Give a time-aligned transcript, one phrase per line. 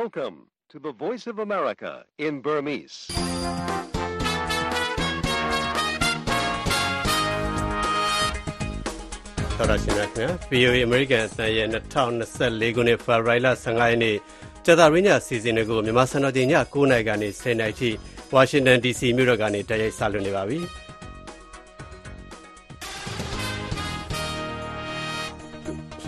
[0.00, 0.36] Welcome
[0.72, 1.92] to the Voice of America
[2.26, 2.96] in Burmese.
[9.58, 14.16] ။တော်ရရှင်များခင်ဗျာ VOA American အသံရဲ့2024ခုနှစ်ဖေဖော်ဝါရီလ15ရက်နေ့
[14.64, 17.90] ကြာသပတေးညစီစဉ်တွေကိုမြန်မာစံတော်ချိန်ည9:00နာရီကနေ10:00နာရီထိ
[18.34, 20.60] ဝါရှင်တန် DC မြို့တော်ကနေတိုက်ရိုက်စလွှင့်နေပါပြီ။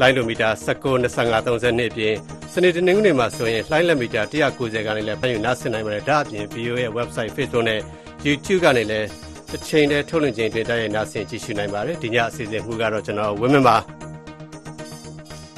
[0.01, 2.15] လိုင်းဒိုမီတာ19 25 32အပြင်
[2.53, 7.81] စနေတနင်္ဂနွေမှာဆိုရင်လှိုင်းလက်မီတာ190ကနေလည်းဖမ်းယူနားဆင်နိုင်ပါတယ်ဒါအပြင် VOA ရဲ့ website Facebook နဲ့
[8.27, 9.09] YouTube ကနေလည်း
[9.51, 13.77] တစ်ချိန်တည်းထုတ်လွှင့်ခြင်းတွင်တိုက်ရိုက်နားဆင်ကြည့်ရှုနိုင်ပါတယ်ဒီညအစီအစဉ်မှုကတော့ကျွန်တော်ဝင်းမပါ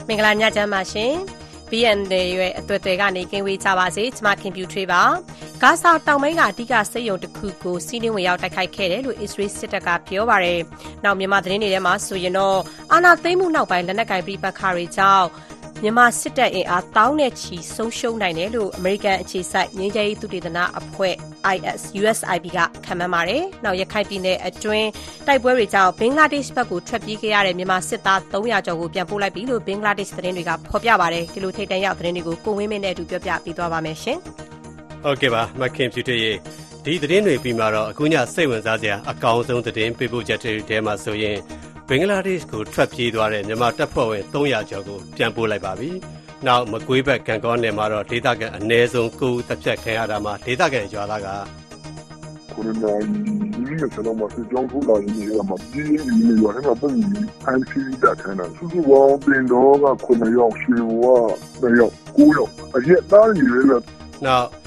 [0.09, 1.13] မင်္ဂလာညချမ်းပါရှင်
[1.71, 5.03] BND ရဲ့အတွေ့အကြုံကနေကင်းဝေးကြပါစေကျွန်မခင်ပြူထွေးပါ
[5.65, 10.61] ဂါဇာတောင်ပိုင်းကအဓိကစိတ်ယုံတစ်ခုကိုစီးနှင်းဝင်ရောက်တိုက်ခိုက်ခဲ့တယ်လို့အစ္စရေးစစ်တပ်ကပြောပါတယ်။
[11.05, 12.59] နောက်မြန်မာသတင်းတွေထဲမှာဆိုရင်တော့
[12.93, 15.27] အာနာသိမ့်မှုနောက်ပိုင်းလက်နက်ကိုင်ပြပခါတွေကြောင့်
[15.83, 21.15] မြန်မာစစ်တပ်အင်အားတောင်းနဲ့ချီဆုံးရှုံးနိုင်တယ်လို့အမေရိကန်အခြေစိုက်ငင်းကြရေးသူတေသနာအဖွဲ့
[21.55, 24.89] IS USIP ကခန့်မှန်းပါတယ်။နောက်ရခိုင်ပြည်နယ်အတွင်း
[25.27, 34.21] တိုက်ပွဲတွေကြောင့်ဘင်္ဂလားဒေ့ရှ်ဘက်ကိုထွက်ပြေးခဲ့ရတဲ့မြန်မာစစ်သား300ကျော်ကိုပြန်ပို့လိုက်ပြီလို့ဘင်္ဂလားဒေ့ရှ်သတင်းတွေကဖော်ပြပါတယ်။ဒီလိုထိတ်တန့်ရောက်သတင်းတွေကိုကိုဝင်းမင်းနဲ့အတူပြောပြပေးသွားပါမယ်ရှင်။
[35.05, 36.33] ဟုတ်ကဲ့ပါမခင်ဖြူတရေ
[36.85, 41.39] ဒီသတင်းတွေပြီးမှတော့အခုညစိတ်ဝင်စားစရာအကောင်းဆုံးသတင်းပေးပို့ချက်တွေထဲမှာဆိုရင်
[41.89, 45.91] ဘင်္ဂလားဒေ့ရှ်ကိုထွက်ပြေးသွားတဲ့မြန်မာတပ်ဖွဲ့ဝင်300ကျော်ကိုပြန်ပို့လိုက်ပါပြီ။
[46.47, 51.29] နောက်မကွေးဘက်ကံကောနယ်မှာတော့ဒေသခံအ ਨੇ ဆုံး9ဦးတပ်ဖြတ်ခံရတာမှာဒေသခံရွာသားက
[52.55, 61.05] ကိုရိုနာဒီနေ့ကျွန်တော်မစစ်ကြောင်းထိုးလာရင်းနေရမှာဒီဒီနေ့ရွာထဲမှာပုံပြီးအန်စီတက်ထန်တာစုစုပေါင်းတင်တော့က9ယောက်ရွှေဘဝ
[61.61, 63.85] 9ယောက်9ယောက်အရက်သားကြီးတွေလည်း
[64.27, 64.60] နောက်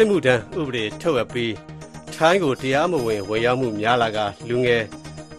[0.00, 1.54] စစ်မှုထမ်းဥပဒေထုတ်အပ်ပြီး
[2.14, 4.18] ထိုင်းကိုတရားမဝင်ဝင်ရောက်မှုများလာက
[4.48, 4.82] လူငယ်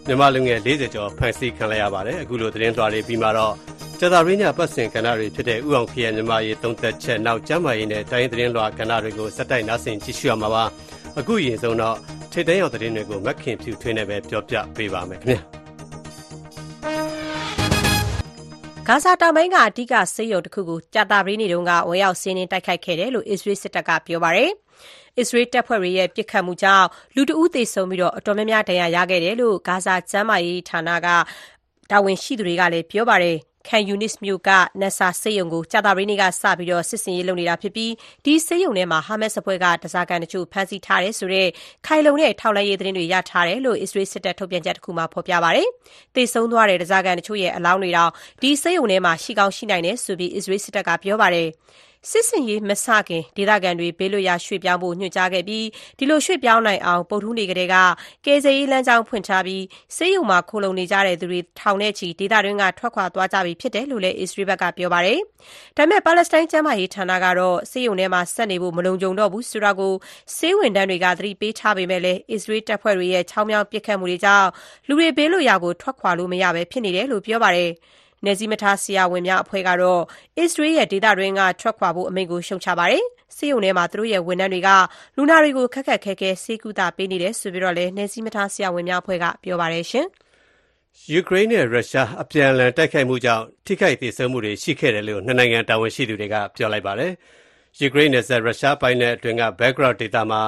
[0.06, 3.54] မြန်မာလူငယ်40ကျော်ဖမ်းဆီးခံလိုက်ရပါတယ်အခုလိုသတင်းလွှာတွေပြီးမှတော့
[4.00, 10.64] ကျသာရင်းညပတ်စင်ကဏ္ဍတွေဖြစ်တဲ့ဥအောင်ခရမြန်မာရေးသုံးသက်ချက်နောက်ကျမ်းမာရေးနဲ့တိုင်းသတင်းလွှာကဏ္ဍတွေကိုစက်တိုက်နားဆင်ကြည့်ရှုရမှာပါ
[11.18, 11.96] အခုရင်ဆုံးတော့
[12.32, 15.59] ထိတ်တန်းရောက်သတင်းတွေကိုမက်ခင်ဖြူထွေးနေပဲပြောပြပေးပါမယ်ခင်ဗျာ
[18.92, 24.50] ဂါဇာတောင်ပိုင်းက အဓိကဆေးရုံတစ်ခုကို ကြာတာပရီးနေ့တုန်းကဝယ်ရောက်စီးနှင်းတိုက်ခိုက်ခဲ့တယ်လို့ အစ္စရေးစစ်တပ်က ပြောပါတယ်။
[25.18, 31.08] အစ္စရေးတပ်ဖွဲ့တွေရဲ့ ပစ်ခတ်မှုကြောင့် လူတဦးသေဆုံးပြီး အတော်များများ ဒဏ်ရာရခဲ့တယ်လို့ ဂါဇာကျန်းမာရေးဌာနက
[31.90, 34.50] တာဝန်ရှိသူတွေကလည်းပြောပါတယ်။ Khan Younis မြို့က
[34.80, 37.92] Nasser ဆေးရုံကို ကြာသပတေးနေ့ကစပြီး စစ်ဆင်ရေးလုပ်နေတာဖြစ်ပြီး
[38.24, 41.48] ဒီဆေးရုံထဲမှာ ဟာမတ်စ်အဖွဲ့က ဓားစာခံတချို့ ဖမ်းဆီးထားတယ်ဆိုတဲ့
[41.86, 45.68] ခိုင်လုံတဲ့ ထောက်လှမ်းရေးသတင်းတွေ ရထားတယ်လို့ အစ္စရေးစစ်တပ် ထုတ်ပြန်ချက်တခုမှာ ဖော်ပြပါတယ်။
[46.14, 48.10] သေဆုံးသွားတဲ့ ဓားစာခံတချို့ရဲ့ အလောင်းတွေတောင်
[48.42, 51.48] ဒီဆေးရုံထဲမှာ ရှိကောင်းရှိနိုင်တယ်ဆိုပြီး အစ္စရေးစစ်တပ်က ပြောပါတယ်။
[52.08, 55.66] စစ်ဆင်ရေးမစခင်ဒေသခံတွေဘေးလွတ်ရာရွှေ့ပြောင်းဖို့ညွှန်ကြားခဲ့ပြီး
[55.98, 57.76] ဒီလိုရွှေ့ပြောင်းနိုင်အောင်ဗုဒ္ဓဟူးနေ့ကတည်းက
[58.26, 59.62] ကယ်ဆယ်ရေးလမ်းကြောင်းဖွင့်ထားပြီး
[59.96, 65.18] ဆေးရုံမှာခိုလှုံနေကြတဲ့သူတွေထောင်နဲ့ချီဒေသတွင်းကထွက်ခွာသွားကြပြီဖြစ်တယ်လို့လည်းအစ္စရေးဘက်ကပြောပါတယ်။
[65.76, 69.94] ဒါပေမဲ့ပါလက်စတိုင်းကျန်းမာရေးဌာနကတော့ဆေးရုံထဲမှာဆက်နေဖို့မလုံခြုံတော့ဘူးဆိုတာကို
[70.36, 74.48] ဆေးဝန်ထမ်းတွေကသတိပေးထားပေမဲ့လည်းအစ္စရေးတပ်ဖွဲ့တွေရဲ့ချောင်းမြောင်းပစ်ခတ်မှုတွေကြောင့်
[74.88, 77.72] လူတွေဘေးလွတ်ရာကိုထွက်ခွာလို့မရဘဲဖြစ်နေတယ်လို့ပြောပါတယ်။
[78.24, 80.02] နယ်စည်းမထားဆရာဝန်များအဖွဲ့ကတော့
[80.38, 83.04] အစ္စရေးရဲ့ ဒေသတွင်းက ထွက်ခွာဖို့ အမိန့်ကို ရှုတ်ချပါတယ်။
[83.36, 84.70] ဆေးရုံထဲမှာ သူတို့ရဲ့ဝန်ထမ်းတွေက
[85.16, 90.06] လူနာတွေကို ခက်ခက်ခဲခဲ ဆေးကုသပေးနေတယ်ဆိုပြီးတော့လည်း နယ်စည်းမထားဆရာဝန်များအဖွဲ့က ပြောပါတယ်ရှင်။
[91.12, 97.12] ယူကရိန်းနဲ့ ရုရှား အပြန်အလှန် တိုက်ခိုက်မှုကြောင့် ထိခိုက်ဒေဆုံးမှုတွေ ရှိခဲ့တယ်လို့ နှစ်နိုင်ငံ တာဝန်ရှိသူတွေက ပြောလိုက်ပါတယ်။
[97.80, 100.42] ယူကရိန်းနဲ့ဆက်ရုရှားပိုင်းတဲ့အတွင်းက background ဒေတာမှာ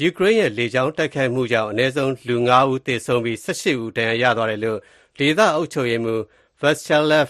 [0.00, 4.78] ယူကရိန်းရဲ့ လေကြောင်းတိုက်ခိုက်မှုကြောင့် အနည်းဆုံး လူ9ဦး သေဆုံးပြီး18ဦး ဒဏ်ရာရသွားတယ်လို့
[5.18, 6.22] ဒေသအုပ်ချုပ်ရေးမှူး
[6.60, 7.28] Vyacheslav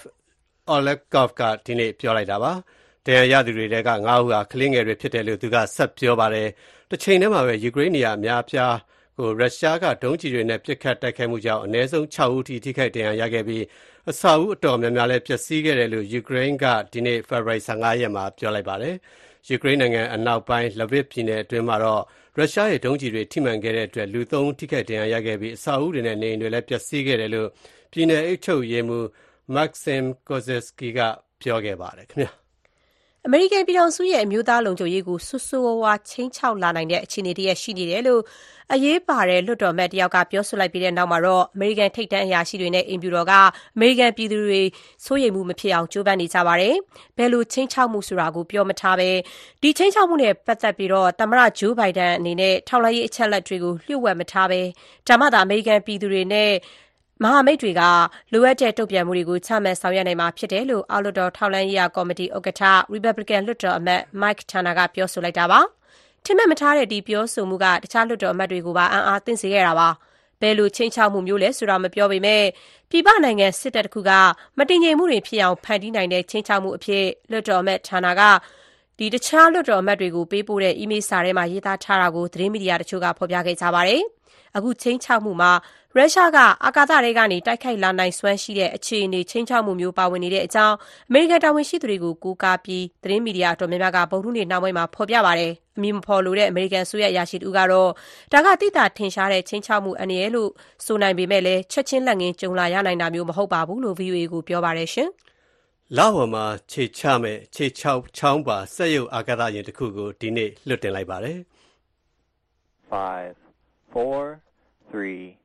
[0.75, 2.53] Olekov ကဒီနေ့ပြောလိုက်တာပါ။
[3.07, 6.49] ဒဏ်ရာရသူတွေထဲက၅ဦးဟာကလေးငယ်တွေဖြစ်တယ်လို့သူကဆက်ပြောပါတယ်။
[6.91, 8.77] တချိန်တည်းမှာပဲယူကရိန်းနေရာအများအပြား
[9.19, 13.65] ကိုရုရှားကဒုံးကျည်တွေနဲ့ပစ်ခတ်တိုက်ခိုက်မှုကြောင့်အနည်းဆုံး6ဦးထိထိခိုက်ဒဏ်ရာရခဲ့ပြီး
[14.11, 18.95] အဆောက်အဦအတော်များများလည်းပျက်စီးခဲ့တယ်လို့ယူကရိန်းကဒီနေ့ဖေဖော်ဝါရီ15ရက်မှာပြောလိုက်ပါတယ်။
[19.49, 22.03] ယူကရိန်းနိုင်ငံအနောက်ပိုင်း Lviv ပြည်နယ်အတွင်းမှာတော့
[22.37, 27.49] ရုရှားရဲ့ဒုံးကျည်တွေထိမှန်ခဲ့တဲ့အတွက်လူ၃ဦးထိခိုက်ဒဏ်ရာရခဲ့ပြီးအဆောက်အဦတွေနဲ့နေအိမ်တွေလည်းပျက်စီးခဲ့တယ်လို့
[27.93, 29.05] ပြည်နယ်အုပ်ချုပ်ရေးမှူး
[29.55, 31.01] Maxim Kozytsky က
[31.41, 32.33] ပြောခဲ့ပါတယ်ခင်ဗျာ
[33.27, 38.23] အမေရိကန်ပြည်ထောင်စုရဲ့ အမျိုးသားလုံခြုံရေးကို ဆိုးဆိုးဝါးဝါးချိန်ချောက်လာနိုင်တဲ့ အခြေအနေတရက်ရှိနေတယ်လို့
[38.75, 43.33] အရေးပါတဲ့ လွှတ်တော်မတ်တယောက်က ပြောဆိုလိုက်ပြီးတဲ့နောက်မှာတော့ အမေရိကန်ထိပ်တန်းအရာရှိတွေနဲ့ အိမ်ဖြူတော်က
[43.77, 44.63] အမေရိကန်ပြည်သူတွေ
[45.05, 46.75] စိုးရိမ်မှုမဖြစ်အောင် ကြိုးပမ်းနေကြပါတယ်။
[47.17, 49.11] ဘယ်လိုချိန်ချောက်မှုဆိုတာကို ပြောမထားပဲ
[49.63, 54.61] ဒီချိန်ချောက်မှုနဲ့ ပတ်သက်ပြီးတော့သမ္မတဂျိုးဘိုင်ဒန်အနေနဲ့ ထောက်လှမ်းရေး အချက်အလက်တွေကို လျှို့ဝှက်မထားပဲ
[55.07, 56.51] ဒါမှသာ အမေရိကန်ပြည်သူတွေနဲ့
[57.23, 57.83] မဟာမိတ်တွေက
[58.33, 62.63] လိုအပ်တဲ့ တုံ့ပြန်မှုတွေကို ချမှတ်ဆောင်ရွက်နိုင်မှာဖြစ်တယ်လို့ အောက်လွှတ်တော် ထောက်လှမ်းရေးရာကော်မတီ ဥက္ကဋ္ဌ
[62.95, 65.61] Republican လွှတ်တော်အမတ် Mike Turner က ပြောဆိုလိုက်တာပါ။
[66.25, 69.89] ထင်မှတ်မထားတဲ့ ဒီပြောဆိုမှုက တခြားလွှတ်တော်အမတ်တွေကိုပါ အံ့အားသင့်စေခဲ့တာပါ။
[70.41, 72.45] ဘယ်လိုချိန်ချောက်မှုမျိုးလဲဆိုတာ မပြောပေမဲ့
[72.91, 74.11] ပြည်ပနိုင်ငံ စစ်တပ်တစ်ခုက
[74.59, 78.23] မတင်ငြိမ်မှုတွေဖြစ်အောင် ဖန်တီးနိုင်တဲ့ချိန်ချောက်မှုအဖြစ် လွှတ်တော်အမတ် Turner က
[79.15, 84.03] တခြားလွှတ်တော်အမတ်တွေကို ပေးပို့တဲ့ အီးမေးလ်စာထဲမှာ ရေးသားထားတာကို သတင်းမီဒီယာတချို့က ဖော်ပြခဲ့ကြပါတယ်။
[84.57, 85.53] အခုခြိမ်းခြောက်မှုမှာ
[85.97, 90.77] ရုရှားက အာကာသထဲကနေ တိုက်ခိုက်လာနိုင်စွမ်းရှိတဲ့ အခြေအနေ ခြိမ်းခြောက်မှုမျိုး ပါဝင်နေတဲ့အကြောင်း
[91.09, 97.91] အမေရိကန်တာဝန်ရှိသူတွေကို ကိုးကားပြီး သတင်းမီဒီယာ အတော်များများက ဗုဒ္ဓဟူးနေ့နှောင်းပိုင်းမှာ ဖော်ပြပါတယ်။အမည်မဖော်လိုတဲ့ အမေရိကန် အစိုးရ အရာရှိတဦးကတော့
[98.33, 100.51] ဒါက သိသာထင်ရှားတဲ့ ခြိမ်းခြောက်မှု အန္တရာယ်လို့
[100.85, 105.09] ဆိုနိုင်ပေမဲ့လည်း ချက်ချင်း လက်ငင်း ကြုံလာရနိုင်တာမျိုး မဟုတ်ပါဘူးလို့ VOA ကို ပြောပါတယ်ရှင်။
[105.97, 111.39] လဝမှာ ခြေချမဲ့ခြေချောက်ချောင်းပါ စက်ရုပ်အာကာသယာဉ်တစ်ခုကို ဒီနေ့ လွှတ်တင်လိုက်ပါတယ်။
[112.91, 113.37] Five,
[113.93, 114.41] four,
[114.91, 115.37] three,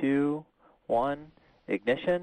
[0.00, 0.44] two,
[0.86, 1.20] one,
[1.68, 2.20] ignition,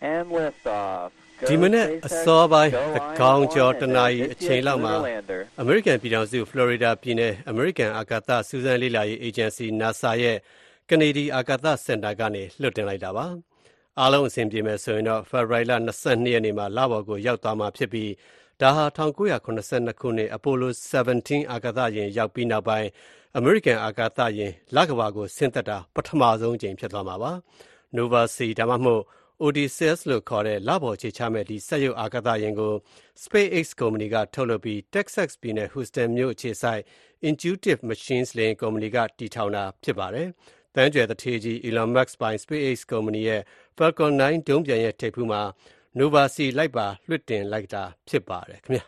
[0.00, 1.10] and liftoff.
[1.50, 4.94] ဒီမနေ့အစောပိုင်းသကောင်းကျော်တနာရီအချိန်လောက်မှာ
[5.60, 10.38] အမေရိကန်ပြည်ထောင်စုဖလော်ရီဒါပြည်နယ်အမေရိကန်အာကာသစူးစမ်းလေ့လာရေးအေဂျင်စီ NASA ရဲ့
[10.90, 13.26] ကနေဒီအာကာသစင်တာကနေလွှတ်တင်လိုက်တာပါ။
[14.00, 15.72] အားလုံးအဆင်ပြေမယ်ဆိုရင်တော့ဖေဖော်ဝါရီလ
[16.02, 18.10] 22ရက်နေ့မှာလပေါ်ကိုရောက်သွားမှာဖြစ်ပြီး
[18.62, 20.68] ဒါဟာ1982ခုနှစ် Apollo
[21.10, 22.88] 17 အာကာသယာဉ် ရောက်ပြီးနောက်ပိုင်း
[23.36, 27.32] အမေရိကန် အာကာသယာဉ် လကမ္ဘာကို ဆင်းသက်တာ ပထမဆုံးအကြိမ် ဖြစ်သွားမှာပါ။
[27.96, 29.02] Nova C ဒါမှမဟုတ်
[29.44, 32.74] Odysseus လို့ခေါ်တဲ့ လပေါ်ခြေချမဲ့ဒီ စက်ရုပ်အာကာသယာဉ်ကို
[33.22, 36.82] SpaceX ကုမ္ပဏီက ထုတ်လုပ်ပြီး Texas ပြည်နယ် Houston မြို့အခြေစိုက်
[37.28, 40.28] Intuitive Machines လေယာဉ်ကုမ္ပဏီက တည်ထောင်တာ ဖြစ်ပါတယ်။
[40.74, 43.40] သန်းကြွယ်သူဌေးကြီး Elon Musk ပိုင် SpaceX ကုမ္ပဏီရဲ့
[43.78, 45.42] Falcon 9 ဒုံးပျံရဲ့ ထိပ်ဖူးမှာ
[45.98, 48.84] Nova C လိုက်ပါလွှတ်တင်လိုက်တာဖြစ်ပါတယ်ခင်ဗျာ။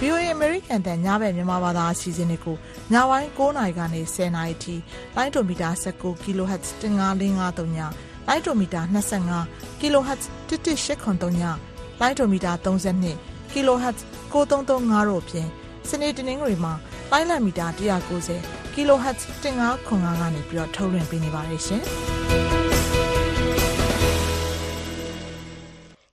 [0.00, 2.56] VOA American တန်ညဘက်မြန်မာဘာသာအစီအစဉ်တွေကို
[2.92, 4.74] ညပိုင်း9:00နာရီကနေ10:00နာရီထိ
[5.16, 7.78] လိုင်းဒိုမီတာ19 kHz 15553ည
[8.28, 11.42] လိုင်းဒိုမီတာ25 kHz 11883ည
[12.00, 13.98] လိုင်းဒိုမီတာ32 kHz
[14.32, 15.50] 9335တို့ဖြင့်
[15.90, 16.72] စနေတနင်္ဂနွေမှာ
[17.10, 17.66] လိုင်းလံမီတာ
[18.16, 21.82] 190 kHz 1505ကနေပြီးတော့ထုတ်လွှင့်ပေးနေပါတယ်ရှင်။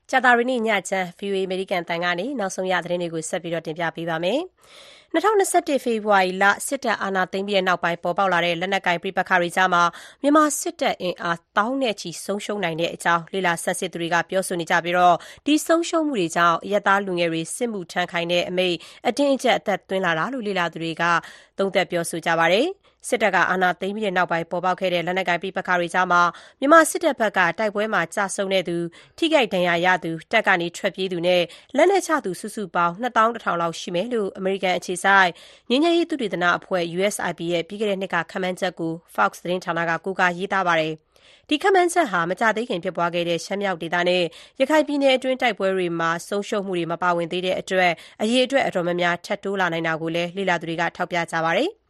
[0.09, 4.39] ကြာသပတေးနေ့ညချမ်း VOA အမေရိကန်အသံကနေနောက်ဆုံးရသတင်းတွေကိုဆက်ပြီးတင်ပြပေးပါမယ်။
[5.13, 9.83] ၂၀၂၁ ဖေဖော်ဝါရီလ စစ်တပ်အာဏာသိမ်းပြီးနောက်ပိုင်း ပေါ်ပေါက်လာတဲ့ လက်နက်ကိုင် ပဋိပက္ခတွေကြားမှာ
[10.21, 14.95] မြန်မာစစ်တပ်အင်အား သောင်းနဲ့ချီ ဆုံးရှုံးနိုင်တဲ့အကြောင်း လေ့လာဆန်းစစ်သူတွေက ပြောဆိုနေကြပြီး
[15.45, 18.77] ဒီဆုံးရှုံးမှုတွေကြောင့် အရပ်သားလူငယ်တွေ စစ်မှုထမ်းခိုင်းတဲ့အမိန့်
[19.07, 21.03] အတင်းအကျပ် အသက်သွင်းလာတာလို့ လေ့လာသူတွေက
[21.57, 22.67] သုံးသပ် ပြောဆိုကြပါတယ်။
[23.07, 26.21] စစ်တပ်က အာဏာသိမ်းပြီးနောက်ပိုင်း ပေါ်ပေါက်ခဲ့တဲ့ လက်နက်ကိုင် ပဋိပက္ခတွေကြားမှာ
[26.59, 28.77] မြန်မာစစ်တပ်ဘက်က တိုက်ပွဲမှာ ကျဆုံးတဲ့သူ၊
[29.17, 31.41] ထိခိုက်ဒဏ်ရာရသူ၊တပ်ကနေ ထွက်ပြေးသူနဲ့
[31.75, 35.29] လက်နက်ချသူ စုစုပေါင်း ၂၁,၀၀၀ လောက် ရှိမယ်လို့ အမေရိကန်အခြေစိုက်
[35.69, 40.93] ငြိမ်းချမ်းရေး သုတေသနအဖွဲ့ USIP ရဲ့ ပြီးခဲ့တဲ့နှစ်က ခန့်မှန်းချက်ကို Fox သတင်းဌာနက ကိုးကား ရေးသားပါတယ်။
[41.49, 44.23] ဒီခန့်မှန်းချက်ဟာ မကြာသေးခင် ဖြစ်ပွားခဲ့တဲ့ ရှမ်းမြောက်ဒေသနဲ့
[44.59, 51.80] ရခိုင်ပြည်နယ်အတွင်း တိုက်ပွဲတွေမှာ ဆုံးရှုံးမှုတွေ မပါဝင်သေးတဲ့အတွက် အရေအတွက် အတော်များများ ထပ်တိုးလာနိုင်တာကိုလည်း လေ့လာသူတွေက ထောက်ပြကြပါတယ်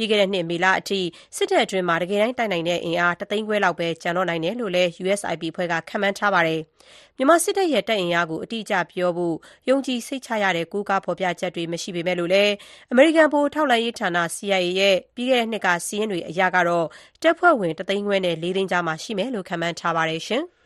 [0.00, 1.00] ပြီးခဲ့တဲ့နှစ် မေလအထိ
[1.36, 6.60] စစ်တပ်အတွင်းမှာ တကယ်တမ်း တိုက်နိုင်တဲ့အင်အားတသိန်းခွဲလောက်ပဲ ကျန်တော့နိုင်တယ်လို့လည်း USIP အဖွဲ့က ခန့်မှန်းထားပါတယ်။
[7.16, 9.36] မြန်မာစစ်တပ်ရဲ့ တပ်အင်အားကို အတိအကျပြောဖို့
[9.68, 12.52] ယုံကြည်စိတ်ချရတဲ့ ကိုးကားဖော်ပြချက်တွေ မရှိပေမဲ့လို့လည်း
[12.92, 16.86] အမေရိကန် ဗဟိုထောက်လှမ်းရေးဌာန CIA ရဲ့ ပြီးခဲ့တဲ့နှစ်က စာရင်းတွေအရကတော့
[17.22, 20.44] တပ်ဖွဲ့ဝင်တသိန်းခွဲနဲ့လေးသိန်းကြားမှာ ရှိမယ်လို့ ခန့်မှန်းထားပါတယ်ရှင်။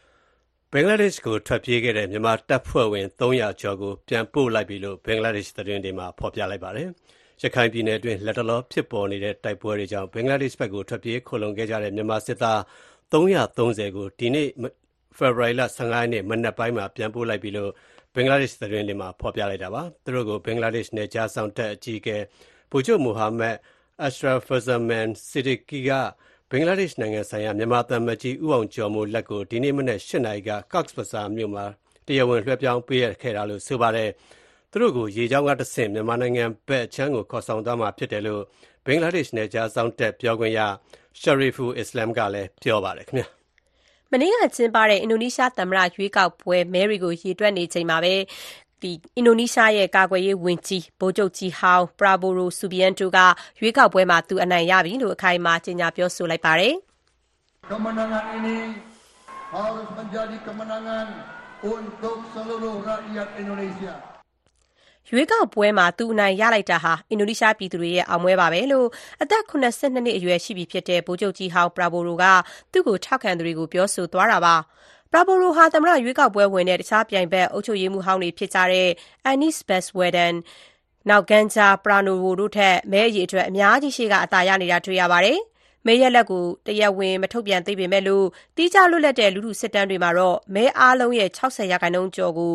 [0.72, 6.88] ဘင်္ဂလားဒေ့ရှ်ကို ထွက်ပြေးခဲ့တဲ့ မြန်မာတပ်ဖွဲ့ဝင်300ကျော်ကို ပြန်ပို့လိုက်ပြီလို့ ဘင်္ဂလားဒေ့ရှ် သတင်းတွေမှာ ဖော်ပြလိုက်ပါတယ်။
[7.42, 12.58] ရခိုင်ပြည်နယ်အတွင်း လတ်တလောဖြစ်ပေါ်နေတဲ့ တိုက်ပွဲတွေကြောင့် ဘင်္ဂလားဒေ့ရှ်ဘက်ကို ထွက်ပြေးခိုလှုံခဲ့ကြတဲ့ မြန်မာစစ်သား
[13.12, 14.48] ၃၃၀ ကို ဒီနေ့
[15.18, 17.70] ဖေဖော်ဝါရီလ၁၅ ရက်နေ့ မနက်ပိုင်းမှာ ပြန်ပို့လိုက်ပြီလို့
[18.14, 22.16] ဘင်္ဂလားဒေ့ရှ် သတင်းတွေမှာ ဖော်ပြလိုက်တာပါ။သူတို့ကို ဘင်္ဂလားဒေ့ရှ် နယ်ခြားစောင့်တပ် အကြီးအကဲ
[22.70, 23.56] ဗိုလ်ချုပ် Mohammad
[24.06, 25.90] Ashrafuzzaman Siddiqui က
[26.50, 31.64] ဘင်္ဂလားဒေ့ရှ်နိုင်ငံဆိုင်ရာ မြန်မာသံအမတ်ကြီး ဦးအောင်ကျော်မိုးလက်ကို ဒီနေ့မနက် ၈ နာရီက Cox's Bazar မြို့မှာ
[32.06, 34.10] တရားဝင် လွှဲပြောင်းပေးအပ်ခဲ့တာလို့ ဆိုပါတယ်။
[34.76, 38.42] သူတို့ကိုရေကြောင်းကတဆင့်မြန်မာနိုင်ငံဘက်အခြမ်းကိုခေါ်ဆောင်သွားမှာဖြစ်တယ်လို့
[38.84, 40.60] ဘင်္ဂလားဒေ့ရှ်နယ်ခြားစောင့်တပ်ပြောခွင့်ရ
[41.20, 43.26] Shariful Islam ကလည်းပြောပါတယ်ခင်ဗျာ။
[44.12, 48.14] မနေ့ကကျင်းပတဲ့အင်ဒိုနီးရှားသမ္မတရွေးကောက်ပွဲမဲတွေကိုရေတွက်နေချိန်မှာပဲ
[49.16, 53.18] အင်ဒိုနီးရှားရဲ့ကာကွယ်ရေးဝန်ကြီးဗိုလ်ချုပ်ကြီးဟောင်း Prabowo Subianto က
[53.60, 56.74] ရွေးကောက်ပွဲမှာသူအနိုင်ရပြီလို့အခိုင်အမာကြေညာပြောဆိုလိုက်ပါတယ်။
[57.70, 58.56] Kemenangan ini
[59.54, 61.06] harus menjadi kemenangan
[61.64, 64.13] untuk seluruh rakyat Indonesia.
[65.10, 68.86] ရွေးကောက်ပွဲမှာ သူအနိုင်ရလိုက်တာဟာ အင်ဒိုနီးရှားပြည်သူတွေရဲ့ အောင်ပွဲပါပဲလို့
[69.22, 69.64] အသက် ၇၂
[70.04, 72.24] နှစ်အရွယ်ရှိပြီဖြစ်တဲ့ ဗိုလ်ချုပ်ကြီးဟောင်း Prabowo က
[72.72, 74.54] သူ့ကို ထောက်ခံသူတွေကို ပြောဆိုသွားတာပါ။
[75.12, 78.88] Prabowo ဟာ သမ္မတရွေးကောက်ပွဲဝင်တဲ့ တခြားပြိုင်ဘက် အုပ်ချုပ်ရေးမှူးဟောင်းတွေဖြစ်ကြတဲ့
[79.30, 80.34] Anies Baswedan၊
[81.30, 85.38] Ganjar Pranowo တို့ထက် မဲအရေအတွက် အများကြီး ရှေ့က အသာရနေတာ တွေ့ရပါတယ်။
[85.86, 88.02] မဲရလဒ်ကို တရားဝင် မထုတ်ပြန်သေးပေမဲ့
[88.56, 92.54] သီးခြားလွတ်လပ်တဲ့ လူထုစစ်တမ်းတွေမှာတော့ မဲအားလုံးရဲ့ ၆၀%ကျော်ကို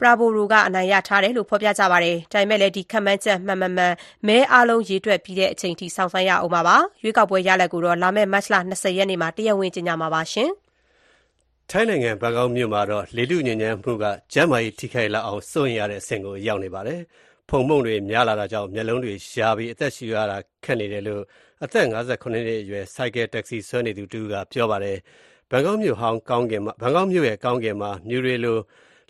[0.00, 3.94] ပရာဘိုရိုက အနိုင်ရထားတယ်လို့ ဖော်ပြကြပါတယ်။ဒါပေမဲ့လည်း ဒီခန့်မှန်းချက် မှန် မမှန်
[4.26, 10.22] မဲအားလုံး ရေတွက်ပြီးတဲ့အချိန်ထိ စောင့်ဆိုင်းရအောင်ပါ။ရွေးကောက်ပွဲရလဒ်ကိုတော့ လာမယ့် မတ်လ ၂၀ ရက်နေ့မှာ တရားဝင် ကြေညာမှာပါ။
[11.70, 17.00] ထိုင်းနိုင်ငံ ဘန်ကောက်မြို့မှာတော့ လေထုညစ်ညမ်းမှုက ကျန်းမာရေး ထိခိုက်လောက်အောင် စိုးရိမ်ရတဲ့အဆင့်ကို ရောက်နေပါတယ်။
[17.48, 21.22] ဖုန်မှုန့်တွေ များလာတာကြောင့် မျက်လုံးတွေယားပြီး အသက်ရှူရတာခက်နေတယ်လို့
[21.64, 24.98] အသက် ၅၇ နှစ်အရွယ် ဆိုင်ကယ် တက္ကစီဆွဲနေသူတဦးက ပြောပါတယ်။
[25.50, 28.58] ဘန်ကောက်မြို့ရဲ့ ကောင်းကင်မှာ မြူတွေလို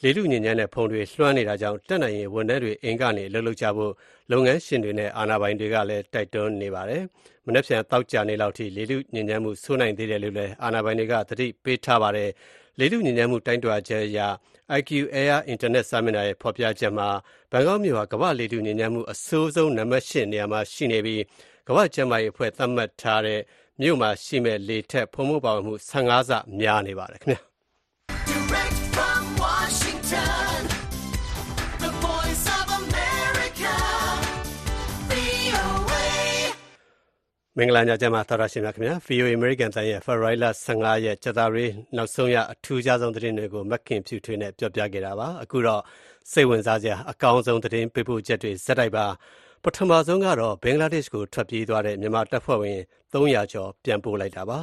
[0.06, 3.92] လေထုညစ်ညမ်းတဲ့ဖုန်တွေလွှမ်းနေတာကြောင့်တတ်နိုင်ရင်ဝန်ထမ်းတွေအိမ်ကနေအလုပ်လုပ်ကြဖို့
[4.30, 7.02] လုပ်ငန်းရှင်တွေနဲ့အာဏာပိုင်တွေကလည်းတိုက်တွန်းနေပါတယ်။
[7.46, 12.30] မနက်ဖြန်သောကြာနေ့လောက်အထိလေထုညစ်ညမ်းမှုဆိုးနိုင်သေးတယ်လို့လည်းအာဏာပိုင်တွေကသတိပေးထားပါတယ်။
[12.78, 14.20] လေထုညစ်ညမ်းမှုတိုင်းထွာချက်အရ
[14.78, 14.90] IQ
[15.22, 17.08] Air Internet Seminar ရဲ့ဖော်ပြချက်မှာ
[17.52, 21.22] ဘန်ကောက်မြို့ဟာကမ္ဘာ့လေထုညစ်ညမ်းမှုအဆိုးဆုံးနံပါတ်၈နေရာမှာရှိနေပြီး
[21.68, 23.40] ကမ္ဘာ့ကျန်းမာရေးအဖွဲ့သတ်မှတ်ထားတဲ့
[23.80, 27.42] မြို့မှာရှိမယ့်လေထက်ဖုန်မှုန့်ပါဝင်မှု၁၅ဆများနေပါတယ်ခင်ဗျာ။
[37.58, 40.34] မင်္ဂလာညချမ်းပါသောရရှင်များခင်ဗျာ VOA American တိုင်းရဲ့ Ferrari
[40.66, 45.82] 15ရက်ကြာသပတေးနောက်ဆုံးရအထူးခြားဆုံးသတင်းတွေကိုမက်ခင်ဖြူထွေးနဲ့ပြောပြခဲ့တာပါအခုတော့
[46.32, 49.06] စိတ်ဝင်စားစရာအကောင်းဆုံးသတင်းပေးပို့ချက်တွေဇက်တိုက်ပါ
[49.64, 52.78] ပထမဆုံးကတော့ဘင်္ဂလားဒေ့ရှ်ကိုထွက်ပြေးသွားတဲ့မြန်မာတပ်ဖွဲ့ဝင်
[53.12, 54.58] 300ကျော်ပြန်ပို့လိုက်တာပါ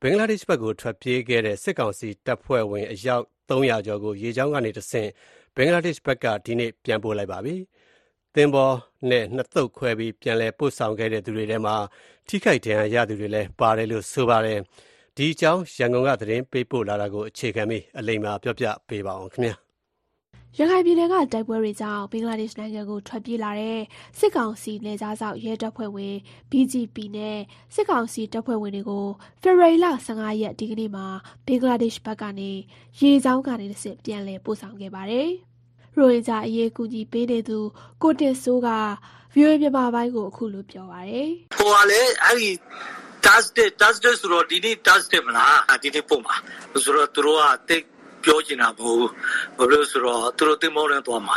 [0.00, 5.10] ဘင်္ဂလားဒေ့ရှ်ဘက်ကိုထွက်ပြေးခဲ့တဲ့စစ်ကောင်စီတပ်ဖွဲ့ဝင်အယောက်300ကျော်ကိုရေကြောင်းကနေတဆင့်
[5.56, 7.54] ဘင်္ဂလားဒေ့ရှ်ဘက်ကဒီနေ့ပြန်ပို့လိုက်ပါပြီ
[8.34, 8.70] သင်္ဘော
[9.10, 11.76] နဲ့နှစ်သုတ်ခွဲပြီးပြန်လည်ပို့ဆောင်ခဲ့တဲ့သူတွေထဲမှာ
[12.28, 14.58] ထိခိုက်ဒဏ်ရာရသူတွေလည်းပါတယ်လို့ဆိုပါတယ်။
[15.16, 19.56] ဒီအကြောင်းရန်ကုန်ကသတင်းပေးပို့လာတာကိုအခြေခံပြီးအလိမ္မာပြောပြပေးပါအောင်ခင်ဗျာ။
[20.58, 23.80] ရခိုင်ပြည်နယ်ကတိုက်ပွဲတွေကြောင့်ဘင်္ဂလားဒေ့ရှ်နိုင်ငံကိုထွက်ပြေးလာတဲ့
[24.18, 26.16] စစ်ကောင်စီနယ်ခြားစောင့်ရဲတပ်ဖွဲ့ဝင်
[26.50, 27.38] BGP နဲ့
[27.74, 29.06] စစ်ကောင်စီတပ်ဖွဲ့ဝင်တွေကို
[29.42, 31.06] ဖေဖော်ဝါရီလ15ရက်ဒီကနေ့မှာ
[31.46, 32.50] ဘင်္ဂလားဒေ့ရှ်ဘက်ကနေ
[33.00, 35.30] ရေကြောင်းကနေတစ်ဆင့်ပြန်လည်ပို့ဆောင်ခဲ့ပါတယ်။
[36.00, 37.58] ရိုဟင်ဂျာအရေးကူညီပေးနေသူ
[38.02, 38.70] ကိုတင်စိုးက
[39.34, 41.28] VOA မြန်မာပိုင်းကိုအခုလိုပြောပါတယ်။
[41.58, 42.50] ဟိုကလည်းအဲ့ဒီ
[43.24, 46.34] Thursday Thursday ဆိုတော့ဒီနေ့ Thursday မလားဒီနေ့ပုံပါ
[46.84, 47.84] ဆိုတော့သူတို့ကတိတ်
[48.24, 49.10] ပြောချင်တာမဟုတ်ဘူး
[49.56, 51.36] ဘာလို့လဲဆိုတော့သူတို့တင်မောနဲ့သွားမှာ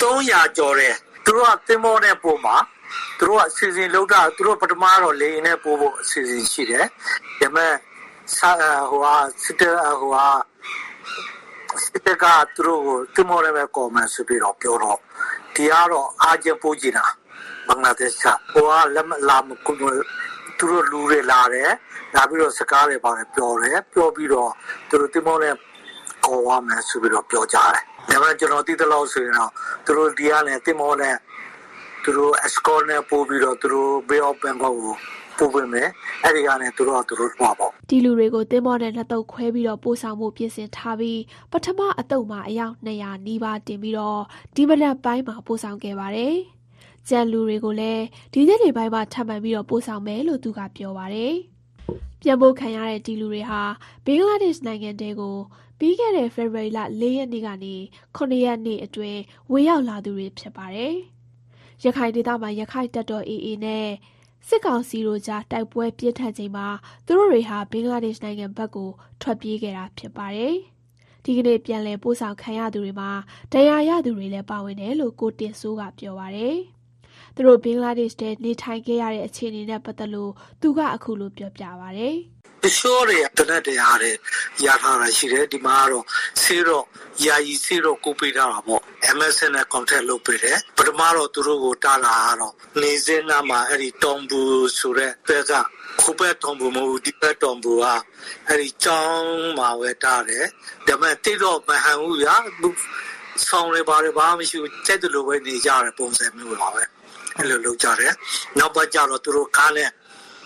[0.00, 0.94] 300ကျော်တယ်
[1.24, 2.56] သူတို့ကတင်မောနဲ့ပုံမှာ
[3.18, 6.88] သူတို့ကအစီအစဉ်လုပ်တာသူတို့ပထမတော့လေရင်နဲ့ပို့ဖို့အစီအစဉ်ရှိတယ်ဒါ
[7.40, 7.74] ပေမဲ့
[8.36, 8.50] စာ
[8.90, 9.62] ဟိုဟာစစ်တ
[10.00, 10.26] ဟိုဟာ
[11.82, 14.98] စစ်တကသူတို့ကိုတင်မောနဲ့ပဲကော်မန်ဆိုပြီးတော့ပြောတော့
[15.54, 17.06] ဒီကတော့အားကျပို့ချင်တာ
[17.66, 21.72] ဘင်္ဂလားဒေ့ရှ်ကဟိုကလက်မလာမကူသူတို့လူတွေလာတယ်
[22.14, 24.50] လာပြီးတော့စကားတွေပါတယ်ပြောတယ်ပြောပြီးတော့
[24.88, 25.54] သူတို့တင်မောနဲ့
[26.24, 29.50] ခေါ်ရမယ်ဆိုပြီးတော့ပြောကြတယ်ဒါပေမဲ့ကျွန်တော်သိတဲ့လောက်ဆိုရင်တော့
[29.84, 31.16] သူတို့ဒီကနေတင်မောနဲ့
[32.02, 34.96] သူတို့ escort နဲ့ပို့ပြီးတော့သူတို့ Bay of Bengal ကို
[35.38, 35.88] ပို့ပေးမယ်
[36.22, 44.20] အဲ့ဒီကနေသူတို့ကသူတို့သွားပေါ့ဒီလူတွေကိုသင်းမောနဲ့နှစ်တုပ်ခွဲပြီးတော့ပို့ဆောင်မှုပြင်ဆင်ထားပြီးပထမအတုပ်မှာအယောက်200နီးပါးတင်ပြီးတော့
[44.54, 46.34] ဒီမနက်ပိုင်းမှာပို့ဆောင်ခဲ့ပါတယ်။
[47.08, 51.34] ကြံလူတွေကိုလည်းဒီနေ့နေပိုင်းမှာထပ်မံပြီးတော့ပို့ဆောင်မယ်လို့သူကပြောပါတယ်။
[52.20, 53.62] ပြန်ပို့ခံရတဲ့ဒီလူတွေဟာ
[54.04, 55.36] ဘင်္ဂလားဒေ့ရှ်နိုင်ငံတဲကို
[55.78, 57.74] ပြီးခဲ့တဲ့ဖေဖော်ဝါရီလ၄ရက်နေ့ကနေ
[58.16, 60.94] 9ရက်နေ့အတွင်းဝင်ရောက်လာသူတွေဖြစ်ပါတယ်။
[61.84, 63.88] ရခိုင်ဒေသမှာရခိုင်တပ်တော် AA နဲ့
[64.48, 66.66] စစ်ကောင်စီတို့ကြားတိုက်ပွဲပြင်းထန်ချိန်မှာ
[67.06, 68.90] သူတို့တွေဟာဘင်္ဂလားဒေ့ရှ်နိုင်ငံဘက်ကို
[69.22, 70.54] ထွက်ပြေးခဲ့တာဖြစ်ပါတယ်။
[71.24, 73.10] ဒီကနေ့ပြန်လည်ပို့ဆောင်ခံရသူတွေမှာ
[73.52, 76.56] တရားရသူတွေလည်းပါဝင်တယ်လို့ကိုတင်စိုးကပြောပါတယ်။
[77.34, 82.16] သူတို့ဘင်္ဂလားဒေ့ရှ်ထဲနေထိုင်ခဲ့ရတဲ့အခြေအနေနဲ့ပတ်သက်လို့သူကအခုလိုပြောပြပါတယ်။
[82.64, 84.12] တချို့တွေကတနက်တရားတွေ
[84.64, 86.04] ရထားတာရှိတယ်ဒီမှာကတော့
[86.42, 86.84] ဆေးတော့
[87.26, 88.82] ယာယီဆေးတော့ကိုပေးထားတာပေါ့
[89.16, 94.40] MSN နဲ့ contact လုပ်ပေးတယ်ပထမတော့သူတို့ကိုတားလာတော့နေစင်းနာမှာအဲ့ဒီတောင်ဘူ
[94.78, 95.52] ဆိုတဲ့ဘက်က
[96.00, 97.84] ခုဘက်တောင်ဘူမဟုတ်ဒီဘက်တောင်ဘူက
[98.48, 99.26] အဲ့ဒီကျောင်း
[99.58, 100.44] မှာပဲတားတယ်
[100.86, 102.36] ဒါပေမဲ့တိတော့မဟန်ဘူးဗျာ
[103.48, 106.82] ဆောင်းရပါတယ်ဘာမှမရှိဘူးတဲ့တူလိုပဲနေကြတယ်ပုံစံမျိုးပါပဲ
[107.38, 108.12] အဲ့လိုလုပ်ကြတယ်
[108.58, 109.90] နောက်ပတ်ကြတော့သူတို့ကားနဲ့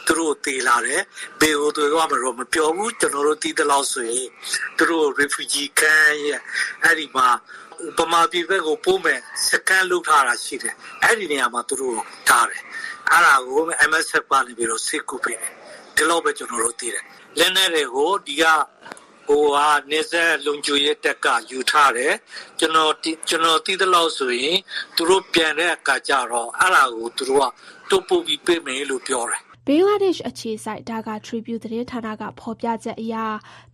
[0.09, 1.03] သူတို့တေးလာတယ်
[1.41, 4.29] ဘေကိုသူကမတော့မပြောဘူးကျွန်တော်တို့တီးတဲ့လောက်ဆိုရင်
[4.77, 6.41] သူတို့ refugee camp ရဲ့
[6.85, 7.29] အဲ့ဒီမှာ
[7.97, 10.75] ပမာပြည်ဘက်ကိုပို့မယ်စကန်လုပ်ထားတာရှိတယ်
[11.05, 11.99] အဲ့ဒီနေရာမှာသူတို့
[12.29, 12.63] ထားတယ်
[13.11, 15.53] အဲ့ဒါကို MSF ကနေပြီးတော့စစ်ကူပေးတယ်
[15.97, 17.05] ဒီလောက်ပဲကျွန်တော်တို့သိတယ်
[17.39, 18.45] လက်နဲ့တွေကိုဒီက
[19.29, 22.15] ဟိုဟာနေဆက်လုံကျူရဲ့တက်ကယူထားတယ်
[22.59, 24.57] ကျွန်တော်တိကျွန်တော်တီးတဲ့လောက်ဆိုရင်
[24.97, 33.15] သူတို့ပြန်တဲ့အခါကျတော့အဲ့ဒါကိုသူတို့ကတုပ်ပုတ်ပြီးပေးမယ်လို့ပြောတယ် ဘင်္ဂလားဒေ့ရှ်အခြေစိုက်ဒါကာထရီဗျူးသတင်းဌာနက ဖော်ပြချက်အရ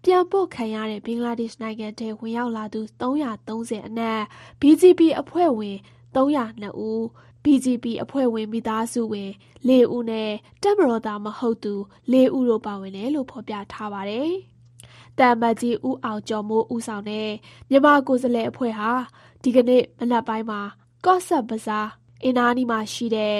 [0.04, 4.20] ပြန်ပို့ခံရတဲ့ ဘင်္ဂလားဒေ့ရှ်နိုင်ငံထဲ ဝင်ရောက်လာသူ330အနက်
[4.60, 5.76] BGP အဖွဲ့ဝင်
[6.14, 7.02] 302ဦး
[7.44, 9.30] BGP အဖွဲ့ဝင် မိသားစုဝင်
[9.68, 10.30] ၄ ဦးနဲ့
[10.62, 11.74] တပ်မတော်သားမဟုတ်သူ
[12.12, 14.30] ၄ ဦးတို့ ပါဝင်တယ်လို့ ဖော်ပြထားပါတယ်။
[15.18, 17.28] တမ်မတ်ကြီး ဦးအောင်ကျော်မိုး ဦးဆောင်တဲ့
[17.70, 18.90] မြန်မာကိုယ်စားလှယ်အဖွဲ့ဟာ
[19.42, 20.60] ဒီကနေ့ မနက်ပိုင်းမှာ
[21.04, 21.80] ကော့ဆက်ဘဇာ
[22.22, 23.38] အင်နာနီမှာရှိတဲ့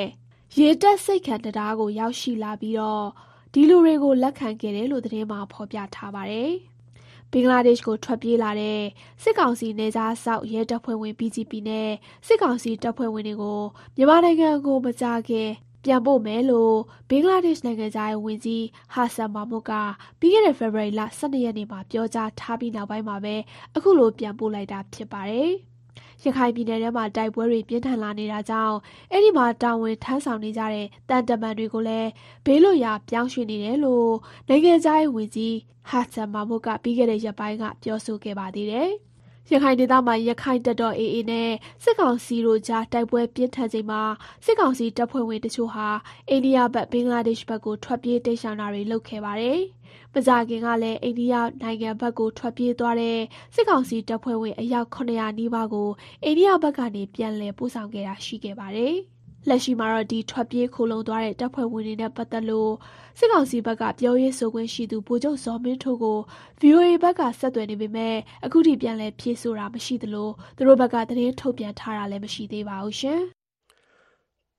[0.58, 3.04] ရေတက်စိတ်ခံတရားကို ရောက်ရှိလာပြီးတော့
[3.52, 6.52] ဒီလူတွေကိုလက်ခံခဲ့တယ်လို့သတင်းမှာဖော်ပြထားပါတယ်။
[7.30, 8.80] ဘင်္ဂလားဒေ့ရှ်ကိုထွက်ပြေးလာတဲ့
[9.23, 11.90] စစ်ကောင်စီနေသားဆောက်ရဲတပ်ဖွဲ့ဝင် BGP နဲ့
[12.26, 13.61] စစ်ကောင်စီတပ်ဖွဲ့ဝင်တွေကို
[13.96, 15.50] မြန်မာနိုင်ငံကိုမကြခင်
[15.84, 16.76] ပြန်ပို့မယ်လို့
[17.08, 19.73] ဘင်္ဂလားဒေ့ရှ်နိုင်ငံသားရဲ့ဝန်ကြီးဟာဆန်မာမုတ်က
[20.20, 23.37] ပြီးခဲ့တဲ့ဖေဖော်ဝါရီလ12ရက်နေ့မှာပြောကြားထားပြီးနောက်ပိုင်းမှာပဲ
[23.76, 25.52] အခုလိုပြန်ပို့လိုက်တာဖြစ်ပါတယ်။
[26.23, 28.76] ရခိုင်ပြည်နယ်ထဲမှာတိုက်ပွဲတွေပြင်းထန်လာနေတာကြောင့်
[29.11, 32.11] အဲ့ဒီမှာတာဝန်ထမ်းဆောင်နေကြတဲ့တန်တမန်တွေကိုလည်း
[32.47, 34.12] ဘေးလွတ်ရာပြောင်းရွှေ့နေတယ်လို့
[34.49, 35.56] နိုင်ငံသားရေးဝန်ကြီး
[35.90, 38.90] ဟာဆန်မာမုတ်ကပြီးခဲ့တဲ့ရက်ပိုင်းကပြောဆိုခဲ့ပါသေးတယ်။
[39.52, 41.50] ရခိုင်ဒေသမှာရခိုင်တပ်တော် AA နဲ့
[41.83, 44.02] စစ်ကောင်စီတို့ကြားတိုက်ပွဲပြင်းထန်ချိန်မှာ
[44.44, 45.88] စစ်ကောင်စီတပ်ဖွဲ့ဝင်တချို့ဟာ
[46.28, 49.61] အိန္ဒိယဘက်ဘင်္ဂလားဒေ့ရှ်ဘက်ကိုထွက်ပြေးတိတ်ရှောင်တာတွေလုပ်ခဲ့ပါတယ်။
[50.14, 53.18] မကြခင်ကလည်းအိန္ဒိယနိုင်ငံဘက်ကိုထွက်ပြေးသွားတဲ့
[53.54, 55.88] စစ်ကောင်စီတပ်ဖွဲ့ဝင်အယောက်900နီးပါးကို
[56.25, 58.94] အိန္ဒိယဘက်ကနေပြန်လည်ပို့ဆောင်ခဲ့တာရှိခဲ့ပါတယ်။
[59.49, 62.73] လက်ရှိမှာတော့ဒီထွက်ပြေးခိုလုံသွားတဲ့တပ်ဖွဲ့ဝင်တွေနဲ့ပတ်သက်လို့
[63.18, 66.18] စစ်ကောင်စီဘက်ကပြောရေးဆိုခွင့်ရှိသူဗိုလ်ချုပ်ဇော်မင်းထိုးကို
[66.61, 73.23] VOA ဘက်ကဆက်သွယ်နေပေမဲ့အခုထိပြန်လည်ဖြေဆိုတာမရှိသလိုသူတို့ဘက်ကသတင်းထုတ်ပြန်ထားတာလည်းမရှိသေးပါဘူးရှင်။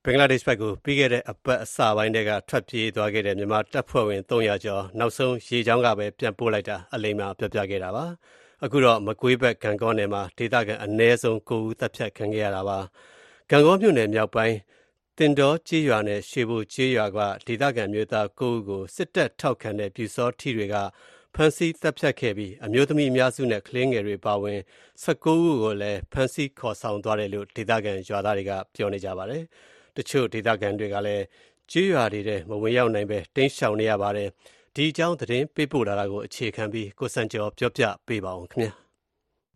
[0.08, 8.04] ဘင်္ဂလားဒေ့ရှ်ဘက်ကို ပြီးခဲ့တဲ့အပတ်အစပိုင်းတည်းကထွက်ပြေးသွားခဲ့တဲ့ မြန်မာတပ်ဖွဲ့ဝင်300ကျော် နောက်ဆုံး ရေချောင်းကပဲ ပြန်ပို့လိုက်တာ အလိမ္မာပြောပြခဲ့တာပါ
[8.64, 12.78] အခုတော့ မကွေးဘက်ဂံကောနယ်မှာ ဒေသခံအ ਨੇ ဆုံး9ဦးတပ်ဖြတ်ခံခဲ့ရတာပါ
[13.50, 14.56] ဂံကောမြို့နယ်မြောက်ပိုင်း
[15.18, 20.76] တင်တော်ကြေးရွာနဲ့ ရွှေဘိုကြေးရွာက ဒေသခံမျိုးသား9ဦးကို စစ်တပ်ထောက်ခံတဲ့ပြူစောထီတွေက
[21.34, 24.60] ဖမ်းဆီးတပ်ဖြတ်ခဲ့ပြီး အမျိုးသမီးအများစုနဲ့ ကလေးငယ်တွေပါဝင်
[25.02, 29.44] 19ဦးကိုလည်း ဖမ်းဆီးခေါ်ဆောင်သွားတယ်လို့ ဒေသခံရွာသားတွေက ပြောနေကြပါတယ်
[29.96, 31.24] တချို့ဒေသခံတွေကလည်း
[31.70, 34.28] ကြေးရွာတွေထဲမဝင်ရောက်နိုင်ပဲတိမ်းရှောင်နေရပါတယ်
[34.74, 38.72] ဒီအကြောင်းသတင်းပေးပို့လာတာကိုအခြေခံပြီးကိုစံကျော်ပြောပြပေးပါအောင်ခင်ဗျာ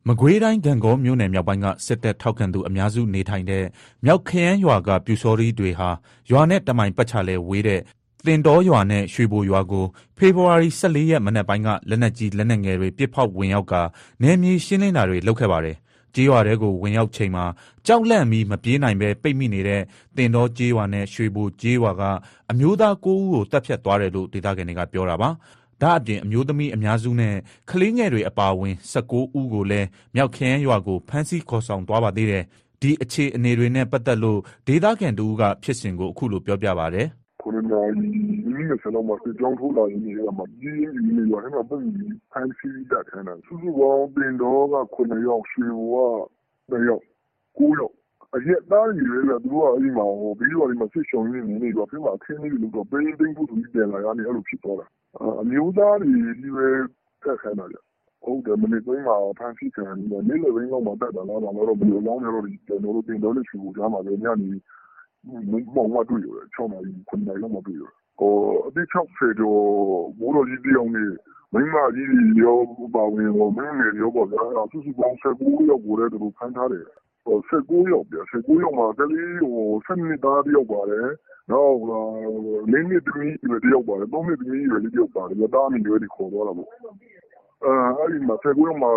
[0.08, 3.64] မကွေးတိုင်းဂံကောမြို့နယ်မြောက်ပိုင်းကစစ်တပ်ထောက်ခံသူအများစုနေထိုင်တဲ့
[4.04, 5.88] မြောက်ခရမ်းရွာကပြူစောရီတွေဟာ
[6.30, 7.80] ရွာနဲ့တမိုင်ပတ်ချလဲဝေးတဲ့
[8.26, 9.84] တင်တော်ရွာနဲ့ရွှေဘိုရွာကို
[10.18, 13.74] ဖေဖော်ဝါရီ14ရက်မနက်ပိုင်းကလက်နက်ကြီးလက်နက်ငယ်တွေပစ်ဖောက်ဝင်ရောက်က
[14.22, 15.76] နယ်မြေရှင်းလင်းတာတွေလုပ်ခဲ့ပါတယ်။
[16.14, 17.44] ကြေးရွာတဲကိုဝင်ရောက်ချိန်မှာ
[17.86, 19.82] ကြောက်လန့်ပြီး မပြေးနိုင်ပဲပိတ်မိနေတဲ့
[20.16, 22.02] တင်တော်ကြေးရွာနဲ့ ရွှေဘိုကြေးရွာက
[22.50, 25.30] အမျိုးသား9ဦးကိုတပ်ဖြတ်သွားတယ်လို့ ဒေသခံတွေက ပြောတာပါ။
[25.82, 27.34] ဒါအပြင် အမျိုးသမီးအများစုနဲ့
[27.70, 32.44] ကလေးငယ်တွေအပါအဝင်19ဦးကိုလည်း မြောက်ခရမ်းရွာကို ဖမ်းဆီးခေါ်ဆောင်သွားပါသေးတယ်။
[32.82, 37.06] ဒီအခြေအနေတွေနဲ့ ပတ်သက်လို့ ဒေသခံတူကဖြစ်စဉ်ကို အခုလို ပြောပြပါဗျာကို
[37.42, 45.94] ရိုနာဗိုင်းရပ်စ်လောက်မှာစစ်ကြောင်းထိုးလာရင်ဒီမှာကြီးရင်းကြီးနေရတယ်မှာပုံပြီးဖန်စီတတ်တယ်စုစုပေါင်းတင်တော့က9ယောက်ရွှေဘဝ
[46.70, 47.04] 2ယောက်
[47.58, 47.94] 9ယောက်
[48.36, 54.86] အရက်သားကြီးလေသူတို့ကအိမ်မှာဟိုဘီရော်ဒီမှာစစ်ရှုံနေနေတော့ပြင်မှာခင်းနေလို့တော့ပေးသိမ်းဖို့သူပြန်လာရနေအဲ့လိုဖြစ်သွားတာ
[55.42, 56.68] အမျိုးသားတွေဒီပဲ
[57.24, 57.76] တက်ခါတာကြ
[58.24, 64.50] ဟုတ်တယ်မနေ့ကမှဖန်စီခံနေနေလေဘင်းလောက်မှာတက်တာလားတော့ဘယ်လိုလောင်းနေတော့ဒီကျွန်တော်တို့တင်တော့လေချူကြားမှာလည်းညနေ
[65.28, 68.32] မောင်မတွေ့ရတယ်6နာရီ9နာရီလောက်မှတွေ့ရတယ်ဟို
[68.66, 68.92] အတိ60
[69.40, 69.60] ကျော်
[70.18, 71.10] ဘိုးတော်ကြီးတယောက်နဲ့
[71.52, 72.08] မိမကြီး
[72.42, 72.56] ရော
[72.94, 76.84] ပါဝင်ဟိုမင်းငယ်ရောပေါ့ဗျာစုစုပေါင်း19ယောက်ကိုလည်းသူတို့ဖမ်းထားတယ်
[77.24, 81.08] ဟို19ယောက်ပြ19ယောက်မှာကလေးဟို7နှစ်သားတယောက်ပါတယ်
[81.50, 81.78] နောက်
[82.72, 86.68] လင်းနှစ်သမီးတယောက်ပါတယ်3နှစ်သမီးရွယ်လေးတယောက်ပါတယ်လက်သားမီရွယ်ဒီခေါ်သွားတာပေါ့
[87.64, 88.90] အဲအဲ့ဒီမှာ19ယောက်မှာ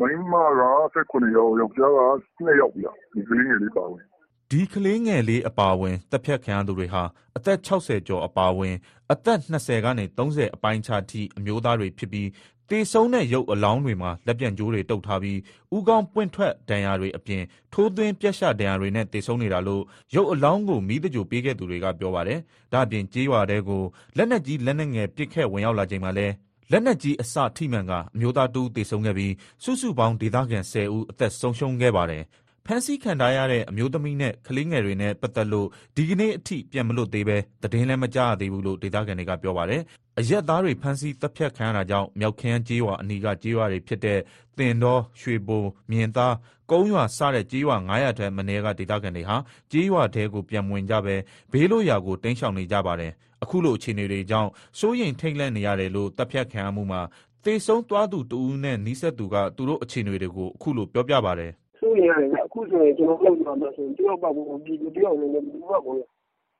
[0.00, 0.62] မိမက
[0.96, 2.00] 19ယောက်ယောက်ျားက
[2.46, 4.04] 2ယောက်ပြဒီကလေးငယ်လေးပါဝင်
[4.52, 7.02] ဒီကလေးငယ်လေးအပါအဝင်တပ်ဖြတ်ခံရသူတွေဟာ
[7.36, 8.74] အသက်60ကျော် အပါအဝင်
[9.12, 12.28] အသက်20ကနေ30အပိုင်းခြားထိ အမျိုးသားတွေဖြစ်ပြီး
[12.70, 15.38] တေဆုံးတဲ့ ရုပ်အလောင်းတွေမှာ လက်ပြန်ကြိုးတွေတုပ်ထားပြီး
[15.76, 19.82] ဥကောင်းပွင့်ထွက်ဒဏ်ရာတွေအပြင် ထိုးသွင်းပြက်ရှဒဏ်ရာတွေနဲ့တေဆုံးနေတာလို့
[20.14, 22.38] ရုပ်အလောင်းကို မီးတကြိုပေးခဲ့သူတွေက ပြောပါတယ်။
[22.72, 23.82] ဒါ့အပြင်ကြေးရွာတဲကို
[24.16, 26.26] လက်နက်ကြီး လက်နက်ငယ်ပစ်ခတ် ဝင်ရောက်လာချိန်မှာလဲ
[26.72, 29.32] လက်နက်ကြီးအစထိမှန်ကအမျိုးသားတူတေဆုံးခဲ့ပြီး
[29.62, 32.24] စုစုပေါင်း ဒေသခံ10ဦး အသက်ဆုံးရှုံးခဲ့ပါတယ်။
[32.68, 39.82] ဖမ်းဆီးခံထားရတဲ့ အမျိုးသမီးနဲ့ ကလေးငယ်တွေနဲ့ ပတ်သက်လို့ ဒီကနေ့အထိ ပြန်မလွတ်သေးပဲသတင်းလည်း မကြားရသေးဘူးလို့ ဒေသခံတွေက ပြောပါတယ်။
[40.18, 44.18] အရက်သားတွေ ဖမ်းဆီးတပ်ဖြတ်ခံရတာကြောင့် မြောက်ခမ်းကျေးရွာအနီးက ကျေးရွာတွေဖြစ်တဲ့
[44.58, 46.34] တင်တော်ရွှေဘို မြင်သား
[46.70, 49.36] ကုန်းရွာ စတဲ့ ကျေးရွာ900ထက်မနည်းက ဒေသခံတွေဟာ
[49.72, 51.16] ကျေးရွာတဲကို ပြန်မဝင်ကြပဲ
[51.52, 57.00] ဘေးလို့ရာကို တိမ်းရှောင်နေကြပါတယ်။အခုလို အခြေအနေတွေကြောင့် စိုးရိမ်ထိတ်လန့်နေရတယ်လို့တပ်ဖြတ်ခံရမှုမှာ
[57.44, 65.94] တေဆုံးသွားသူတူဦးနဲ့ နီးစပ်သူက သူတို့အခြေအနေတွေကို အခုလို ပြောပြပါတယ်။ စိုးရိမ်ရတယ်အခုဆိုရင်ကျွန်တော်လောက်သွားမှဆိုရင်တယောက်ပေါက်ကိုပြည်သူတယောက်အနေနဲ့ဒီဘက်ကို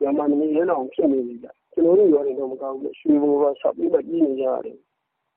[0.03, 4.79] ရမန်နေရအောင်ဖြစ်နေပြီကြကျွန်တော်တို့ရောနေတော့မကောင်းဘူးရွှေဘိုကဆက်ပြီးမှကြီးနေကြရတယ်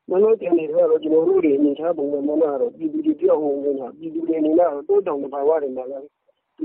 [0.10, 6.10] မလို့တင်နေတော့ကျွန်တော်တို့တွေအနေထားပုံနဲ့မနာတော့ပြည်သူတွေတယောက်ဝင်နေတာပြည်သူတွေအနေနဲ့တော့တိုးတောင်တဘာဝတွေမှာလည်းဒီ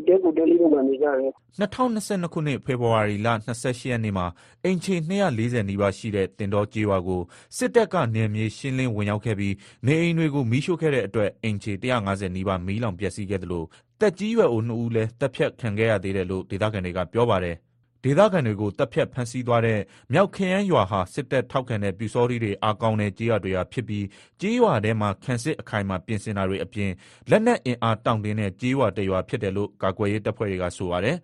[0.09, 3.28] တဲကိုတဲလေးတွေမှာနေကြတယ်2022ခုနှစ် ဖေဖော်ဝါရီလ
[3.59, 4.26] 28ရက်နေ့မှာ
[4.64, 4.94] အိမ်ခြေ
[5.30, 7.22] 240နီးပါးရှိတဲ့ တင်တော်ကျေးရွာကို
[7.57, 9.54] စစ်တပ်က နယ်မြေရှင်းလင်းဝင်ရောက်ခဲ့ပြီး
[9.87, 11.72] နေအိမ်တွေကို မီးရှို့ခဲ့တဲ့အတွက် အိမ်ခြေ
[12.04, 13.64] 150နီးပါး မီးလောင်ပျက်စီးခဲ့သလို
[14.00, 17.57] တက်ကြီးရွယ်အို2ဦးလည်းတပ်ဖြတ်ခံခဲ့ရသေးတယ်လို့ ဒေသခံတွေက ပြောပါတယ်
[18.04, 19.80] ဒေသခံတွေကိုတပ်ဖြတ်ဖမ်းဆီးသွားတဲ့
[20.12, 24.04] မြောက်ခရမ်းရွာဟာ စစ်တပ်ထောက်ခံတဲ့ပြူစောတိတွေ အားကောင်းတဲ့ကြေးရွာတွေဟာဖြစ်ပြီး
[24.40, 26.90] ကြေးရွာထဲမှာခန့်စစ်အခိုင်အမာ ပြင်ဆင်တာတွေအပြင်
[27.30, 31.16] လက်နက်အင်အားတောင့်တင်းတဲ့ကြေးရွာတစ်ရွာဖြစ်တယ်လို့ ကာကွယ်ရေးတပ်ဖွဲ့တွေက ဆိုပါတယ်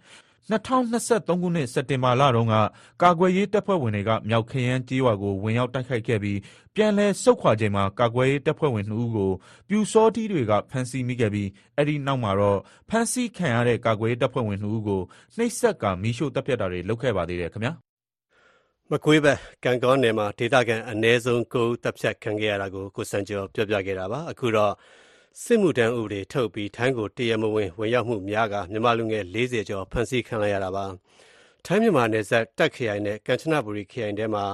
[0.50, 2.54] 2023ခုနှစ် စက်တင်ဘာလတုန်းက
[3.02, 6.38] ကာကွယ်ရေးတပ်ဖွဲ့ဝင်တွေက မြောက်ခရမ်းကြေးရွာကို ဝင်ရောက်တိုက်ခိုက်ခဲ့ပြီး
[6.74, 9.30] ပြန်လည်ဆုတ်ခွာချိန်မှာ ကာကွယ်ရေးတပ်ဖွဲ့ဝင်2ဦးကို
[9.68, 12.58] ပြူစောတိတွေက ဖမ်းဆီးမိခဲ့ပြီး အဲ့ဒီနောက်မှာတော့
[12.88, 15.02] ဖမ်းဆီးခံရတဲ့ ကာကွယ်ရေးတပ်ဖွဲ့ဝင်2ဦးကို
[15.36, 17.72] နှိပ်စက်ကမီးရှို့တပ်ဖြတ်တာတွေ လုပ်ခဲ့ပါသေးတယ်ခင်ဗျာ
[18.90, 24.72] မကွေးဘက်ကံကောနယ်မှာ ဒေသခံအ ਨੇ ဆုံး9ဦးတပ်ဖြတ်ခံခဲ့ရတာကို ကိုစံကျော် ပြောပြခဲ့တာပါ အခုတော့
[25.38, 30.84] စစ်မှုထမ်းဥပဒေထုတ်ပြီးထိုင်းကိုတရမဝင်ဝင်ရောက်မှုများကမြန်မာလူငယ်40ကျော်ဖမ်းဆီးခံလိုက်ရတာပါ
[31.64, 34.44] ထိုင်းမြန်မာနယ်စပ်တက်ခရိုင်နဲ့ကမ်ချနဘူရီခရိုင်ထဲမှာ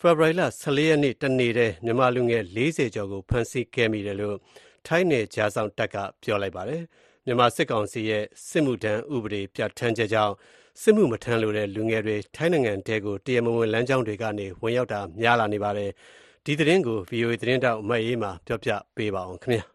[0.00, 4.36] ဖေဖော်ဝါရီလ14ရက်နေ့တနေ့တည်းမြန်မာလူငယ်40ကျော်ကိုဖမ်းဆီးခဲ့မိတယ်လို့
[4.86, 6.82] ထိုင်းနယ်ကြားဆောင်တပ်ကပြောလိုက်ပါတယ်
[7.24, 10.34] မြန်မာစစ်ကောင်စီရဲ့စစ်မှုထမ်းဥပဒေပြဋ္ဌာန်းချက်ကြောင့်
[10.80, 15.90] စစ်မှုမထမ်းလိုတဲ့လူငယ်တွေထိုင်းနိုင်ငံတဲကိုတရမဝင်လမ်းကြောင်းတွေကနေဝင်ရောက်တာများလာနေပါတယ်
[16.44, 19.73] ဒီသတင်းကို VOA သတင်းတောက်မတ်အေးမှာပြောပြပေးပါအောင်ခင်ဗျာ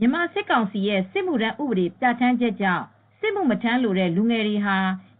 [0.00, 2.84] မြန်မာစစ်ကောင်စီရဲ့ စစ်မှုထမ်းဥပဒေ ပြဋ္ဌာန်းချက်ကြောင့်
[3.20, 4.78] စစ်မှုမထမ်းလိုတဲ့ လူငယ်တွေဟာ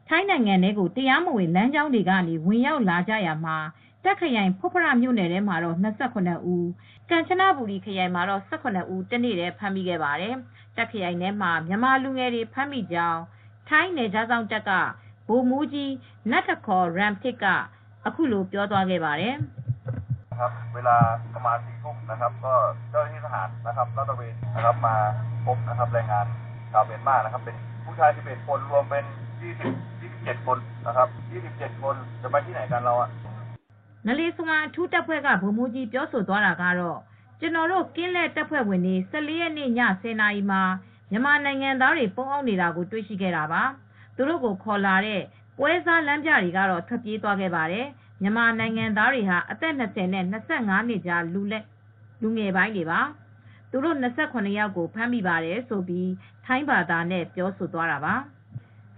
[0.09, 3.57] ထိုင်းနိုင်ငံထဲကို တရားမဝင် လမ်းကြောင်းတွေကနေ ဝင်ရောက်လာကြရမှာ
[4.05, 6.67] တက်ခရိုင် ဖွတ်ဖရမြို့နယ်ထဲမှာတော့28ဦး
[7.11, 10.35] ကမ်ချနဘူရီခရိုင်မှာတော့18ဦး တနေ့တည်း ဖမ်းမိခဲ့ပါတယ်
[10.77, 13.21] တက်ခရိုင်ထဲမှာ မြန်မာလူငယ်တွေ ဖမ်းမိကြောင်း
[13.69, 14.71] ထိုင်းနယ်ခြားစောင့်တပ်က
[15.29, 15.93] ဗိုလ်မှူးကြီး
[16.31, 17.45] နတ်ထခေါ်ရမ်ဖစ် က
[18.07, 19.37] အခုလိုပြောသွားခဲ့ပါတယ်
[20.36, 20.96] นะครับเวลา
[21.36, 22.54] ประมาณสี่ทุ่มนะครับ ก็
[22.90, 24.96] เจ้าหน้าที่ทหารนะครับลาดตระเวนนะครับมา
[25.46, 26.26] พบนะครับแรงงาน
[26.72, 29.06] ชาวเมียนมานะครับ เป็นผู้ชาย11คนรวมเป็น
[29.42, 31.08] 20 27 คนนะครับ
[31.46, 33.10] 27 คนจะไปที่ไหนกันเราอะ
[34.06, 37.00] နလေးစဝမ်အထူးတပ်ဖွဲ့ကဗိုလ်မှူးကြီးပြောဆိုသွားတာကတော့
[37.40, 39.70] ကျွန်တော်တို့ကင်းလက်တပ်ဖွဲ့ဝင်တွေ14ရက်နေ့ည
[40.02, 40.62] 10နာရီမှာ
[41.12, 43.64] မြန်မာနိုင်ငံသားတွေပုံအောင်နေတာကိုတွေ့ရှိခဲ့တာပါ
[44.16, 45.22] သူတို့ကိုခေါ်လာတဲ့
[45.58, 47.88] ပွဲစားလမ်းပြတွေကတော့ထွက်ပြေးသွားခဲ့ပါတယ်
[48.23, 51.65] မြန်မာနိုင်ငံသားတွေဟာ အသက်20နဲ့25နှစ်ကြားလူလက်
[52.23, 53.01] လူငယ်ပိုင်းတွေပါ
[53.71, 56.11] သူတို့28ယောက်ကို ဖမ်းမိပါတယ် ဆိုပြီး
[56.47, 58.15] ထိုင်းဘာသာနဲ့ ပြောဆိုသွားတာပါ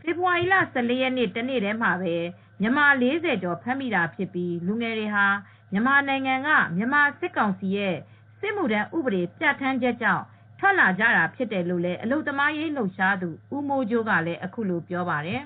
[0.01, 2.15] ဖေဖော်ဝါရီလ14ရက်နေ့ တနေ့တည်းမှာပဲ
[2.61, 5.27] မြန်မာ40ကျော် ဖမ်းမိတာဖြစ်ပြီး လူငယ်တွေဟာ
[5.73, 7.97] မြန်မာနိုင်ငံက မြန်မာစစ်ကောင်စီရဲ့
[8.41, 10.25] စစ်မှုထမ်းဥပဒေပြဋ္ဌာန်းချက်ကြောင့်
[10.59, 15.41] ထွက်လာကြတာဖြစ်တယ်လို့လည်း အလုသမားရေးလှုပ်ရှားသူ ဦးမိုးကျိုးကလည်း အခုလိုပြောပါတယ်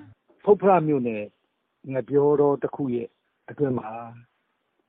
[0.45, 1.23] ဖုတ်ဖရမြို့နယ်
[1.93, 3.09] ငပြောတော်တစ်ခုရဲ့
[3.53, 3.91] အတွင်းမှာ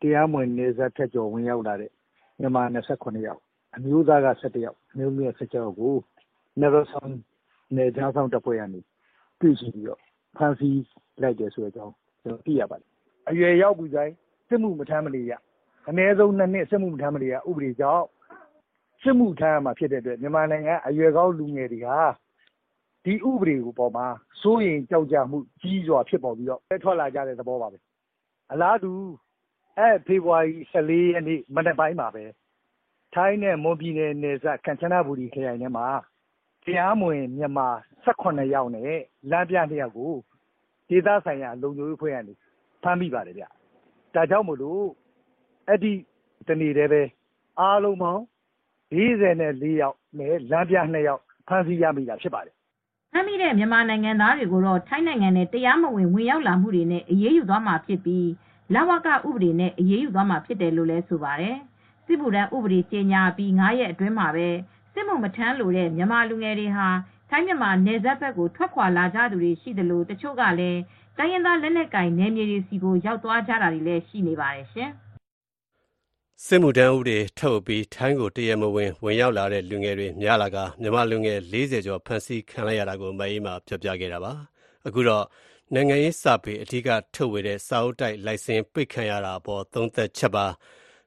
[0.01, 1.91] တရားမဝင်နေဆက်ထက်ကျော်ဝင်ရောက်လာတဲ့
[2.39, 3.41] မြန်မာ28ယောက်
[3.75, 5.95] အမျိုးသားက17ယောက်အမျိုးသမီးက16ယောက်ကို
[6.61, 7.11] နေရဆောင်
[7.75, 8.81] နေကြားဆောင်တပ်ဖွဲ့ကနေ
[9.39, 9.99] တွေ့ရှိပြီးတော့
[10.37, 10.77] ဖမ်းဆီး
[11.21, 12.89] လိုက်တယ်ဆိုတဲ့အကြောင်းကျွန်တော်သိရပါတယ်
[13.29, 14.13] အရွယ်ရောက်ပြီတိုင်း
[14.47, 15.31] စစ်မှုမထမ်းမနေရ
[15.89, 18.05] အနည်းဆုံးနှစ်နှစ်စစ်မှုမထမ်းမနေရဥပဒေကြောင့်
[19.01, 21.89] စစ်မှုထမ်းရမှာဖြစ်တဲ့အတွက်မြန်မာနိုင်ငံအရွယ်ကောင်းလူငယ်တွေက
[23.05, 24.05] ဒီဥပဒေကိုပေါ်မှာ
[24.41, 27.77] စိုးရင်ကြောက်ကြမှုကြီးစွာဖြစ်ပေါ်ပြီးတော့ထွက်လာကြတဲ့သဘောပါပဲ
[28.53, 28.93] အလားတူ
[29.77, 32.23] အဲဖေဖော်ဝါရီ14ရက်နေ့မနက်ပိုင်းမှာပဲ
[33.13, 35.87] ထိုင်းနဲ့မွန်ပြည်နယ်နယ်စပ်ကမ်ချနဘူရီခရိုင်ထဲမှာ
[36.65, 37.67] တရားမဝင်မြန်မာ
[38.05, 38.93] 18ယောက်နဲ့
[39.31, 40.13] လမ်းပြ2ယောက်ကို
[40.89, 42.33] ဒေသဆိုင်ရာလုံခြုံရေးဖွဲ့ကနေ
[42.83, 43.45] ဖမ်းမိပါတယ်ဗျ
[44.15, 44.83] ဒါကြောင့်မို့လို့
[45.67, 45.93] အဲ့ဒီ
[46.47, 47.01] တနေ့တည်းပဲ
[47.59, 48.23] အားလုံးပေါင်း
[48.93, 52.55] 44ယောက်နဲ့လမ်းပြ2ယောက်ဖမ်းဆီးရမိတာဖြစ်ပါတယ်
[53.15, 58.27] ဖမ်းမိတဲ့မြန်မာနိုင်ငံသားတွေကိုတော့ ထိုင်းနိုင်ငံနဲ့တရားမဝင် ဝင်ရောက်လာမှုတွေနဲ့ အရေးယူသွားမှာဖြစ်ပြီး
[58.73, 61.57] လဝက ဥပဒေနဲ့ အရေးယူသွားမှာဖြစ်တယ်လို့လည်းဆိုပါတယ်။
[62.05, 64.49] စစ်ဗုဒ္ဓဥပဒေ ကြေညာပြီး9ရက်အတွင်းမှာပဲ
[64.93, 66.87] စစ်မှုမထမ်းလိုတဲ့ မြန်မာလူငယ်တွေဟာ
[67.29, 70.79] ထိုင်းမြန်မာနယ်စပ်ဘက်ကို ထွက်ခွာလာကြသူတွေရှိသလို တချို့ကလည်း
[71.17, 74.91] တိုင်းရင်းသားလက်နက်ကိုင် နယ်မြေတွေစီကို ရောက်သွားကြတာတွေလည်း ရှိနေပါတယ်ရှင်။
[76.47, 84.33] စစ်မှုထမ်းဥပဒေထုတ်ပြီးထိုင်းကိုတရမဝင်ဝင်ရောက်လာတဲ့လူငယ်တွေများလာကမြန်မာလူငယ်40ကျော်ဖမ်းဆီးခံလိုက်ရတာကိုမအေးမှာပြောပြခဲ့တာပါ
[84.87, 85.25] အခုတော့
[85.73, 90.45] နိုင်ငံရေးစာပေအဓိကထုတ်ဝေတဲ့စာအုပ်တိုက်လိုင်စင်ပိတ်ခံရတာအပေါ်သုံးသက်ချက်ပါ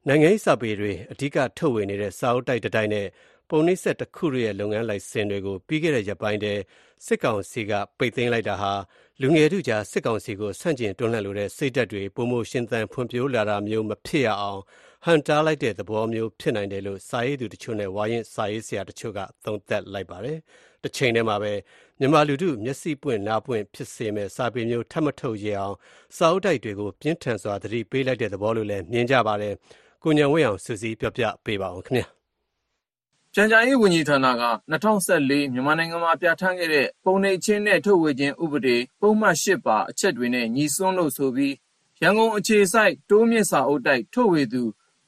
[0.08, 3.06] နိုင်ငံရေးစာပေတွေအဓိကထုတ်ဝေနေတဲ့စာအုပ်တိုက်တစ်တိုက်နဲ့
[3.50, 6.62] ပုံနှိပ်ဆက်တစ်ခုရဲ့လုပ်ငန်းလိုင်စင်တွေကိုပြီးခဲ့တဲ့ရက်ပိုင်းတည်း
[7.06, 8.72] စစ်ကောင်စီကပိတ်သိမ်းလိုက်တာဟာ
[9.20, 14.60] လူငယ်တို့ကြားစစ်ကောင်စီကိုဆန့်ကျင်တွန်းလှန်လိုတဲ့စိတ်ဓာတ်တွေပုံမှုရှင်သန်ဖွံ့ဖြိုးလာတာမျိုးမဖြစ်ရအောင်
[15.04, 20.38] ဟန်တားလိုက်တဲ့သဘောမျိုးဖြစ်နိုင်တယ်လို့စာရေးသူတချို့နဲ့ဝါရင်စာရေးဆရာတချို့ကသုံးသပ်လိုက်ပါတယ်။
[20.82, 21.52] တစ်ချိန်တည်းမှာပဲ
[22.00, 25.74] မြန်မာလူထုမျက်စိပွင့်နားပွင့်ဖြစ်စေမဲ့စာပေမျိုးထပ်မထုတ်ရအောင်
[26.16, 29.54] စာအုပ်တိုက်တွေကိုပြင်းထန်စွာသတိပေးလိုက်တဲ့သဘောလို့လည်းမြင်ကြပါတယ်။
[30.02, 32.06] ကိုညံဝင်းအောင်စူးစီးပြောပြပေးပါအောင်ခင်ဗျာ။
[33.34, 34.32] ပြန်ကြားရေးဝန်ကြီးဌာနက
[34.72, 41.54] 2014မြန်မာနိုင်ငံမှာပြဋ္ဌာန်းခဲ့တဲ့ပုံနှိပ်ချင်းနဲ့ထုတ်ဝေခြင်းဥပဒေပုံမှန်၈ပါအချက်တွေနဲ့ညီစွန်းလို့ဆိုပြီး
[42.02, 44.62] ရန်ကုန်အခြေစိုက်တိုးမြင့်စာအုပ်တိုက်ထုတ်ဝေသူ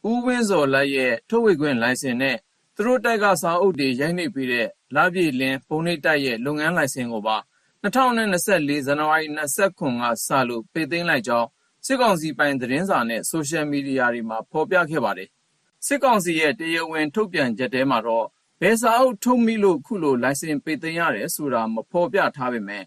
[0.07, 2.37] ဦးဝင်းဇော်လက်ရဲ့ ထုတ်ဝေခွင့်လိုင်စင်နဲ့
[2.75, 7.37] သူတို့တိုက်က စာအုပ်တွေ ရိုက်နှိပ်ပေးတဲ့ လပြည့်လင်း ပုံနှိပ်တိုက်ရဲ့ လုပ်ငန်းလိုင်စင်ကိုပါ
[7.83, 11.49] 2024ဇန်နဝါရီ29ကစလို့ ပိတ်သိမ်းလိုက်ကြောင်း
[11.87, 15.29] စစ်ကောင်စီပိုင် သတင်းစာနဲ့ ဆိုရှယ်မီဒီယာတွေမှာ ဖော်ပြခဲ့ပါတယ်။
[15.87, 18.27] စစ်ကောင်စီရဲ့ တရားဝင် ထုတ်ပြန်ချက်ထဲမှာတော့
[18.61, 22.85] ဘယ်စာအုပ်ထုတ်မိလို့ ခုလို လိုင်စင်ပိတ်သိမ်းရတယ်ဆိုတာ မဖော်ပြထားပေမဲ့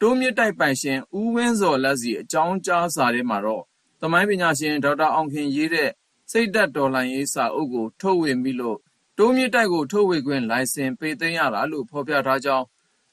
[0.00, 3.62] တိုးမြင့်တိုက်ပိုင်ရှင် ဦးဝင်းဇော်လက်စီအကြောင်းကြားစာထဲမှာတော့
[4.00, 5.90] သမိုင်းပညာရှင် ဒေါက်တာအောင်ခင်ရေးတဲ့
[6.30, 8.78] စိတ်သက်တော်လှန်ရေးစာအုပ်ကို ထုတ်ဝေမိလို့
[9.18, 12.66] တိုးမြင့်တိုက်ကို ထုတ်ဝေခွင့်လိုင်စင် ပိတ်သိမ်းရတာလို့ ဖော်ပြထားကြောင်း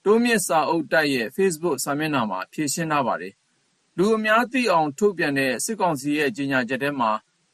[0.05, 3.33] တိုးမြင့်စာအုပ်တိုက်ရဲ့ Facebook စာမျက်နှာမှာ ဖြည့်ရှင်းထားပါတယ်။
[3.97, 7.11] လူအများသိအောင် ထုတ်ပြန်တဲ့ စစ်ကောင်စီရဲ့ ကြေညာချက်ထဲမှာ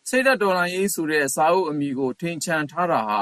[0.10, 3.19] စိတ်သက်တော်လှန်ရေးဆိုတဲ့ စာအုပ်အမည်ကို ထိန်ချန်ထားတာဟာ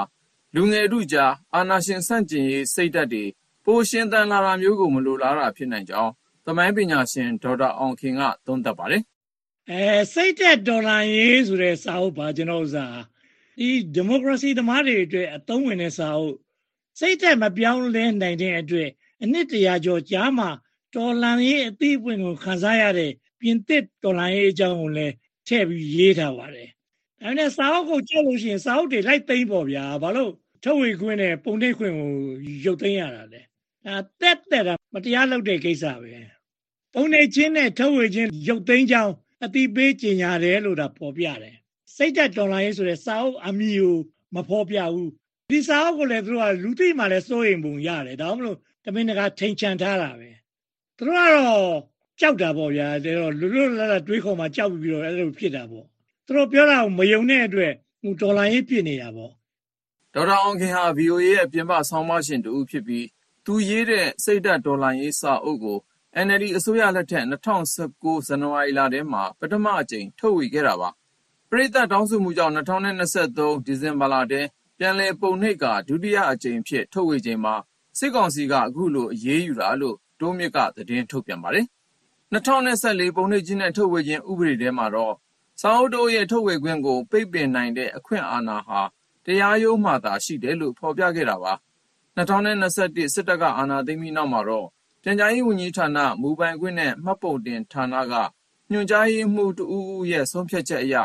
[0.56, 3.26] လူငယ်ထုကြား အာဏာရှင်ဆန့်ကျင်ရေး စိတ်ဓာတ်တွေ
[3.66, 6.12] ပိုရှင်သန်လာတာမျိုးကို မလိုလားတာ ဖြစ်နိုင်ကြောင်း
[6.46, 9.04] သမိုင်းပညာရှင် ဒေါက်တာအောင်ခင်က သုံးသပ်ပါတယ်
[9.72, 13.00] အဲစိတ်သက်ဒေါ်လာရေးဆိုတဲ့စာအုပ်ပါကျွန်တော်ဥစား
[13.58, 16.36] ဒီဒီမိုကရေစီသမားတွေအတွက်အသုံးဝင်တဲ့စာအုပ်
[17.00, 18.90] စိတ်သက်မပြောင်းလဲနိုင်တဲ့အတွက်
[19.24, 20.48] အနှစ်တရာကျော်ကြာမှ
[20.96, 25.14] တော်လန်ရေးအသိအပွင့်ကိုခန်းစားရတဲ့ပြင်သစ်တော်လန်ရေးအကြောင်းကိုလည်း
[25.48, 26.70] ထည့်ပြီးရေးထားပါတယ်။
[27.22, 30.32] ဒါပေမဲ့စာအုပ်ကိုကြည့်လို့ရှိရင်စာအုပ်တွေလိုက်သိမ့်ပေါ့ဗျာ။ဘာလို့
[30.64, 32.12] ထုတ်ဝေခွင့်နဲ့ပုံနှိပ်ခွင့်ကို
[32.66, 33.42] ရုပ်သိမ်းရတာလဲ။
[33.86, 36.14] ဒါတက်တက်တာမတရားလုပ်တဲ့ကိစ္စပဲ။
[36.94, 41.56] ပုံနှိပ်ခြင်းနဲ့ထုတ်ဝေခြင်းရုပ်သိမ်းကြောင်း အတိပေးကြေညာတယ်လို့ဒါပေါ်ပြတယ်။
[41.96, 43.98] စိတ်သက်တော်လိုင်းဆိုတဲ့စာအုပ်အမည်ကို
[44.36, 45.10] မဖော်ပြဘူး။
[45.52, 50.30] ဒီစာအုပ်ကိုလည်းသူတို့ကလူသိမှလည်းစိုးရိမ်ပုံရတယ်။ဒါမှမဟုတ်တမင်တကာထိန်ချန်ထားတာပဲ။
[50.98, 51.70] သူတို့ကတော့
[52.20, 55.86] ကြောက်တာပေါ့ဗျာ။ဒါတော့လူလူလာလာတွေးခေါ်မှကြောက်ပြီးတော့အဲ့လိုဖြစ်တာပေါ့။
[56.26, 59.32] သူတို့ပြောတာကိုမယုံတဲ့အတွက်ဟိုဒေါ်လာရေးဖြစ်နေတာပေါ့။
[60.14, 63.06] ဒေါက်တာအောင်ခင်ဟာ VOA ရဲ့ပြင်ပဆောင်းပါးရှင်တူဖြစ်ပြီး
[63.46, 65.78] သူရေးတဲ့စိတ်ဓာတ်ဒေါ်လာရေးစာအုပ်ကို
[66.18, 70.90] NLD အစိုးရလက်ထက်2019ဇန်နဝါရီလထဲမှာ ပထမအကြိမ် ထုတ်ဝေခဲ့တာပါ။
[71.50, 74.42] ပရိသတ်တောင်းဆိုမှုကြောင့်2023ဒီဇင်ဘာလထဲ
[74.78, 77.56] ပြန်လည်ပုံနှိပ်ကာ ဒုတိယအကြိမ်ဖြစ် ထုတ်ဝေချိန်မှာ
[77.98, 81.66] စစ်ကောင်စီက အခုလို အရေးယူတာလို့ တိုးမြစ်က သတင်းထုတ်ပြန်ပါတယ်။
[82.34, 85.14] 2024ပုံနှိပ်ခြင်းနဲ့ ထုတ်ဝေခြင်း ဥပဒေထဲမှာတော့
[85.62, 88.82] စာအုပ်တို့ရဲ့ ထုတ်ဝေခွင့်ကို ပိတ်ပင်နိုင်တဲ့ အခွင့်အာဏာဟာ
[89.26, 91.54] တရားရုံးမှသာ ရှိတယ်လို့ ဖော်ပြခဲ့တာပါ။
[92.18, 94.68] 2021စစ်တပ်က အာဏာသိမ်းပြီးနောက်မှာတော့
[95.04, 98.14] ပြန်ကြားရေးဝန်ကြီးဌာန မူပိုင်ခွင့်နဲ့ မှတ်ပုံတင်ဌာနက
[98.72, 100.96] ညွှန်ကြားရေးမှူးတဦးဦးရဲ့ ဆုံးဖြတ်ချက်အရ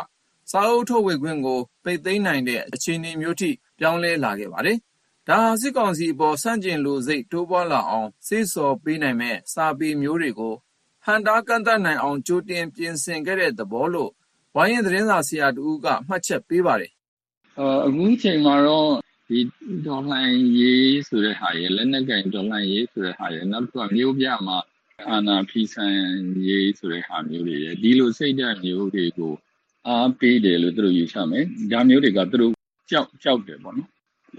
[0.50, 4.78] စာအုပ်ထုတ်ဝေခွင့်ကို ပိတ်သိမ်းနိုင်တဲ့ အခြေအနေမျိုးထိ ပြောင်းလဲလာခဲ့ပါတယ်။
[5.28, 10.54] ဒါဟာ စစ်ကောင်စီအပေါ် ဆန့်ကျင်လိုစိတ် တိုးပွားလာအောင် စေ့ဆော်ပေးနိုင်မဲ့စာပေမျိုးတွေကို
[11.04, 14.11] ဟန်တားကန့်သတ်နိုင်အောင် ကြိုတင်ပြင်ဆင်ခဲ့တဲ့သဘောလို့
[14.54, 16.92] ဝိုင်းရင်သတင်းစာဆရာတဦးက မှတ်ချက်ပေးပါတယ်
[17.59, 18.90] အာအခုချိန်မှာတော့
[19.29, 19.39] ဒီ
[19.87, 20.21] ဒေါ်လာ
[20.59, 24.59] ရေးဆိုတဲ့ဟာရယ်လက်နက်ကင်ဒေါ်လာရေးဆိုတဲ့ဟာရယ်နောက်တစ်ခုကမျိုးပြမှာ
[25.09, 25.97] အာနာဖီဆန်
[26.49, 29.33] ရေးဆိုတဲ့ဟာမျိုးတွေရယ်ဒီလိုစိတ်ဓာတ်မျိုးတွေကို
[29.89, 32.53] အားပေးတယ်လို့သူတို့ယူဆမယ်ဒါမျိုးတွေကသူတို့
[32.91, 33.91] ကြောက်ကြောက်တယ်ပေါ့နော်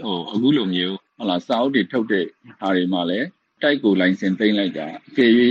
[0.02, 2.26] ဟိုအခုလိုမျိုးဟလာစာအုပ်တွေထုတ်တဲ့
[2.60, 3.28] ဟာတွေမှာလည်း
[3.62, 5.32] တိုက်ကိုလိုင်စင်သိမ်းလိုက်တာအကယ်၍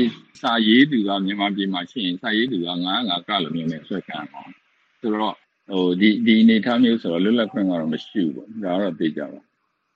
[0.40, 4.53] စာရေးသူကမြန်မာပြည်မှာရှိရင်စာရေးသူက900ကလိုမျိုးနဲ့ဆွဲခံအောင်
[5.01, 5.37] ဆိုတော့
[5.70, 9.40] ဟိုဒီဒီအနေထားမျိုးဆိုတော့လွတ်လပ်ခွင့်ကတော့မရှိဘူးပေါ့ဒါကတော့သိကြပါ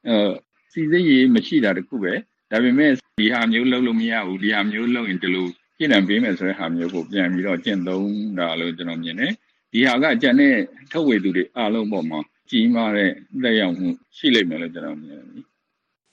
[0.07, 0.17] အဲ
[0.73, 2.13] စီစစ်ရေးမရှိတာတခုပဲ
[2.51, 9.33] ဒါပေမဲ့ဒီဟာမျိုးလုပ်လို့မရဘူးဒီဟာမျိုးလုပ်ရင်ဒီလိုပြည်နံပေးမယ်ဆိုတဲ့ဟာမျိုးကိုပြန်ပြီးတော့ကျင့်သုံးတာလို့ကျွန်တော်မြင်တယ်
[9.73, 10.55] ဒီဟာကကြံတဲ့
[10.93, 12.19] ထုတ်ဝေသူတွေအားလုံးပေါ်မှာ
[12.51, 13.11] ကြီးမားတဲ့
[13.43, 15.45] လက်ရောက်မှုရှိလိမ့်မယ်လို့ကျွန်တော်မြင်တယ်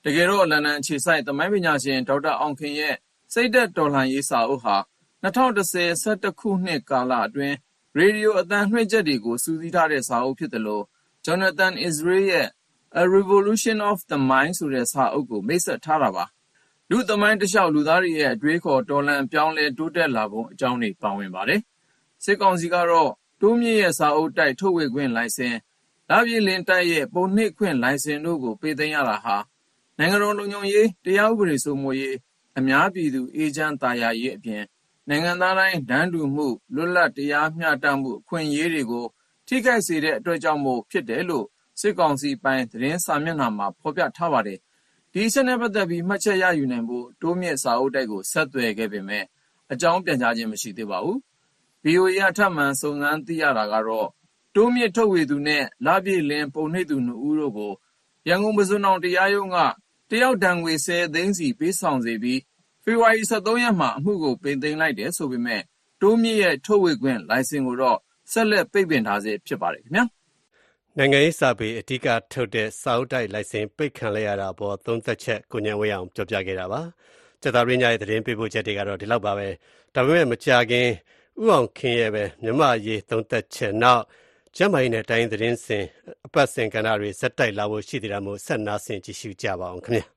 [0.04, 2.94] တကယ်တော့လန်ဒန်အခြေစိုက်သမိုင်းပညာရှင်ဒေါက်တာအောင်ခင်ရဲ့
[3.32, 4.76] စိတ်သက်တော်လှန်ရေးစာအုပ်ဟာ
[5.24, 7.56] 2010 11ခုနှစ်ကာလအတွင်း
[7.98, 10.84] ရေဒီယိုအသံလွှင့်ချက်တွေကိုစူးစီးထားတဲ့ စာအုပ်ဖြစ်တယ်လို့
[11.26, 12.48] Jonathan Israel ရဲ့
[13.00, 16.24] A Revolution of the Mind ဆိုတဲ့ စာအုပ်ကို မိတ်ဆက်ထားတာပါ
[16.90, 21.60] လူသမိုင်းတစ်လျှောက် လူသားတွေရဲ့ အတွေးခေါ် တော်လှန်ပြောင်းလဲ တိုးတက်လာပုံအကြောင်းတွေ ပါဝင်ပါတယ်
[22.24, 25.54] စစ်ကောင်စီကတော့ တိုးမြင့်ရဲ့ စာအုပ်တိုက် ထုတ်ဝေခွင့်လိုင်စင်
[26.10, 29.36] လာပြည်လင်တိုက်ရဲ့ ပုံနှိပ်ခွင့်လိုင်စင်တို့ကိုပေးသိမ်းရတာဟာ
[29.98, 32.16] နိုင်ငံတော် လုံခြုံရေး တရားဥပဒေ စိုးမိုးရေး
[32.58, 34.62] အများပြည်သူ အေဂျင့်တာယာရေးအပြင်
[35.08, 39.06] နိုင်ငံသားတိုင်းဒန်းတူမှု လွတ်လပ်တရားမျှတမှု အခွင့်အရေးတွေကို
[39.46, 41.46] ထိခိုက်စေတဲ့အတွက်ကြောင့်မို့ ဖြစ်တယ်လို့
[41.80, 44.58] စစ်ကောင်စီပိုင် သတင်းစာမျက်နှာမှာ ဖော်ပြထားပါတယ်
[45.12, 49.24] ဒီအချက်နဲ့ပတ်သက်ပြီး မှတ်ချက်ရယူနိုင်ဖို့ တိုးမြင့်စာအုပ်တိုက်ကို ဆက်သွယ်ခဲ့ပေမဲ့
[49.72, 51.18] အကြောင်းပြန်ကြားခြင်း မရှိသေးပါဘူး
[51.84, 54.08] VOA အထက်မှန်စုံစမ်းသိရတာကတော့
[54.54, 57.72] တိုးမြင့်ထုတ်ဝေသူနဲ့ လပြည့်လင်း ပုံနှိပ်သူ နှစ်ဦးတို့ကို
[58.28, 59.56] ရန်ကုန်ပစုံအောင်တရားရုံးက
[60.10, 62.40] တယောက်တန်ငွေ10သိန်းစီ ပေးဆောင်စေပြီး
[62.88, 65.62] ဖေဖော်ဝါရီ23ရက်မှာ အမှုကို ပိတ်သိမ်းလိုက်တယ်ဆိုပေမဲ့
[66.00, 67.98] တိုးမြင့်ရဲ့ ထုတ်ဝေခွင့် လိုင်စင်ကိုတော့
[68.32, 70.04] ဆက်လက် ပိတ်ပင်ထားဆဲ ဖြစ်ပါတယ်ခင်ဗျာ
[70.96, 76.80] နိုင်ငံရေးစာပေအဓိကထုတ်တဲ့ စာအုပ်တိုက်လိုင်စင် ပိတ်ခံလိုက်ရတာအပေါ် သုံးသက်ချက်ကိုဉာဏ်ဝင်းအောင်ပြောပြခဲ့တာပါ။
[77.42, 79.48] ကြာသပတေးညရဲ့ သတင်းပေးပို့ချက်တွေကတော့ ဒီလောက်ပါပဲ။
[79.94, 80.88] ဒါပေမဲ့မကြာခင်
[81.42, 84.02] ဥအောင်ခင်ရဲ့ပဲမြမရေးသုံးသက်ချက် နောက်
[84.56, 85.84] ကျမ်းမာရေးနဲ့ တိုင်းသတင်းစင်
[86.26, 90.06] အပတ်စဉ်ကဏ္ဍတွေဇက်တိုက်လာဖို့ ရှိသေးတာမို့ ဆက်နာဆင်ကြည့်ရှုကြပါအောင်ခင်ဗျာ။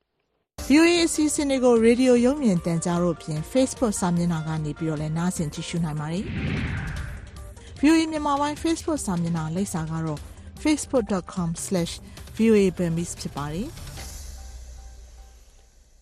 [0.68, 6.24] VOA အစီအစဉ်တွေကိုရေဒီယိုရုပ်မြင်သံကြားတို့ဖြင့် Facebook စာမျက်နှာကနေပြီးတော့လည်းနားဆင်ကြည့်ရှုနိုင်ပါတယ်။
[7.80, 10.20] VOA မြန်မာပိုင်း Facebook စာမျက်နှာလိပ်စာကတော့
[10.64, 13.68] facebook.com/voaburmese ဖြစ်ပါတယ်။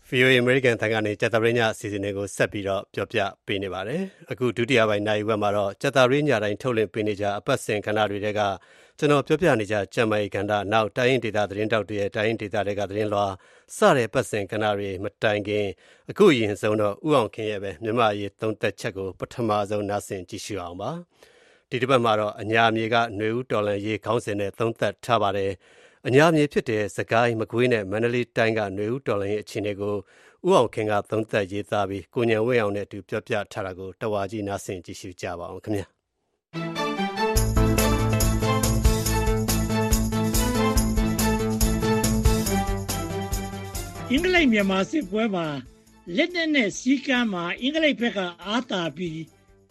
[0.10, 8.42] VOA American တန်ကနေကြာသပတေးညအစီအစဉ်တွေကိုဆက်ပြီးတော့ပြောပြပေးနေပါတယ်။အခုဒုတိယပိုင်းနိုင်ဝက်မှာတော့ကြာသပတေးညတိုင်းထုတ်လွှင့်ပေးနေကြအပတ်စဉ်ကဏ္ဍတွေတဲက
[8.99, 13.27] ကျွန်တော်ပြောပြနေကြကျမ်းမာရေးကဏ္ဍနောက်တိုင်းရင်ဒေတာသတင်းတောက်တွေရဲ့တိုင်းရင်ဒေတာတွေကသတင်းလွှာ
[13.77, 15.67] စတဲ့ပတ်စဉ်ကဏ္ဍတွေမတိုင်ခင်
[16.11, 20.91] အခုအရင်ဆုံးတော့ဥအောင်ခင်ရဲ့ပဲမြမရေးသုံးသက်ချက်ကိုပထမဆုံးနားဆင်ကြည့်ရှုအောင်ပါ။
[21.71, 25.53] ဒီတစ်ပတ်မှာတော့အညာမြေကຫນွေဦးတော်လန်ရေးခေါင်းစဉ်နဲ့သုံးသက်ထားပါတယ်။
[26.07, 29.97] အညာမြေဖြစ်တဲ့စကိုင်းမကွေးနဲ့မန္တလေးတိုင်းကຫນွေဦးတော်လိုင်းရဲ့အခြေအနေကို
[30.49, 35.96] ဥအောင်ခင်ကသုံးသက်ရေးသားပြီးကိုညံဝင်းအောင်နဲ့အတူပြောပြထားတာကိုတဝါကြီးနားဆင်ကြည့်ရှုကြပါအောင်ခင်ဗျာ
[44.12, 45.48] အင်္ဂလိပ်မြန်မာစစ်ပွဲမှာ
[46.16, 49.22] လက်နက်နဲ့စီးကမ်းမှာအင်္ဂလိပ်ဘက်ကအာသာပြီး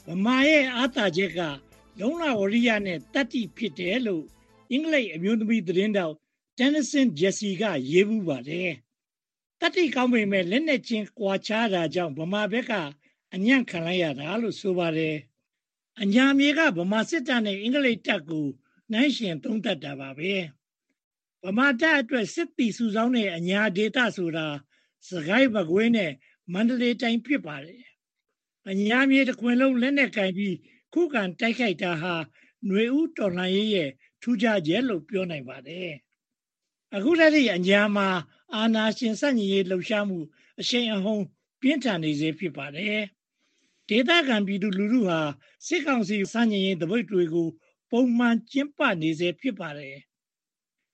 [0.06, 1.40] ဗမာရဲ့အာသာချက်က
[2.00, 4.24] လုံလဝရိယနဲ့တတ္တိဖြစ်တယ်လို့
[4.70, 6.14] အင်္ဂလိပ်အမျိုးသမီးသတင်းတောက်
[6.58, 8.70] Tennessee Jesse ကရေးမှုပါတယ်။
[9.60, 12.72] တတိကောင်းပေမဲ့လက်နဲ့ချင်းကွာခြားတာကြောင့်ဗမာဘက်က
[13.34, 15.16] အညံ့ခံလိုက်ရတာလို့ဆိုပါတယ်။
[16.02, 18.46] အညာမြေကဗမာစစ်တပ်နဲ့အင်္ဂလိပ်တပ်ကို
[18.92, 20.34] နိုင်ရှင်သုံးတတ်တာပါပဲ။
[21.44, 24.46] ဗမာတပ်အတွက်စစ်တီစုဆောင်းတဲ့အညာဒေတာဆိုတာ
[25.08, 26.12] စကိုင်းဘကွေးနဲ့
[26.52, 27.82] မန္တလေးတိုင်းဖြစ်ပါတယ်။
[28.70, 30.56] အညာမြေတစ်ခွင်လုံးလက်နဲ့ကင်ပြီး
[30.92, 32.14] ခုခံတိုက်ခိုက်တာဟာ
[32.66, 33.90] ຫນွေဦးတော်လှန်ရေးရဲ့
[34.22, 35.90] ထူးခြားချက်လို့ပြောနိုင်ပါတယ်။
[36.94, 38.08] အခုတည်းကအညာမှာ
[38.54, 40.18] အာနာရှင်စန့်ညီရေးလှုပ်ရှားမှု
[40.60, 41.22] အရှိန်အဟုန်
[41.60, 43.00] ပြင်းထန်နေစေဖြစ်ပါတယ်။
[43.88, 45.20] ဒေသခံပြည်သူလူထုဟာ
[45.66, 47.48] စစ်ကောင်စီစန့်ညီရေးတပိတ်တွေကို
[47.90, 49.96] ပုံမှန်ကျင်းပနေစေဖြစ်ပါတယ်။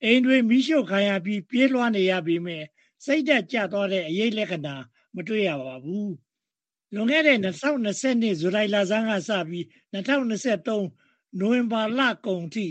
[0.04, 2.64] အိမ်တွေမိရှုခံရပြီးပြေးလွှားနေရပေမဲ့
[3.04, 4.76] စိတ်သက်ကြသွားတဲ့အရေးလက္ခဏာ
[5.14, 6.08] မတွေ့ရပါဘူး။
[6.94, 12.66] လွန်ခဲ့တဲ့2020ဇူလိုင်လဆန်းကစပြီး2023နိုဝင်ဘာလကုန်ထိ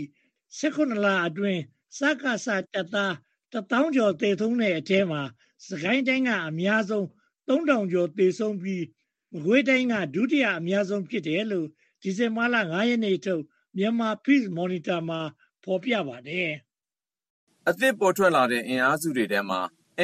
[0.58, 1.62] 19လအတွင်း
[1.98, 3.14] စကစတပ်သား
[3.52, 5.22] 1000ကျော်သေဆုံးတဲ့အထဲမှာ
[5.68, 7.06] စကိုင်းတိုင်းကအများဆုံး
[7.48, 8.84] 3000ကျော်သေဆုံးပြီး
[9.32, 11.68] မကွေးတိုင်းကဒုတိယအများဆုံးဖြစ်တယ်လို့
[12.02, 13.42] ဒီဇင်ဘာလ9ရက်နေ့ထုတ်
[13.76, 15.20] မြန်မာ Peace Monitor မှာ
[15.64, 16.52] ဖော်ပြပါတယ်။
[17.70, 19.60] အသစ်ပေါ်ထွက်လာတဲ့ အင်အားစုတွေထဲမှာ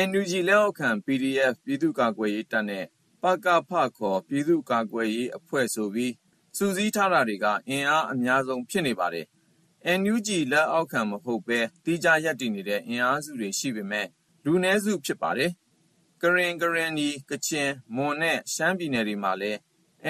[0.09, 2.85] NUG လက်အောက်ခံ PDF ပြည်သူ့ကာကွယ်ရေးတပ်နဲ့
[3.23, 6.12] ပကဖ ခေါ် ပြည်သူ့ကာကွယ်ရေးအဖွဲ့ဆိုပြီး
[6.57, 9.27] စုစည်းထားတာတွေက အင်အားအများဆုံး ဖြစ်နေပါတယ်။
[10.01, 14.07] NUG လက်အောက်ခံ မဟုတ်ဘဲ သီးခြားရပ်တည်နေတဲ့ အင်အားစုတွေရှိပေမဲ့
[14.44, 15.51] လူနည်းစု ဖြစ်ပါတယ်။
[16.23, 19.59] ကရင်၊ကရင်နီ၊ကချင်၊မွန်နဲ့ ရှမ်းပြည်နယ်တွေမှာလည်း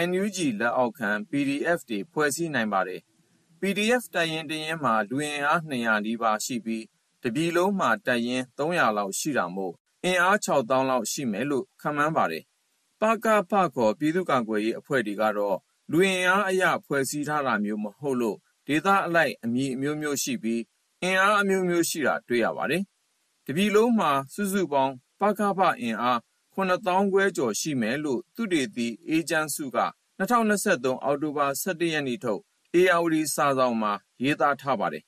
[0.09, 3.01] NUG လက်အောက်ခံ PDF တွေ ဖွဲ့စည်းနိုင်ပါတယ်။
[3.61, 6.85] PDF တပ်ရင်းတရင်းမှာ လူအင်အား ၂၀၀ နီးပါးရှိပြီး
[7.23, 12.45] တပြည်လုံးမှာ တပ်ရင်း ၃၀၀ လောက်ရှိတာမို့ အင်အား ၆ သောင်းလောက်ရှိမယ်လို့ ခန့်မှန်းပါတယ်။
[13.01, 15.59] ပကဖ ခေါ် ပြည်သူ့ကာကွယ်ရေးအဖွဲ့တွေကတော့
[15.91, 20.63] လူအင်အားအရ ဖွဲ့စည်းထားတာမျိုး မဟုတ်လို့ ဒေသအလိုက် အမည်အမျိုးမျိုးရှိပြီး
[21.03, 22.83] အင်အားအမျိုးမျိုးရှိတာ တွေ့ရပါတယ်။
[23.47, 26.19] တပြည်လုံးမှာ စုစုပေါင်း ပကဖ အင်အား
[26.55, 29.79] ၇ သောင်းခွဲကျော် ရှိမယ်လို့ သုတေသီ အေးချမ်းစုက
[30.19, 32.41] ၂၀၂၃ အောက်တိုဘာ ၁၁ ရက်နေ့ထုတ်
[32.79, 35.05] ဧရာဝတီစာစောင်မှာ ရေးသားထားပါတယ်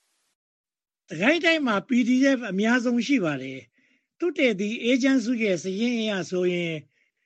[1.11, 3.59] စစ်ကိုင်းတိုင်းမှာ PDF အများဆုံးရှိပါတယ်။
[4.19, 6.73] သုတေသီအေးချမ်းစုရဲ့စာရင်းအရဆိုရင်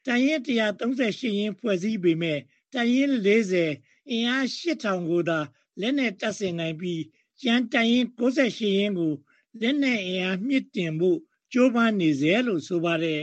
[0.06, 2.41] တပ်ရင်း၁၃၈ရင်းဖွဲ့စည်းပေမယ့်
[2.74, 3.63] တပ်ရင်း၄၀
[4.10, 5.39] အင်အား၈,၀၀၀ကိုသာ
[5.80, 7.02] လက်နက်တပ်ဆင်နိုင်ပြီး
[7.41, 8.39] ကျန်တပ်ရင်း၉၈
[8.78, 9.13] ရင်းကို
[9.62, 11.19] လက်နက်အင်အားမြှင့်တင်ဖို့
[11.54, 13.21] ကြိုးပမ်းနေဆဲလို့ဆိုပါတယ်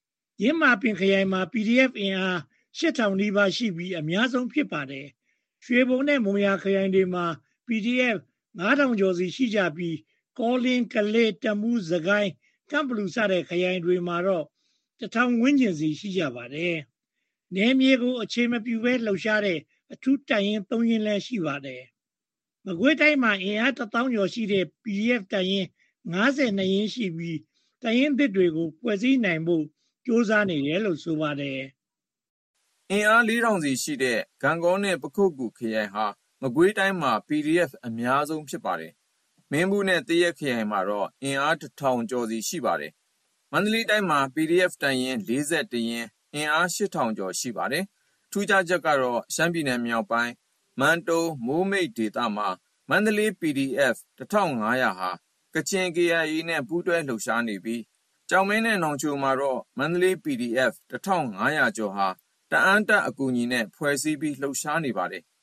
[0.42, 2.38] ။ယင်းမာပင်ခရိုင်မှာ PDF အင်အား
[2.78, 5.06] ၈,၀၀၀နီးပါးရှိပြီးအများဆုံးဖြစ်ပါတယ်။
[5.64, 7.26] ရွှေဘုံနဲ့မုံရွာခရိုင်တွေမှာ
[7.66, 8.18] PDF
[8.58, 9.96] ၅,၀၀၀ကျော်စီရှိကြပြီး
[10.38, 12.30] ကောလင်း၊ကလေး၊တမူး၊စစ်ကိုင်း၊
[12.70, 14.44] ကန့်ဘလူစတဲ့ခရိုင်တွေမှာတော့
[15.00, 16.76] ၁,၀၀၀ဝန်းကျင်စီရှိကြပါတယ်။
[17.54, 19.58] နယ်မြေကိုအခြေမပြုဘဲလှုပ်ရှားတဲ့
[19.92, 21.82] အထူးတပ်ရင်း၃ရင်းလည်းရှိပါတယ်။
[22.66, 25.68] မကွေးတိုင်းမှာအင်အား၁သောင်းကျော်ရှိတဲ့ PDF တပ်ရင်း
[26.12, 27.38] 52ရင်းရှိပြီး
[27.82, 29.64] တပ်ရင်းသစ်တွေကိုဖွဲ့စည်းနိုင်ဖို့
[30.06, 31.60] ကြိုးစားနေတယ်လို့ဆိုပါတယ်။
[32.90, 36.06] အင်အား၄,၀၀၀စီရှိတဲ့ဂန့်ဂေါနဲ့ပခုက္ကူခရိုင်ဟာ
[36.46, 38.92] မကွေးတိုင်းမှာ PDF အများဆုံးဖြစ်ပါတယ်။
[39.52, 42.92] မင်းဘူးနဲ့ သရက်ခရိုင်မှာတော့ အင်အား၁,၀၀၀ကျော်စီရှိပါတယ်။
[43.52, 47.84] မန္တလေးတိုင်းမှာ PDF တပ်ရင်း ၄၁ ရင်း အင်အား၈,၀၀၀ကျော်ရှိပါတယ်။
[48.30, 50.32] ထူးခြားချက်ကတော့ ရှမ်းပြည်နယ်မြောက်ပိုင်း
[50.80, 52.48] မန်တုံ၊မိုးမိတ်ဒေသမှာ
[52.90, 55.10] မန္တလေး PDF 1500ဟာ
[55.54, 57.82] ကချင် KIA နဲ့ ပူးတွဲလှုပ်ရှားနေပြီး
[58.30, 62.08] ကျောက်မဲနဲ့ နောင်ချိုမှာတော့ မန္တလေး PDF 1500ကျော်ဟာ
[62.50, 65.24] တအန်းတပ်အကူအညီနဲ့ ဖွဲ့စည်းပြီး လှုပ်ရှားနေပါတယ်။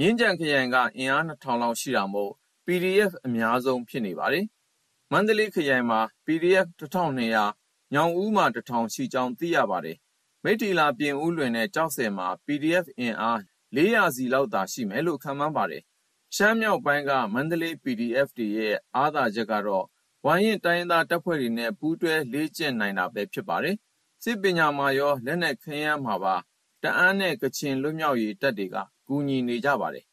[0.00, 2.32] မြင်းကြံခရိုင်က အင်အား2000လောက်ရှိတာမို့
[2.66, 4.44] PDF အများဆုံး ဖြစ်နေပါတယ်။
[5.12, 9.96] မန္တလေးခရိုင်မှာ PDF 1200ညောင်ဦးမှာ1000ရှိကြောင်း သိရပါတယ်။
[10.44, 13.38] မိတ္ထီလာ ပြင်ဦးလွင်နဲ့ ကျောက်ဆည်မှာ PDF အင်အား
[13.76, 15.82] 400စီလောက်သာ ရှိမယ်လို့ ခန့်မှန်းပါတယ်။
[16.36, 19.86] ရှမ်းမြောက်ပိုင်းက မန္တလေး PDF တွေရဲ့ အားသာချက်ကတော့
[20.24, 23.76] ဝါရင့်တိုင်းရင်းသား တပ်ဖွဲ့တွေနဲ့ ပူးတွဲလေ့ကျင့်နိုင်တာပဲ ဖြစ်ပါတယ်။
[24.22, 26.36] စစ်ပညာမှာရော လက်နက်ခဲယမ်းမှာပါ
[26.82, 28.78] တအန်းနဲ့ ကချင်လွတ်မြောက်ရေးတပ်တွေက
[29.08, 30.04] ကူညီနေကြပါတယ်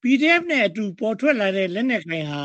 [0.00, 2.42] PDF နဲ့အတူ ပေါ်ထွက်လာတဲ့ လက်နက်ကိုင်ဟာ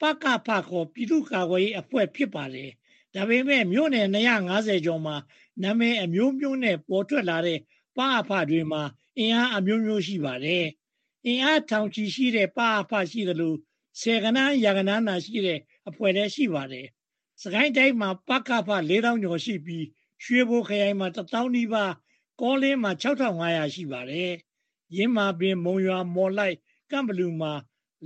[0.00, 2.70] ပကဖ ခေါ် ပြည်သူ့ကာကွယ်ရေးအဖွဲ့ ဖြစ်ပါတယ်။
[3.14, 5.16] ဒါပေမဲ့ မြို့နယ်250ကျော်မှာ
[5.62, 7.58] နာမည်အမျိုးမျိုးနဲ့ ပေါ်ထွက်လာတဲ့
[7.96, 8.82] ပအဖတွေမှာ
[9.18, 10.64] အင်အားအမျိုးမျိုး ရှိပါတယ်။
[11.26, 13.54] အင်အားထောင်ချီရှိတဲ့ ပအဖ ရှိသလို
[14.00, 15.58] ဆယ်ကနန်း ရာကနန်းသာရှိတဲ့
[15.88, 16.86] အဖွဲ့လည်း ရှိပါတယ်။
[17.42, 19.84] စကိုင်းတိုင်းမှာ ပကဖ4000ကျော်ရှိပြီး
[20.24, 21.92] ရွှေဘိုခရိုင်မှာ1000နီးပါး
[22.40, 24.32] ကောလင်းမှာ6500ရှိပါတယ်။
[24.96, 26.56] ရင်းမာပင်မုံရွာမော်လိုက်
[26.90, 27.52] ကမ်ဘလူမှာ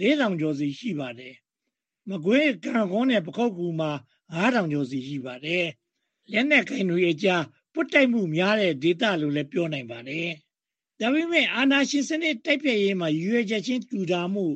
[0.00, 1.34] 4000ကျော်စီရှိပါတယ်။
[2.08, 3.90] မကွေးကံကုန်းနဲ့ပခုတ်ကူမှာ
[4.34, 5.66] 9000ကျော်စီရှိပါတယ်။
[6.32, 10.28] လက်နက်ကိုင်တွေအကြားပုတ်တိုက်မှုများတဲ့ဒေသလို့လည်းပြောနိုင်ပါတယ်။
[11.00, 14.46] ဒါပေမဲ့အာနာရှင်စနစ်တိုက်ပြည့်ရေးမှာရွေချက်ချင်းတူတာမှု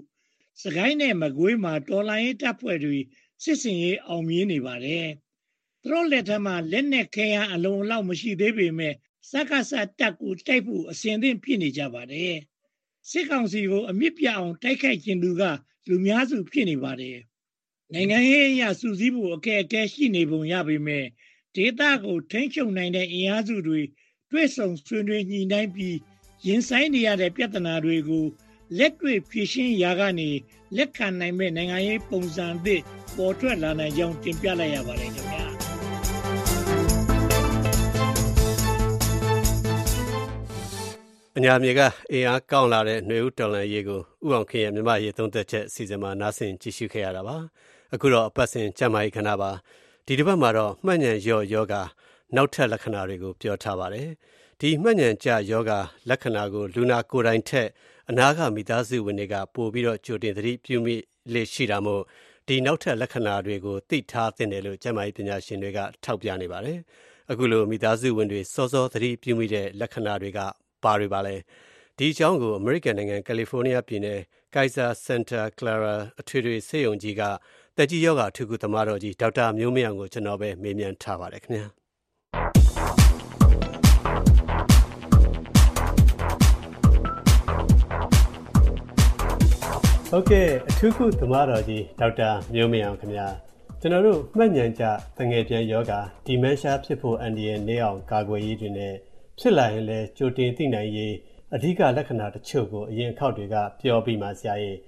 [0.63, 2.99] စကိုင်းနဲ့မကွေးမှာတော်လိုင်းရေးတပ်ဖွဲ့တွေ
[3.43, 5.07] စစ်စင်ရေးအောင်မြင်နေပါတယ်။
[5.83, 8.95] သူတို့လက်ထက်မှာလက်နက်ခဲယမ်းအလုံးအလောက်မရှိသေးပေမဲ့
[9.31, 12.35] စက္ကစတပ်ကိုတိုက်ဖို့အစဉ်သင့်ဖြစ်နေကြပါတယ်။
[13.11, 15.43] စစ်ကောင်စီကိုအမြင့်ပြအောင်တိုက်ခိုက်ခြင်းသူက
[15.89, 17.19] လူများစုဖြစ်နေပါတယ်။
[17.93, 21.05] နိုင်ငံရေးအရစူးစီးဖို့အခက်အခဲရှိနေပုံရပေမဲ့
[21.55, 23.81] ဒေသကိုထိန်းချုပ်နိုင်တဲ့အင်အားစုတွေ
[24.31, 25.97] တွဲဆုံဆွေးနွေးညှိနှိုင်းပြီး
[26.47, 28.27] ရင်ဆိုင်နေရတဲ့ပြဿနာတွေကို
[28.79, 30.31] လက်တွေ့ဖြေရှင်းရာကနေ
[30.77, 32.81] လက်ခံနိုင်မဲ့နိုင်ငံရေးပုံစံသစ်
[33.17, 35.56] ပေါ်ထွက်လာနိုင်ကြောင်းတင်ပြလိုက်ရပါတယ်ခင်ဗျာ
[41.39, 41.81] အညာမြေက
[42.13, 47.37] အင်အားကောင်းလာတဲ့ຫນွေဦးတော်လန်ရေးကိုဥအောင်ခင်ရဲ့မြမရေးသုံးသက်ချက်အစီအစဉ်မှာနားဆင်ကြည့်ရှုခဲ့ရတာပါ
[47.95, 49.51] အခုတော့အပတ်စဉ်ကျမ်းမာရေးခဏပါ
[50.07, 51.75] ဒီတစ်ပတ်မှာတော့မှတ်ဉဏ်ရော့ယောဂ
[52.35, 54.09] နောက်ထပ်လက္ခဏာတွေကိုပြောထားပါတယ်
[54.61, 55.73] ဒီမှတ်ဉဏ်ကြယောဂ
[56.11, 57.69] လက္ခဏာကိုလူနာကိုယ်တိုင်ထက်
[58.11, 60.95] အနာဂမိသားစုဝင်တွေကပို့ပြီးတော့ကြိုတင်သတိပြုမိ
[61.33, 62.03] လေရှိတာမို့
[62.47, 66.79] ဒီနောက်ထပ်လက္ခဏာတွေကိုသိထားသင့်တယ်လို့ကျမ်းမာရေးပညာရှင်တွေကထောက်ပြနေပါတယ်
[67.31, 70.41] အခုလိုမိသားစုဝင်တွေစောစောသတိပြုမိတဲ့လက္ခဏာတွေက
[70.85, 71.37] ပါတွေပါလဲ
[71.99, 74.21] ဒီအကြောင်းကို အမေရိကန်နိုင်ငံကယ်လီဖိုးနီးယားပြည်နယ်
[74.55, 77.23] Kaiser Santa Clara အထွေထွေဆေးရုံကြီးက
[77.77, 81.67] တက်ကြီးယောဂအထူးကုသမားတော်ကြီးဒေါက်တာမျိုးမင်းအောင်ကိုကျွန်တော်ပဲမေးမြန်းထားပါတယ်ခင်ဗျာ
[90.11, 93.29] ဟုတ်ကဲ့အထူးကုသမားတော်ကြီးဒေါက်တာမျိုးမင်းအောင်ခင်ဗျာ
[93.81, 94.85] ကျွန်တော်တို့မှတ်ဉဏ်ကြ
[95.19, 95.93] တငယ်ပြန်ယောဂ
[96.27, 98.95] ဒီမန်ရှာဖြစ်ဖို့အန်ဒီရဲ့နေအောင်ကာကွယ်ရေးတွေနဲ့
[99.41, 101.15] ဖြစ်လာရင်လည်းကြိုတင်သိနိုင်ရေး
[101.55, 104.79] အဓိကလက္ခဏာတချို့ကိုအရင်အခေါက်တွေကပြောပြီးမှဆရာကြီး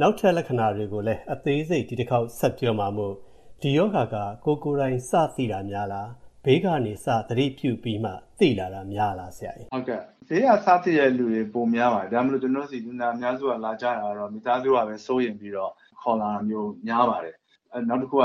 [0.00, 3.14] နောက်ထပ်လက္ခဏာတွေကိုလည်းအသေးစိတ်ဒီတစ်ခေါက်ဆက်ပြောမှာမို့
[3.62, 6.08] ဒီယောဂကကိုကိုယ်တိုင်စသိတာများလား
[6.44, 17.34] ဘေးကနေစသတိပြုပြီးမှသိလာတာများလားဆရာကြီးဟုတ်ကဲ့ဈေးကစားသိတဲ့လူတွေပုံများပါတယ်ဒါမှမဟုတ်ကျွန်တော်တို့စီလူနာအများစုကလာကြတာတော့မိသားစုကပဲစိုးရင်ပြီးတော့ခေါ်လာတာမျိုးများပါတယ်
[17.72, 18.24] အဲနောက်တစ်ခုက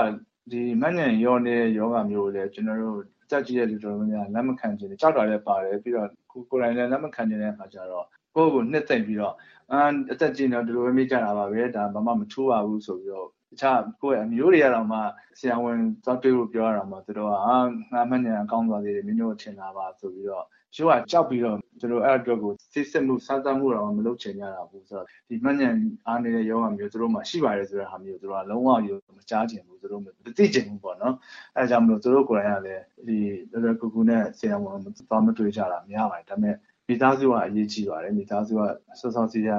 [0.51, 2.99] ဒီမညံရောနေတဲ့ယောဂမျိုးလည်းကျွန်တော်တို့
[3.31, 8.05] တက်ကြည့်တဲ့လူတော်များလက်မခံခြင်းကြောက်တာလည်းပါတယ်ပြီးတော့ကိုကိုယ်တိုင်လည်းလက်မခံခြင်းတဲ့အခါကျတော့
[8.35, 9.35] ကိုယ့်ကိုနှစ်သိမ့်ပြီးတော့
[9.71, 14.99] အမ်အသက်ကြီးနေတော့ဒီလိုပဲမိကြတာပါပဲဒါဘာမှမထူးပါဘူးဆိုပြီးတော့တခြားကိုယ့်ရဲ့အမျိုးတွေကတော့မှ
[15.39, 17.57] ဆရာဝန်သွားတွေ့လို့ပြောရတာမှသူတို့ကအာ
[17.93, 20.45] ငါမညံကောင်းသွားသေးတယ်မင်းတို့ထင်တာပါဆိုပြီးတော့
[20.75, 25.69] ချို့ကကြောက်ပြီးတော့သူတို့အဲ့အတွက်ကိုစစ်စစ်မှုစားသမှုတော့မလုပ်ချင်ကြတာဘူးဆိုတော့ဒီမညံ
[26.07, 30.05] အားနေတဲ့ယောဂမျိုးသူတို့မှရှိပါတယ်ဆိုတဲ့ဟာမျိုးသူတို့ကလုံးဝယူမကြားချင်ဘူးသူတို့မ
[30.37, 31.15] သိချင်ဘူးပေါ့နော်
[31.55, 33.17] အဲကြောင့်မလို့သူတို့ကိုယ်တိုင်ကလည်းဒီ
[33.51, 36.55] လောလောကူကူနဲ့ဆရာဝန်သွားမတွေ့ကြတာများပါတယ်ဒါပေမဲ့
[36.87, 38.61] မိသားစုကအရေးကြီးပါတယ်မိသားစုက
[38.99, 39.51] စောစောစီးရ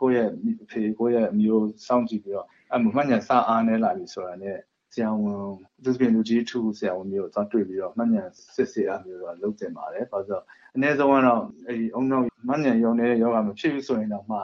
[0.00, 0.28] ကိုယ့်ရဲ့
[0.70, 4.58] ဖေကိုယ့်ရဲ့အမျိုးစောင့်ကြည့်ပြီးတော့အမှမှညံစအားနေလာပြီဆိုတာနဲ့
[4.92, 5.44] ဆရာဝန်
[5.84, 8.22] သူစပင်လူကြီးထူဆရာဝန်မျိုးသွားတွေ့ပြီးတော့မှညံ
[8.54, 10.42] စစ်စစ်အမျိုးတော့လုပ်တင်ပါတယ်ဘာလို့
[10.74, 14.38] အနည်းဆုံးကတော့အဲဒီအုံနောက်မှညံရုံနေတဲ့ယောဂမဖြစ်ဘူးဆိုရင်တော့မှ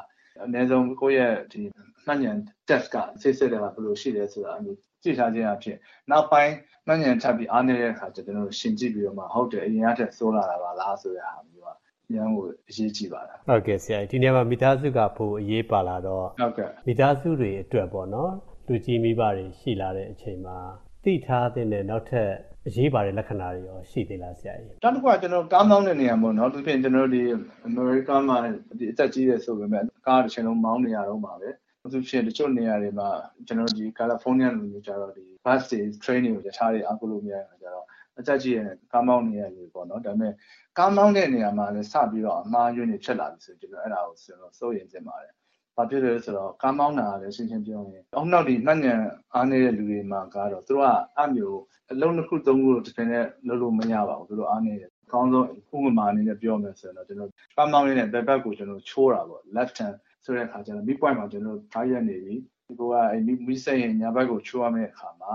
[0.45, 1.63] အနည်းဆုံးကိုယ့်ရဲ့ဒီ
[2.07, 2.33] မှညံ
[2.69, 5.77] test ကစစ်စစ်တယ်ကဘယ်လိုရှိလဲဆိုတာအမျိုးကြည့်ထားခြင်းအဖြစ်
[6.11, 6.55] နောက်ပိုင်း
[6.89, 11.69] မှညံထပ်ပြီးအားနေတဲ့အခါကျကျွန်တော်တို့ရှင်းကြည့်ပြီးတော့မှဟုတ်တယ်အရင်ကထက်ဆိုးလာတာပါလားဆိုတဲ့ဟာမျိုးက
[12.15, 18.33] ရန်ကိုအရေးကြီးပါလားဟုတ်ကဲ့ဆရာဒီနေ့မှာမိသားစုကပိုအရေးပါလာတော့ဟုတ်ကဲ့မိသားစုတွေအတွက်ပေါ့နော်
[18.71, 20.57] လူကြီးမိဘတွေရှိလာတဲ့အချိန်မှာ
[21.05, 22.31] သိထားတဲ့နောက်ထပ်
[22.67, 27.23] အရေးပါတဲ့လက္ခဏာတွေရောရှိသေးလားဆရာကြီးနောက်တစ်ခုကကျွန်တော်ကားမောင်းတဲ့နေရာပေါ့နော်သူဖြင့်ကျွန်တော်ဒီ
[27.67, 28.39] အမေရိကန်မှာ
[28.79, 31.49] ဒီအသက်ကြီးတယ်ဆိုပေမဲ့ကားတစ်ချိန်လုံးမောင်းနေရတော့ပါပဲ
[31.93, 33.09] သူဖြစ်တချို့နေရာတွေမှာ
[33.47, 37.87] ကျွန်တော်တို့ဒီကယ်လီဖိုးနီးယားလိုမျိုးကြတော့ဒီ bus တွေ train တွေကိုရထားတွေအားကိုးလို့မရတာကြတော့
[38.19, 40.33] အသက်ကြီးရဲ့ကားမောင်းနေရလူပေါ့နော်ဒါပေမဲ့
[40.79, 45.33] ကားမောင်းတဲ့နေရာမှာလည်းစပြီးတော့အမှားယွင်းနေဖြစ်လာပြီဆိုကျွန်တော်အဲ့ဒါကိုဆိုတော့စိုးရင်စင်ပါတယ်
[45.79, 48.95] ဘာဖြစ်လဲဆိုတော့ကားမောင်းတာလည်းရှင်းရှင်းပြောရင်အောက်နောက်ဒီနှံ့ညံ
[49.35, 51.61] အားနေတဲ့လူတွေမှာကတော့သူတို့ကအမျိုး
[51.93, 62.35] အလုံးတစ်ခုသုံးခုလို့တစ်ခါနဲ့လုပ်လို့မရပါဘူးသူတို့အားနေတယ်အကောင်းဆုံးဥပမာအနေနဲ့ပြောမယ်ဆိုရင်တော့ကျွန်တော်ကားမောင်းနေတဲ့ဘက်ဘက်ကိုကျွန်တော်ချိုးတာပေါ့ left hand ဆိုတဲ့အခါကျတော့ mid point မှာကျွန်တော်ထားရက်နေပြီ
[62.67, 65.35] ဒီကောကအဲမိစိတ်ရင်ညာဘက်ကိုချိုးရမယ့်အခါမှာ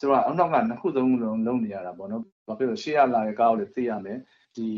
[0.00, 4.18] သူကအောက်နောက်ကနှစ်ခုသုံးခုလုံးလုံးနေရတာပေါ့နော်ဘာဖြစ်လို့ရှေ့ရလာတဲ့ကားကိုလည်းသိရမယ်
[4.56, 4.68] ဒီ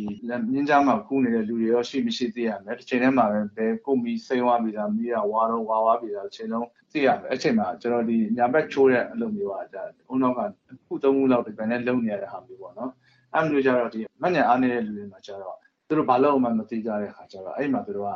[0.52, 10.40] မြင်းကြားမှာကူးနေတဲ့လူတွေရောရှိမရှိသိရမယ်တစ်ချိန်တည်းမှာပဲဘယ်ကိုမီစိမ့်သွားပြီလားမီးရဝါတော့ဝါဝါပြီလားတစ်ချိန်လုံးသိရမယ်အဲ့ချိန်မှာကျွန်တော်ဒီညာဘက်ချိုးတဲ့အလုပ်မျိုးอ่ะဒါအုံနောက်က
[10.86, 12.90] ခုသုံးခုလောက်ဒီပဲနဲ့လုံးနေရတဲ့ဟာမျိုးပေါ့နော်
[13.34, 15.56] အဲ့လိုကြတော့ဒီမညံအားနေတဲ့လူတွေမှာကျတော့
[15.88, 18.10] သူတို့ဘာလို့မှမသိကြတဲ့ခါကျတော့အဲ့မှာသူတို့က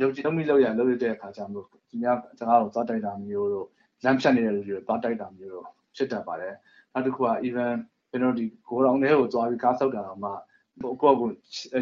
[0.00, 1.58] ရုပ်ကြည့်လုံးမိလောက်ရလုံးရတဲ့အခါကျမှ
[1.90, 3.66] ဒီများစကားကိုသွားတိုက်တာမျိုးတို့
[4.04, 5.64] လမ်းဖြတ်နေတဲ့လူတွေသွားတိုက်တာမျိုးတို့
[5.96, 6.54] ဖြစ်တတ်ပါတယ်
[6.92, 7.70] နောက်တစ်ခုက even
[8.10, 10.30] ကျွန်တော်ဒီကိုရောင်ထဲကိုသွားပြီးကားဆောက်တာတော့မှ
[10.82, 11.30] ကိုကိုကို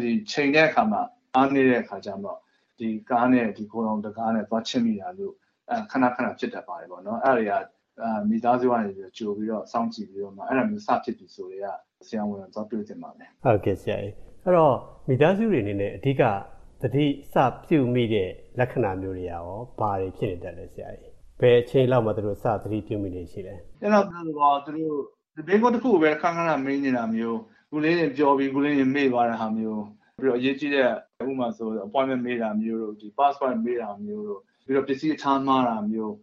[0.03, 1.01] ဒီချိန်တဲ့အခါမှာ
[1.35, 2.29] အားနေတဲ့အခါကျမှ
[2.79, 5.33] ဒီကားနဲ့ဒီကိုရောင်တကားနဲ့သွားချစ်မိတာလို့
[5.69, 7.53] အဲခဏခဏဖြစ်တတ်ပါတယ်ပေါ့နော်အဲ့ဒါတွေက
[8.01, 11.77] အာမိသားစုကနေပြီးကြိုပြီးတော့စောင့်ကြည့်ပြီးတော့မှအဲ့ဒါမျိုးစဖြစ်ပြီဆိုတော့
[12.07, 14.75] ဆရာဝန်သွားတွေ့တင်ပါမယ်ဟုတ်ကဲ့ဆရာကြီးအဲ့တော့
[15.07, 16.23] မိသားစုတွေအနေနဲ့အဓိက
[16.81, 17.35] သတိစ
[17.65, 18.29] ပြုမိတဲ့
[18.59, 19.45] လက္ခဏာမျိုးတွေရော
[19.79, 24.99] ဘာတွေဖြစ်နေတတ်လဲဆရာကြီးဘယ်အချိန်လောက်မှသူတို့စသတိပြုမိနေရှိလဲကျွန်တော်ပြောတော့သူတို့
[25.35, 27.39] ဒီဘေးကုတ်တစ်ခုပဲခဏခဏမင်းနေတာမျိုး
[27.69, 29.83] ခုလေးတွေပြောပြီးခုလေးတွေမေ့သွားတဲ့ဟာမျိုး
[30.19, 30.89] ပြီးတော့အရေးကြီးတဲ့
[31.29, 36.13] ဥပမာဆို appointment မေးတာမျိုးတို့ဒီ passport မေးတာမျိုးတို့ပြီးတော့ပစ္စည်းအထားမှားတာမျိုး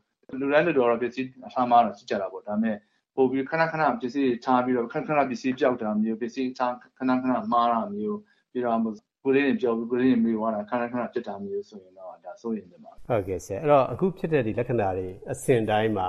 [0.40, 2.76] လူတိုင်းလူတော်တော့ပစ္စည်းအထားမှားတာရှိကြတာပေါ့ဒါပေမဲ့
[3.16, 8.18] ပို့ပြီးခဏခဏပစ္စည်းတွေထားပြီးတော့ခဏခဏပစ္စည်းပြောက်တာမျိုးပစ္စည်းထားခဏခဏမှားတာမျိုး
[8.52, 8.78] ပြီးတော့
[9.24, 16.08] ကိုလေးတွေပြောပြီးကိုလေးတွေမေးသွားတာခဏခဏဖြစ်တာမျိုးဆိုရင်တော့ဒါစိုးရင်တယ်ပါဟုတ်ကဲ့ဆရာအဲ့တော့အခုဖြစ်တဲ့ဒီလက္ခဏာတွေအစဉ်တိုင်းမှာ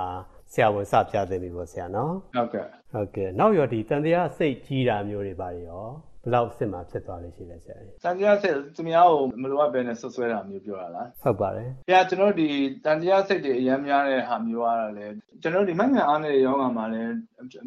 [0.52, 5.84] ဆရာဝန်စပြသနေပြီပေါ့ဆရာနော်ဟုတ်ကဲ့ ဟုတ်ကဲ့နောက်ရောဒီတန်တရားစိတ်ကြီးတာမျိုးတွေပါရော
[6.24, 12.48] ဘယ်လောက်အစ်မှာဖြစ်သွားလို့ရှိလဲဆရာကြီးတန်တရားစိတ်သူများကိုမလိုအပ်ဘဲနဲ့ဆွဆွဲတာမျိုးပြောတာလားဟုတ်ပါတယ်။ပြကျွန်တော်ဒီ
[12.84, 17.12] တန်တရားစိတ်တွေအများများတဲ့ဟာမျိုးအားလည်းကျွန်တော်ဒီမငန်အားနဲ့ယောဂါမှာလည်း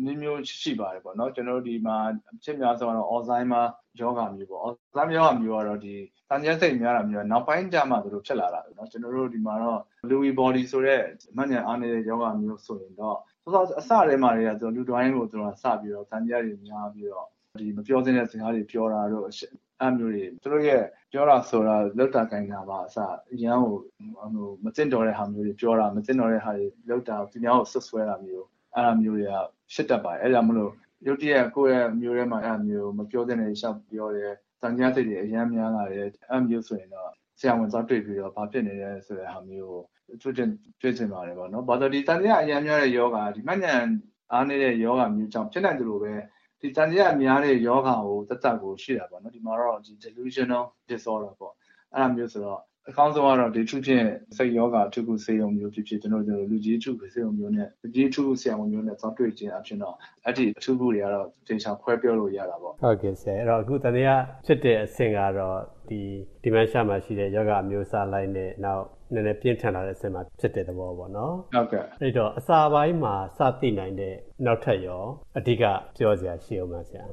[0.03, 1.97] မျိုးမျိုးရှိပါတယ်ပေါ့နော်ကျွန်တော်ဒီမှာ
[2.34, 3.65] အဖြစ်များဆုံးတော့ Alzheimer
[4.01, 5.95] ယောဂါမျိုးပေါ့ Alzheimer ယောဂါမျိုးကတော့ဒီ
[6.30, 11.01] တန်တရားစိတ်များတာမျိုးနောက်ပိုင်းကျမှသူတို့ဖြစ်လာတာပေါ့နော်ကျွန်တော်တို့ဒီမှာတော့ Lewy body ဆိုတဲ့
[11.38, 13.17] မငန်အားနဲ့ယောဂါမျိုးဆိုရင်တော့
[13.47, 17.27] ဆိုတော့အစထဲမှာတွေကကျွန်တော်လူတိုင်းကိုသူတို့စပြီးတော့တန်တရားတွေများပြီးတော့
[17.59, 22.97] ဒီမပြောစင်းတဲ့စကားတွေပြောတာတော့အဲ့မျိုးတွေသူတို့ရဲ့ပြောတာဆိုတာလောက်တာကိုင်းတာပါအစ
[23.33, 23.75] အရန်ကို
[24.19, 28.45] ဟိုမသိတော်တဲ့ဟာမျိုးတွေပြောတာမသိတော်တဲ့ဟာတွေလောက်တာသူများကိုဆွဆွဲတာမျိုး
[28.75, 29.33] အဲ့လိုမျိုးတွေက
[29.73, 30.71] ရှစ်တတ်ပါတယ်အဲ့ဒါမလို့
[31.07, 39.81] ရုတ်တရက်ကိုယ့်ရဲ့မျိုးထဲမှာအဲ့လိုမျိုးမပြောတဲ့နေရှောက်ပြောတယ်တန်ကြားစိတ်တွေအရန်များလာတယ်အဲ့မျိုးဆိုရင်တော့ဆရာဝန်သွားတွေ့ပြီးတော့ဘာဖြစ်နေလဲဆိုတဲ့ဟာမျိုးကို
[40.21, 40.49] သူတင်
[40.81, 43.85] တွေ့ချင်ပါတယ်ပေါ့နော်ဘာလို့ဒီတန်ကြားအရန်များတဲ့ယောဂါဒီမှတ်ဉာဏ်
[44.31, 46.13] အားနေတဲ့ယောဂါမျိုးကြောင့်ဖြစ်နိုင်တယ်လို့ပဲ
[46.61, 51.53] ဒီတန်တရားများတဲ့ယောဂါကိုသက်သက်ကိုရှိတာပေါ့နော်ဒီမှာတော့ဒီ delusional disorder ပေါ့
[51.93, 54.05] အဲ့လိုမျိုးဆိုတော့အကောင်းဆုံးကတော့ဒီထုဖြင့်
[54.37, 59.95] စိတ်ယောဂါအထုခုစေယုံမျိုးဖြစ်ဖြစ်ကျွန်တော်တို့လူကြီးထုစေယုံမျိုးနဲ့လူကြီးထုဆရာဝန်မျိုးနဲ့သောတွေ့ခြင်းအဖြစ်တော့
[60.25, 65.57] အဲ့ဒီအထုခုတွေကတော့သင်္ချာခွဲပြောလို့ရတာပေါ့ဟုတ်ကဲ့ဆရာအဲ့တော့အခုတတရားဖြစ်တဲ့အဆင့်ကတော့
[65.89, 65.99] ဒီ
[66.43, 68.83] ဒီမန်ရှာမှာရှိတဲ့ယောဂအမျိုးအစားလိုက်နဲ့နောက်
[69.13, 75.03] နည်းနည်းပြင်းထန်လာတဲ့အဆင့်မှာဖြစ်တဲ့သဘောပေါ့နော်ဟုတ်ကဲ့အဲ့တော့အစာပိုင်းမှာစသိနိုင်တဲ့နောက်ထပ်ရော
[75.37, 75.63] အဓိက
[75.97, 77.03] ပြောစရာရှိအောင်ပါဆရာ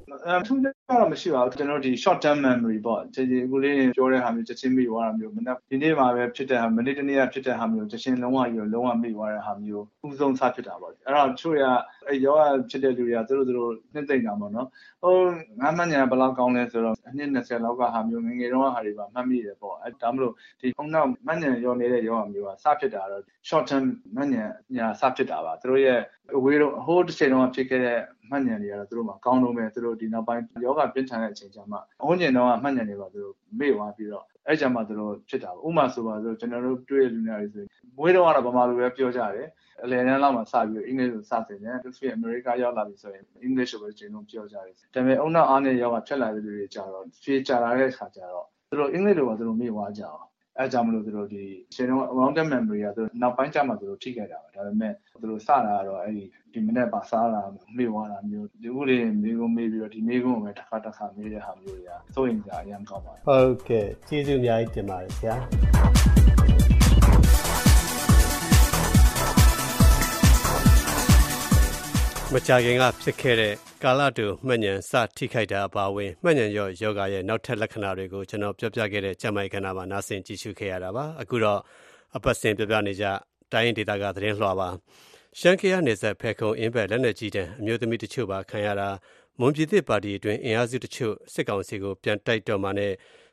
[0.40, 0.60] အထူး
[0.90, 11.64] တော့မရှိပါဘူးကျွန်တော်ဒီ short term memory ပေါ့ဒီဒီအခုလေးပြောတဲ့ဟာမျိုးချက်ချင်းမိသွားတာမျိုးမနေ့ဒီနေ့မှာပဲဖြစ်တဲ့ဟာမနေ့တနေ့ကဖြစ်တဲ့ဟာမျိုးချက်ချင်းလုံးဝယူလုံးဝမိသွားတဲ့ဟာမျိုးဥဆုံးစဖြစ်တာပေါ့အဲ့တော့ချို့ရ
[12.06, 14.68] အဲ့ရောဂါဖြစ်တဲ့လူတွေကသူတို့သူတို့နှစ်သိမ့်တာပေါ့နော်
[15.02, 15.16] ဟို
[15.60, 23.84] ငါမှညာဘယ်လောက်ကောင်းလဲဆိုတော့အနှစ်20လောက်ကဟာမျိုးငငယ်တုန်းကဟာတွေပါမှတ်မိတယ်ပေါ့အဲ့ဒါမလို့ဒီခုနောက်မှညာရောနေတဲ့ရောဂါမျိုးကစဖြစ်တာတော့ short term
[24.16, 24.44] မှညာ
[24.76, 26.00] ညာစဖြစ်တာပါသူတို့ရဲ့
[26.36, 28.00] အဝေးတော့ဟိုတစ်ချိန်တော့ဖြစ်ခဲ့တဲ့
[28.30, 39.48] မှတ်ဉာဏ်တွေကတော့သူတို့မှာကောင်းတော့မဲ့သူတို့ဒီနောက်ပိုင်းယောဂပြင်းထန်တဲ့အချိန်ကျမှအဝန်းကျင်တော့မှတ်ဉာဏ်တွေပါသူတို့မေ့သွားပြီးတော့အဲ့ကြမှာသူတို့ဖြစ်တာပေါ့ဥမာဆိုပါဆိုကျွန်တော်တို့တွေ့ရလူနာတွေဆိုရင်မွေးတော့ကတော့ဗမာလိုပဲပြောကြတယ်
[39.82, 50.24] အလယ်တန်းလောက်မှာစပြီးအင်္ဂလိပ်လိုစသင်တယ်သူဖြစ်အမေရိကရောက်လာပြီဆိုရင်အင်္ဂလိပ်လိုပဲကျွန်တော်ပြောကြတယ်ဒါပေမဲ့အုံနောက်အားနဲ့ယောဂဖြစ်လာတဲ့လူတွေကြတော့ဖြေကြလာတဲ့ခါကျတော့သူတို့အင်္ဂလိပ်လိုပါသူတို့မေ့သွားကြအောင်
[50.58, 51.42] အဲကြောင့်မလို့သူတို့ဒီ
[51.74, 57.42] ရှင်တော့ around the memory ကသူတို့နောက်ပိုင်းကျမှသူတို့ထိခဲ့တာပါဒါပေမဲ့သူတို့စတာကတော့အဲ့ဒီဒီမနေ့ပါစားတာ
[57.76, 65.34] မေ့သွားတာမျိုးဒီခုလေးမေးကုန်မေးပြီးတော့ဒီမေးကုန်ကိုပဲတစ်ခါတစ်ခါမေးတဲ့ဟာမျိုးတွေကစိုးရင်ကြာအရင်ကောင်းပါတယ်ဟုတ်ကဲ့ကျေးဇူးအများကြီးတင်ပါတယ်ဆရာ
[72.36, 81.60] မကြခင်ကဖြစ်ခဲ့တဲ့ကာလတူမှတ်ဉဏ်စထိခိုက်တာအပါအဝင်မှတ်ဉဏ်ရောယောဂရဲ့နောက်ထပ်လက္ခဏာတွေကိုကျွန်တော်ပြောပြခဲ့တဲ့ကျမ်းမာရေးကဏ္ဍမှာနားဆင်ကြည့်ရှုခဲ့ရတာပါအခုတော့
[82.16, 83.04] အပတ်စဉ်ပြောပြနေကြ
[83.52, 84.68] တိုင်းရင်းဒေသကသတင်းလွှာပါ
[85.38, 88.88] ရှမ်းကယားနယ်စပ်ဖဲခုံအင်းဘက်လက်နက်ကြီးတန်းအမျိုးသမီးတချို့ပါခံရတာ
[89.40, 92.92] မွန်ပြည်သစ်ပါတီအတွင်းအင်အားစုတချို့စစ်ကောင်စီကိုပြန်တိုက်တော့မှနဲ့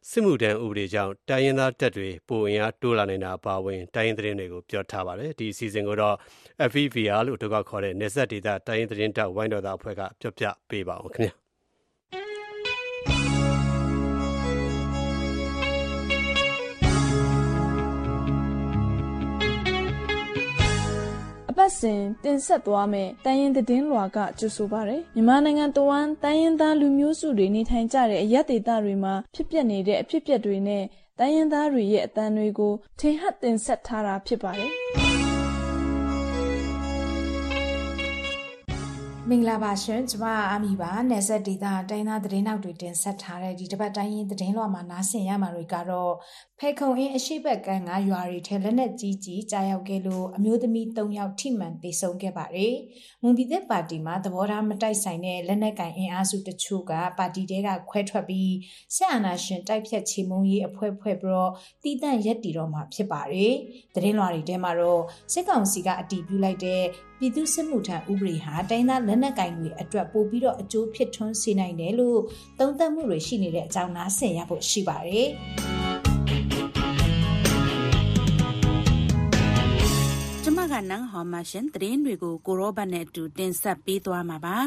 [0.09, 6.15] စစ်မှုထမ်းဥပဒေကြောင့်တိုင်းရင်းသားတပ်တွေပိုအင်အားတိုးလာနေတာအပါအဝင်တိုင်းရင်းသတင်းတွေကိုပြောထားပါတယ်ဒီအစီအစဉ်ကိုတော့
[6.69, 11.40] FVVR လို့ထုတ်ခေါ်တဲ့နယ်စပ်ဒေသတိုင်းရင်းသတင်းတောက်ဝိုင်းတော်သားအဖွဲ့ကပြောပြပေးပါအောင်ခင်ဗျာ
[21.51, 30.83] အပတ်စဉ်တင်ဆက်သွားမယ့်တန်ရင်သတင်းလွှာကကြိုဆိုပါရယ်မြန်မာနိုင်ငံတဝန်းတန်ရင်သားလူမျိုးစုတွေနေထိုင်ကြတဲ့အရက်ဒေသတွေမှာဖြစ်ပျက်နေတဲ့အဖြစ်အပျက်တွေနဲ့
[31.19, 34.71] တန်ရင်သားတွေရဲ့အတန်တွေကိုထင်ဟပ်တင်ဆက်ထားတာဖြစ်ပါတယ်
[39.29, 46.11] မင်္ဂလာပါရှင်ကျမအာမီပါနယ်ဆက်ဒေတာတိုင်းသားသတင်းနောက်တွေတင်ဆက်ထားတဲ့ဒီတစ်ပတ်တိုင်းရင်းသတင်းလွှာမှာနားဆင်ရမှာတွေကတော့
[46.63, 52.75] ဖဲခုံအင်းအရှိဘက်ကန်းကရွာတွေထဲလက်နက်ကြီးကြီးကြားရောက်ခဲ့လို့အမျိုးသမီး၃ယောက်ထိမှန်တေဆုံးခဲ့ပါတယ်။
[53.21, 58.53] မွန်ပြည်သက်ပါတီမှာသဘောထားမတိုက်ဆိုင်တဲ့လက်နက်ကင်အင်အားစုတချို့ကပါတီတဲကခွဲထွက်ပြီး
[58.95, 61.51] ဆက်အာဏာရှင်တိုက်ဖြတ်ချေမှုန်းရေးအဖွဲ့ဖွဲ့ပြီးတော့
[61.83, 63.53] တည်တံ့ရက်တီတော့မှာဖြစ်ပါတယ်။
[63.95, 65.01] သတင်းလွှာတွေထဲမှာတော့
[65.33, 66.83] စစ်ကောင်စီကအတီးပြုလိုက်တဲ့
[67.19, 72.19] ပြည်သူစစ်မှုထမ်းဥပဒေဟာတိုင်းသားလက်နက်ကင်တွေအတွက်ပို့ပြီးတော့အကျိုးဖြစ်ထွန်းစေနိုင်တယ်လို့
[72.59, 75.29] သုံးသပ်မှုတွေရှိနေတဲ့အကြောင်းနားဆင်ရဖို့ရှိပါတယ်။
[80.71, 84.57] ကျမကနန်းဟော်မရှင်သတင်းတွေကိုကိုရောဘတ်နဲ့အတူတင်ဆက်ပေးသွားမှာပါ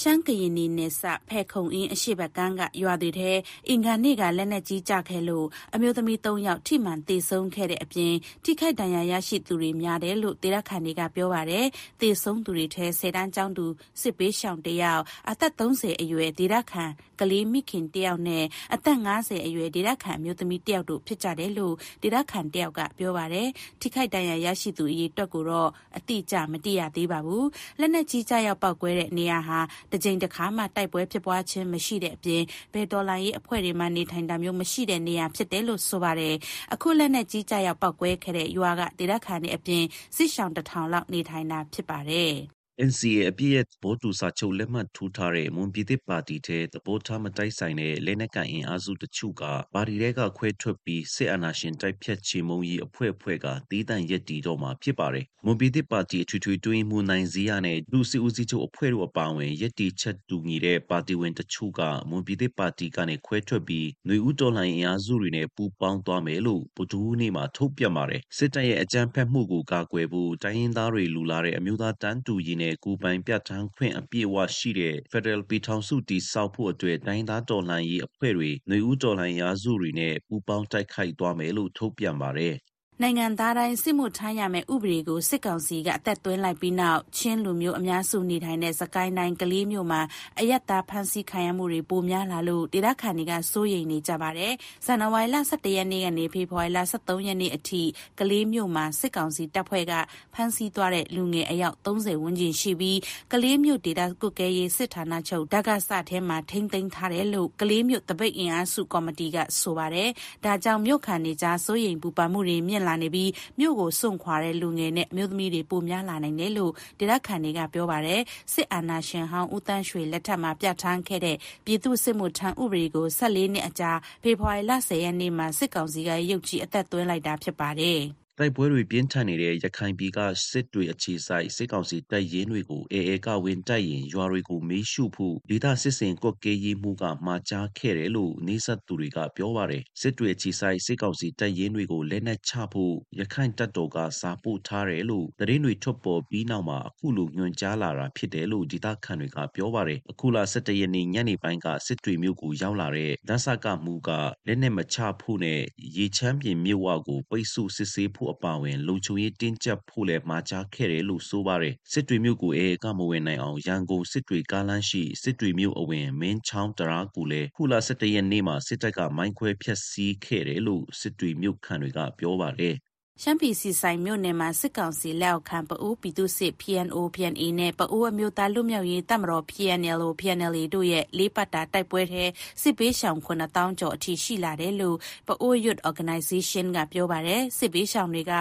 [0.00, 3.30] ရှမ်းကရင်နီနယ်စဖဲခုံအင်းအရှိဘကန်းကရွာတွေထဲ
[3.68, 11.66] အင်္ဂါနေ့ကလက်နက်ကြီးကြခဲ့လို့အမျိုးသမီး၃ယောက်ထိမှန်တေဆုံးခဲ့တဲ့အပြင်ထိခိုက်ဒဏ်ရာရရှိသူတွေများတယ်လို့ဒေသခံတွေကပြောပါတယ်
[12.00, 13.66] တေဆုံးသူတွေထဲဆယ်တန်းကျောင်းသူ
[14.00, 16.84] စစ်ပေးရှောင်တယောက်အသက်30အရွယ်ဒေသခံ
[17.20, 18.44] ကလေးမိခင်တယောက်နဲ့
[18.74, 23.48] အသက်50အရွယ်ဒေသခံအမျိုးသမီးတယောက်တို့ဖြစ်ကြတယ်လို့ဒေသခံတယောက်ကပြောပါတယ်
[23.80, 25.53] ထိခိုက်ဒဏ်ရာရရှိသူအရေးအတွက်ကိုတော့
[25.96, 27.48] အတိအကျ မသိရသေးပါဘူး
[27.80, 29.58] လက်နက်ကြီးကြရောက်ပောက်ကွဲတဲ့ နေရာဟာ
[29.90, 32.42] တစ်ကြိမ်တစ်ခါမှ တိုက်ပွဲဖြစ်ပွားခြင်း မရှိတဲ့အပြင်
[32.72, 36.34] ဘယ်ဒေါ်လာရေးအဖွဲ့တွေမှ နေထိုင်တာမျိုး မရှိတဲ့နေရာ ဖြစ်တယ်လို့ ဆိုပါတယ်
[36.72, 39.84] အခု လက်နက်ကြီးကြရောက်ပောက်ကွဲခဲ့တဲ့ ရွာက ဒေသခံတွေအပြင်
[40.16, 42.34] စစ်ရှောင်းတစ်ထောင်လောက် နေထိုင်တာ ဖြစ်ပါတယ်
[42.76, 49.42] NCA အပြည့်ရဲ့သဘောတူစာချုပ် လက်မှတ်ထိုးထားတဲ့ မွန်ပြည်သစ်ပါတီထဲ သဘောထား မတိုက်ဆိုင်တဲ့ လက်နက်ကိုင် အင်အားစုတချို့က
[49.74, 71.54] ပါတီထဲက ခွဲထွက်ပြီး စစ်အာဏာရှင်တိုက်ဖြတ်ချေမှုန်းရေးအဖွဲ့အဖွဲ့ကတည်တံ့ရက်တီတော့မှာ ဖြစ်ပါတယ်။မွန်ပြည်သစ်ပါတီ အထွေထွေတွင်းမှုနိုင်စည်းရနဲ့လူစီဦးစီးချုပ်အဖွဲ့တို့ အပါအဝင်ရက်တီချက်တူညီတဲ့ ပါတီဝင်တချို့က မွန်ပြည်သစ်ပါတီကနေ ခွဲထွက်ပြီးຫນွေဦးတော်လှန်အင်အားစုတွေနဲ့ ပူးပေါင်းသွားမယ်လို့ ဗုဒ္ဓဟူးနေ့မှာ ထုတ်ပြန်ပါတယ်။စစ်တပ်ရဲ့ အကြမ်းဖက်မှုကို ကာကွယ်ဖို့ တိုင်းရင်းသားတွေလူလာတဲ့
[71.58, 82.54] အမျိုးသားတန်းတူရေးနဲ့ကိုပိုင်ပြဋ္ဌာန်းခွင့်အပြည့်အဝရှိတဲ့ Federal ပြည်ထောင်စုတည်ဆောက်ဖို့အတွက် တိုင်းသားတော်လှန်ရေးအဖွဲ့တွေຫນွေဦးတော်လှန်ရာစုတွေနဲ့ ပူးပေါင်းတိုက်ခိုက်သွားမယ်လို့ ထုတ်ပြန်ပါတယ်။
[83.02, 90.00] နိုင်ငံသားတိုင်း စစ်မှုထမ်းရမယ့်ဥပဒေကို စစ်ကောင်စီက အသက်သွင်းလိုက်ပြီးနောက် ချင်းလူမျိုးအများစုနေထိုင်တဲ့စကိုင်းတိုင်း ကလေးမျိုးမှာ
[90.38, 94.52] အယက်သား ဖမ်းဆီးခံရမှုတွေ ပိုများလာလို့ ဒေသခံတွေက စိုးရိမ်နေကြပါတယ်။
[94.86, 97.82] ဇန်နဝါရီလ17ရက်နေ့ကနေ ဖေဖော်ဝါရီလ23ရက်နေ့အထိ
[98.20, 99.92] ကလေးမျိုးမှာ စစ်ကောင်စီတပ်ဖွဲ့က
[100.34, 102.98] ဖမ်းဆီးသွားတဲ့ လူငယ်အယောက်30ဝန်းကျင်ရှိပြီး
[103.32, 110.08] ကလေးမျိုးဒေသကုကဲရေးစစ်ဌာနချုပ်ဓာတ်ကစထဲမှာ ထိမ့်သိမ်းထားတယ်လို့ ကလေးမျိုးတပိတ်အင်အားစုကော်မတီက ဆိုပါတယ်။
[110.44, 118.20] ဒါကြောင့် မြို့ခံတွေကြား စိုးရိမ်ပူပန်မှုတွေ မြင့်လာနေပြီး မြို့ကိုစွန့်ခွာတဲ့ လူငယ်နဲ့ အမျိုးသမီးတွေ ပိုများလာနိုင်တယ်လို့ ဒေသခံတွေက ပြောပါတယ်
[118.52, 128.02] စစ်အာဏာရှင်ဟောင်း ဦးတန်းရွှေလက်ထက်မှာ ပြဋ္ဌာန်းခဲ့တဲ့ ပြည်သူ့စစ်မှုထမ်းဥပဒေကို14နှစ်အကြာ ဖေဖော်ဝါရီလ10ရက်နေ့မှာ စစ်ကောင်စီက ရုတ်ချီအသက်သွင်းလိုက်တာ ဖြစ်ပါတယ်။
[128.38, 130.18] တိုက်ပွဲတွေပြင်းထန်နေတဲ့ ရခိုင်ပြည်က
[130.50, 151.06] စစ်တွေအခြေဆိုင်စစ်ကောင်စီတပ်ရင်းတွေကိုအေအေကဝင်တိုက်ရင် ရွာတွေကိုမေးရှုဖို့ ဒေသစစ်စင်ကွက်ကေးရေးမှုကမှာကြားခဲ့တယ်လို့နေဆက်သူတွေက ပြောပါတယ် စစ်တွေအခြေဆိုင်စစ်ကောင်စီတပ်ရင်းတွေကို လက်နက်ချဖို့ရခိုင်တပ်တော်က စာပို့ထားတယ်လို့ သတင်းတွေ ထွက်ပေါ်ပြီးနောက်မှာ အခုလို ညွှန်ကြားလာတာ ဖြစ်တယ်လို့ ဒေသခံတွေက ပြောပါတယ် အခုလ17ရက်နေ့
[151.14, 154.10] ညနေပိုင်းက စစ်တွေမြို့ကို ရောက်လာတဲ့ဒဆကမှုက
[154.46, 155.60] လက်နက်မချဖို့နဲ့
[155.96, 172.74] ရေချမ်းပြင်မြို့ဝကို ပိတ်ဆို့စစ်ဆေးဖို့အပါအဝင်လုံခြုံရေးတင်းကျပ်ဖို့လည်းမှာကြားခဲ့တယ်လို့ဆိုပါတယ်စစ်တွေမြို့ကိုအေကမဝင်နိုင်အောင်ရန်ကုန်စစ်တွေကားလမ်းရှိစစ်တွေမြို့အဝင်မင်းချောင်းတရာကိုလည်းခုလ17ရက်နေ့မှာစစ်တပ်ကမိုင်းခွဲဖျက်ဆီးခဲ့တယ်လို့စစ်တွေမြို့ခံတွေကပြောပါတယ်
[173.22, 182.24] ရှမ်းပြည်စီဆိုင်မြို့နယ်မှာ စစ်ကောင်စီလက်အောက်ခံ ပအိုးပြည်သူစစ် PNO PNA နဲ့ ပအိုးအမျိုးသားလူမျိုးရေးတပ်မတော် PNLO PNLA တို့ရဲ့လေးပတ်တာ တိုက်ပွဲထဲ
[182.62, 184.96] စစ်ပေးရှောင်9000ကျော်အထိ ရှိလာတယ်လို့
[185.28, 188.32] ပအိုး Youth Organization က ပြောပါတယ် စစ်ပေးရှောင်တွေက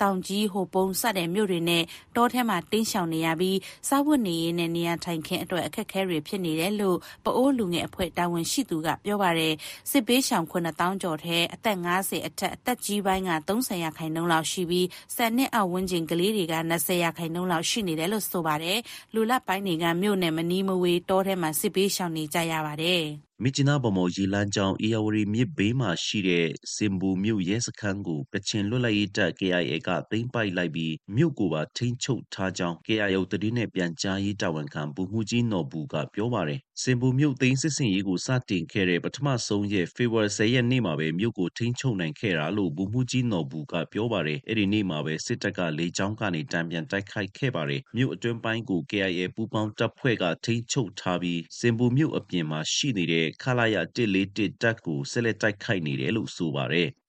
[0.00, 1.82] တောင်ကြီး ဟိုပုံစတဲ့မြို့တွေနဲ့
[2.16, 3.58] တောထဲမှာတင်းရှောင်နေရပြီး
[3.88, 9.54] စားဝတ်နေရေးနဲ့ နေရာထိုင်ခင်းအတွက် အခက်အခဲတွေ ဖြစ်နေတယ်လို့ ပအိုးလူငယ်အဖွဲ့ တာဝန်ရှိသူက ပြောပါတယ်
[9.90, 18.78] စစ်ပေးရှောင်9000ကျော်ထဲ အသက်50အထက် အသက်ကြီးပိုင်းက30ရာခိုင်နှုန်းနှုန်းလောက်ရှိပြီး10နှစ်အောက်ဝန်းကျင် ကလေးတွေက20ရာခိုင်နှုန်းလောက် ရှိနေတယ်လို့ ဆိုပါတယ်
[19.14, 23.02] လူလတ်ပိုင်းတွေက မြို့နယ်မနီးမဝေး တောထဲမှာ စစ်ပေးရှောင်နေကြရပါတယ်
[23.44, 39.86] မြစ်ကြီးနားဗမော် ရေလမ်းကြောင်းအေယာဝတီမြစ်ဘေးမှာရှိတဲ့စင်ဘူမြို့ရဲစခန်းကို ကချင်လွတ်လပ်ရေးတပ် KIA က သိမ်းပိုက်လိုက်ပြီး မြို့ကိုပါ ထိန်းချုပ်ထားကြောင်း KIO သတင်းနဲ့ ပြန်ကြားရေးတာဝန်ခံ ဗိုလ်မှူးကြီးနော်ဘူက ပြောပါတယ်။စင်ဘူမြို့သိမ်းစစ်ဆင်ရေးကို စတင်ခဲ့တဲ့ ပထမဆုံးရက်
[39.94, 53.76] ဖေဖော်ဝါရီ10ရက်နေ့မှာပဲ မြို့ကို ထိန်းချုပ်နိုင်ခဲ့တာလို့ ဗိုလ်မှူးကြီးနော်ဘူက ပြောပါတယ်။အဲ့ဒီနေ့မှာပဲ စစ်တပ်က လေကြောင်းကနေတံပြန်တိုက်ခိုက်ခဲ့ပါတယ်။မြို့အတွင်းပိုင်းကို KIA ပူးပေါင်းတပ်ဖွဲ့က ထိန်းချုပ်ထားပြီးစင်ဘူမြို့အပြင်မှာရှိနေတဲ့ခလာရ
[54.06, 56.88] 141တပ်ကိုဆက်လက်တိုက်ခိုက်နေတယ်လို့ဆိုပါတယ်။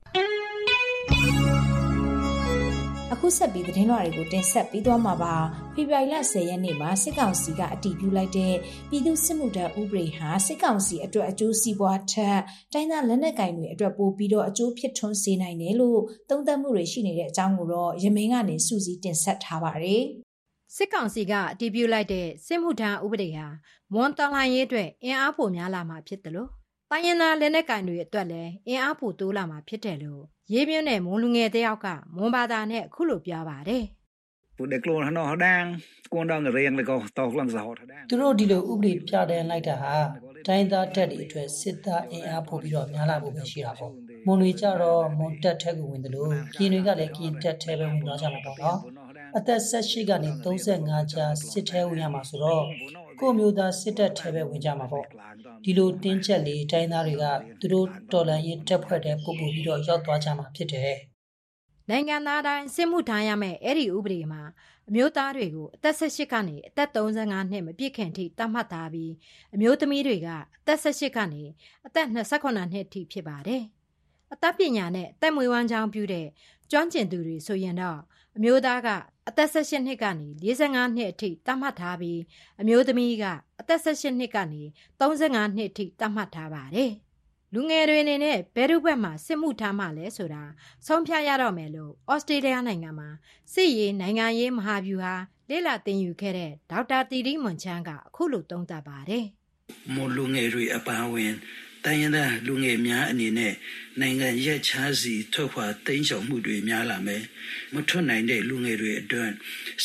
[3.14, 5.36] အခုဆက်ပြီးသတင်းလွှာတွေကိုတင်ဆက်ပေးသွားမှာပါ
[5.74, 8.54] ဖေဖော်ဝါရီလ10ရက်နေ့မှာစစ်ကောင်စီကအတည်ပြုလိုက်တဲ့
[8.90, 12.40] ပြည်သူစစ်မှုထမ်းဥပဒေဟာစစ်ကောင်စီအတွက်အကျိုးစီးပွားထက်
[12.74, 20.04] တိုင်းသားလက်နက်ကင်တွေအတွက်ပိုပြီးတော့အကျိုးဖြစ်ထွန်းစေနိုင်တယ်လို့သုံးသပ်မှုတွေရှိနေတဲ့အကြောင်းကိုတော့ရမင်းကနေစူးစီးတင်ဆက်ထားပါတယ်
[20.76, 23.48] စစ်ကောင်စီကအတည်ပြုလိုက်တဲ့စစ်မှုထမ်းဥပဒေဟာ
[23.94, 26.50] ဝန်တော်လှန်ရေးအတွက်အင်အားပိုများလာမှာဖြစ်တယ်လို့
[26.90, 30.22] တိုင်းရင်းသားလက်နက်ကင်တွေအတွက်လည်းအင်အားပိုတိုးလာမှာဖြစ်တယ်လို့
[30.54, 33.84] ရေးပြင်းတဲ့မွန်လူငယ်တယောက်ကမွန်ဘာသာနဲ့အခုလိုပြောပါတယ်
[34.58, 35.68] သူတို့ကလုံးဟနော်ဟဒန်း
[36.14, 39.96] ကွန်ဒန်းရေငလေကောတောက်လန်စာဟောထဒန်းသူတို့ဒီလိုဥပဒေပြတဲ့လိုက်တာဟာ
[40.48, 43.92] တိုင်းသားတက်တွေအတွက်စစ်သားအင်အားပိုပြီးတော့များလာဖို့ပဲရှိတာပေါ့
[44.26, 48.80] မွန်တွေကြတော့မွန်တက်ထက်ကိုဝင်တယ်လို့ကင်းတွေကလည်းကင်းတက်ထဲပဲဝင်သွားကြမှာပေါ့နော်
[49.38, 52.64] အသက်18ကနေ35ကြာစစ်ထဲဝင်ရမှာဆိုတော့
[53.20, 55.06] ကိုယ့်မျိုးသားစစ်တပ်ထဲပဲဝင်ကြမှာပေါ့
[55.64, 57.26] ဒီလိုတင်းချက်လေးတိုင်းသားတွေက
[57.60, 60.96] သူတို့တော်လန်ရေးတက်ဖွဲ့တဲ့ပို့ပို့ပြီးတော့ရောက်သွားကြမှာဖြစ်တယ်
[61.90, 64.42] နိုင်ငံသားတိုင်းစစ်မှုထမ်းရမယ့်အဲ့ဒီဥပဒေမှာ
[64.90, 69.14] အမျိုးသားတွေကိုအသက်18ကနေအသက်35နှစ်မပြည့်ခင်ထိတတ်မှတ်ထားပြီး
[69.54, 70.28] အမျိုးသမီးတွေက
[70.62, 71.44] အသက်18ကနေ
[71.86, 73.64] အသက်28နှစ်ထိဖြစ်ပါတယ်။
[74.34, 76.28] အသက်ပညာနဲ့အသက်မွေးဝမ်းကြောင်းပြုတဲ့
[76.72, 78.00] ကျွမ်းကျင်သူတွေဆိုရင်တော့
[78.36, 82.20] အမျိုးသားကအ သက်18နှစ်ကနေ45နှစ်အထိတတ်မှတ်ထားပြီး
[82.62, 83.26] အမျိုးသမီးက
[83.60, 84.62] အသက်18နှစ်ကနေ
[85.00, 86.94] 35နှစ်အထိတတ်မှတ်ထားပါတယ်။
[87.56, 90.44] လူငယ်တွေအနေနဲ့ဘယ်သူဘက်မှာစစ်မှုထမ်းမှလဲဆိုတာ
[90.88, 93.10] ဆုံးဖြတ်ရတော့မယ်လို့ဩစတြေးလျနိုင်ငံမှာ
[93.54, 95.14] စစ်ရေးနိုင်ငံရေးမဟာဗျူဟာ
[95.50, 99.26] လေ့လာသင်ယူခဲ့တဲ့ဒေါက်တာတီတီမွန်ချန်းကအခုလိုသုံးသပ်ပါတယ်
[99.94, 101.34] မွန်လူငယ်တွေအပါအဝင်
[101.86, 103.54] တိုင်းရင်းသားလူငယ်များအနေနဲ့
[104.00, 107.24] နိုင်ငံရက်ခြားစီထွက်ခွာတိမ်းရှောင်မှုတွေများလာမယ်
[107.74, 109.32] မထွက်နိုင်တဲ့လူငယ်တွေအတွက်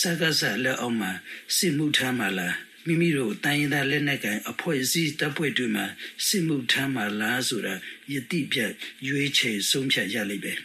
[0.01, 1.11] စကားစလက်အောက်မှာ
[1.57, 5.86] စစ်မှုထမ်းမှလားမိမိတို့တိုင်းရင်းသားလက်နက်ကိုင်အဖွဲ့အစည်းတပ်ဖွဲ့တွေမှာ
[6.26, 7.74] စစ်မှုထမ်းမှလားဆိုတာ
[8.12, 8.72] ယတိပြတ်
[9.09, 10.59] ရွေးချယ်ဆုံးဖြတ်ရလိမ့်မယ်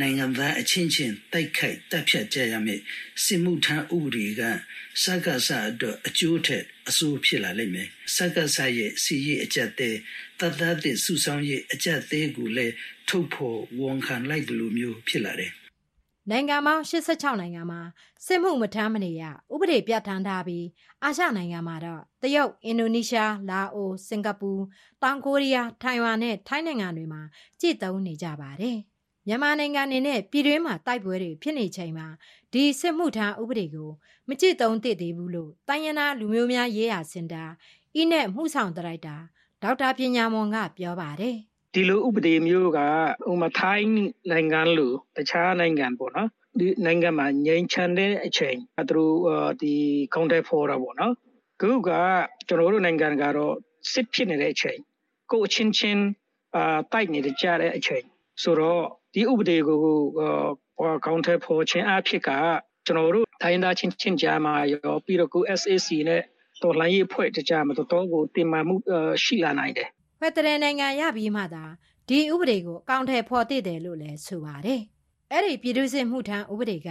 [0.00, 2.80] နိုင်ငံသားအချင်းချင်းတိုက်ခိုက်တပ်ဖြတ်ကြရမယ်
[3.24, 4.42] စစ်မှုထမ်းဥပဒေက
[5.02, 9.96] စကားစအတွက်အကျိုးထက်အဆိုးဖြစ်လာလိမ့်မယ်စကားစရဲ့စီရေးအကြက်တဲ့
[10.40, 12.74] တတ်တတ်တဲ့စုဆောင်ရေးအကြက်သေးကိုလည်း
[13.08, 15.52] ထုတ်ဖို့ဝန်ခံလိုက်တယ်လို့မျိုးဖြစ်လာတယ်။
[16.30, 17.80] နိုင်ငံပေါင်း86နိုင်ငံမှာ
[18.26, 19.22] စစ်မှုမထမ်းမနေရ
[19.52, 20.66] ဥပဒေပြဋ္ဌာန်းထားပြီး
[21.02, 24.50] အာရှနိုင်ငံမှာတော့တရုတ်၊အင်ဒိုနီးရှား၊လာအို၊စင်ကာပူ၊
[25.02, 27.22] တောင်ကိုရီးယား၊ထိုင်ဝမ်နဲ့ထိုင်းနိုင်ငံတွေမှာ
[27.60, 28.78] ကြည်သုံးနေကြပါတယ်။
[29.26, 32.06] မြန်မာနိုင်ငံအနေနဲ့ပြည်တွင်းမှာတိုက်ပွဲတွေဖြစ်နေချိန်မှာ
[32.52, 33.90] ဒီစစ်မှုထမ်းဥပဒေကို
[34.28, 37.44] မကြည်သုံးသင့်သေးဘူးလို့တိုင်းရင်းသားလူမျိုးများရေးရာစင်တာ
[37.94, 39.16] အင်းနဲ့မှုဆောင်ဒါရိုက်တာ
[39.62, 41.36] ဒေါက်တာပညာမွန်ကပြောပါတယ်
[41.74, 42.88] ဒီလိုဥပဒေမျိုးကဥ
[43.26, 43.90] ပမာထိုင်း
[44.30, 46.28] နိုင်ငံလိုတခြားနိုင်ငံပေါ့နော်
[46.58, 48.58] ဒီနိုင်ငံမှာငြိမ်းချမ်းတဲ့အချိန်
[48.90, 49.74] သူတို့အာဒီ
[50.14, 51.14] counter for တာပေါ့နော်
[51.60, 51.90] ခုက
[52.48, 53.54] ကျွန်တော်တို့နိုင်ငံကတော့
[53.92, 54.78] စစ်ဖြစ်နေတဲ့အချိန်
[55.30, 56.02] ကိုယ့်အချင်းချင်း
[56.56, 58.04] အာတိုက်နေတဲ့ကြတဲ့အချိန်
[58.42, 58.82] ဆိုတော့
[59.14, 59.80] ဒီဥပဒေကို
[60.80, 62.30] အာ counter for ခြင်းအဖြစ်က
[62.86, 66.22] ကျွန်တော်တို့တိုင်းသားချင်းချင်းကြားမှာရောပြီးတော့ကို SAC နဲ့
[66.62, 69.88] တော်လှန်ရေးအဖွဲ့တကြားမှာတော်တော်ကိုတင်မာမှုအာရှိလာနိုင်တယ်။
[70.20, 71.64] ဖက်ဒရယ်နိုင်ငံရပြီးမှသာ
[72.08, 74.80] ဒီဥပဒေကိုအကောင့်ထဲဖော်တည်တယ်လို့လည်းဆိုပါတယ်။
[75.32, 76.88] အဲ့ဒီပြည်သူ့စစ်မှုထမ်းဥပဒေက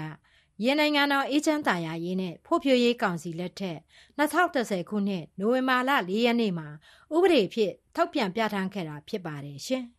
[0.64, 3.78] ရင်းနိုင်ငံတော်အေဂျင့်တာယာရေးနဲ့ဖို့ဖြိုရေးကောင်စီလက်ထက်
[4.18, 6.68] 2010ခုနှစ်နိုဝင်ဘာလ4ရက်နေ့မှာ
[7.16, 9.84] ဥပဒေဖြစ်ထုတ်ပြန်ပြဋ္ဌာန်းခဲ့တာဖြစ်ပါတယ်ရှင်။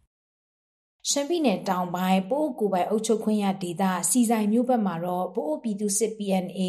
[1.11, 6.61] ရှမ်းပြည်နယ်တောင်ပိုင်းပိုးကိုယ်ပိုင်အုပ်ချုပ်ခွင့်ရဒေသစီဆိုင်မြို့ဘက်မှာတော့ပိုးပြည်သူစစ် PNA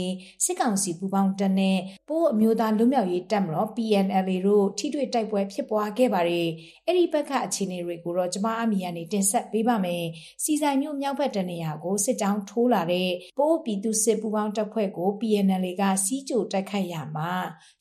[0.45, 1.77] စစ်ကောင်စီပူးပေါင်းတပ်နဲ့
[2.09, 6.47] ပိုးအမျိုးသားလူမျိုးရေးတပ်မတော် PNLA တို့ထိတွေ့တိုက်ပွဲဖြစ်ပွားခဲ့ပါတယ်။
[6.85, 10.03] အဲ့ဒီဘက်ကအခြေအနေတွေကိုတော့ကျမအမီကနေတင်ဆက်ပေးပါမယ်။
[10.43, 13.09] စီဆိုင်မြို့မြောက်ဘက်တနေရာကိုစစ်ကြောင်းထိုးလာတဲ့
[13.39, 17.31] ပိုးပြည်သူစစ်ပူးပေါင်းတပ်ဖွဲ့ကို PNLA ကစီးကြိုတိုက်ခိုက်ရမှာ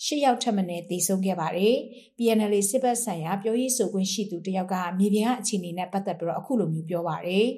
[0.04, 1.76] ရှစ်ယောက်ထပ်မံတေဆုံးခဲ့ပါတယ်။
[2.18, 7.49] PNLA စစ်ဘက်ဆိုင်ရာပြောရေးဆိုခွင့်ရှိသူတယောက်ကမြေပြင်ကအခြေအနေနဲ့ပတ်သက်ပြီးတော့အခုလိုမျိုးပြောပါတယ်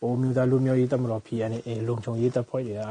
[0.00, 2.82] ပိုးမျိုးသားလူမျိုးရေးတပ်မတော် PNA လုံခြုံရေးတပ်ဖွဲ့တွေက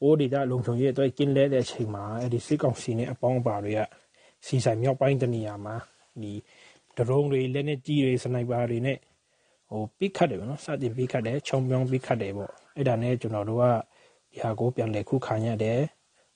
[0.00, 3.80] ပိုးဒေတာလုံခြုံရေးအတွက်ကင်းလဲတဲ့အချိန်မှာအဲ့ဒီစစ်ကောင်စီနဲ့အပေါင်းအပါတွေက
[4.46, 5.74] စီဆိုင်မြောက်ပိုင်းတနေရာမှာ
[6.22, 6.32] ဒီ
[6.96, 8.98] ဒရုန်းတွေလက်နက်ကြီးတွေစနိုက်ပါတွေနဲ့
[9.70, 13.64] ဟိုပိခတ်တယ်ပေါ့နော်စတင်ပိခတ်တယ်ချုံပြုံးပိခတ်တယ်ပေါ့အဲ့ဒါနဲ့ကျွန်တော်တို့က
[14.32, 15.80] ဒီဟာကိုပြန်လည်ခုခံရတယ်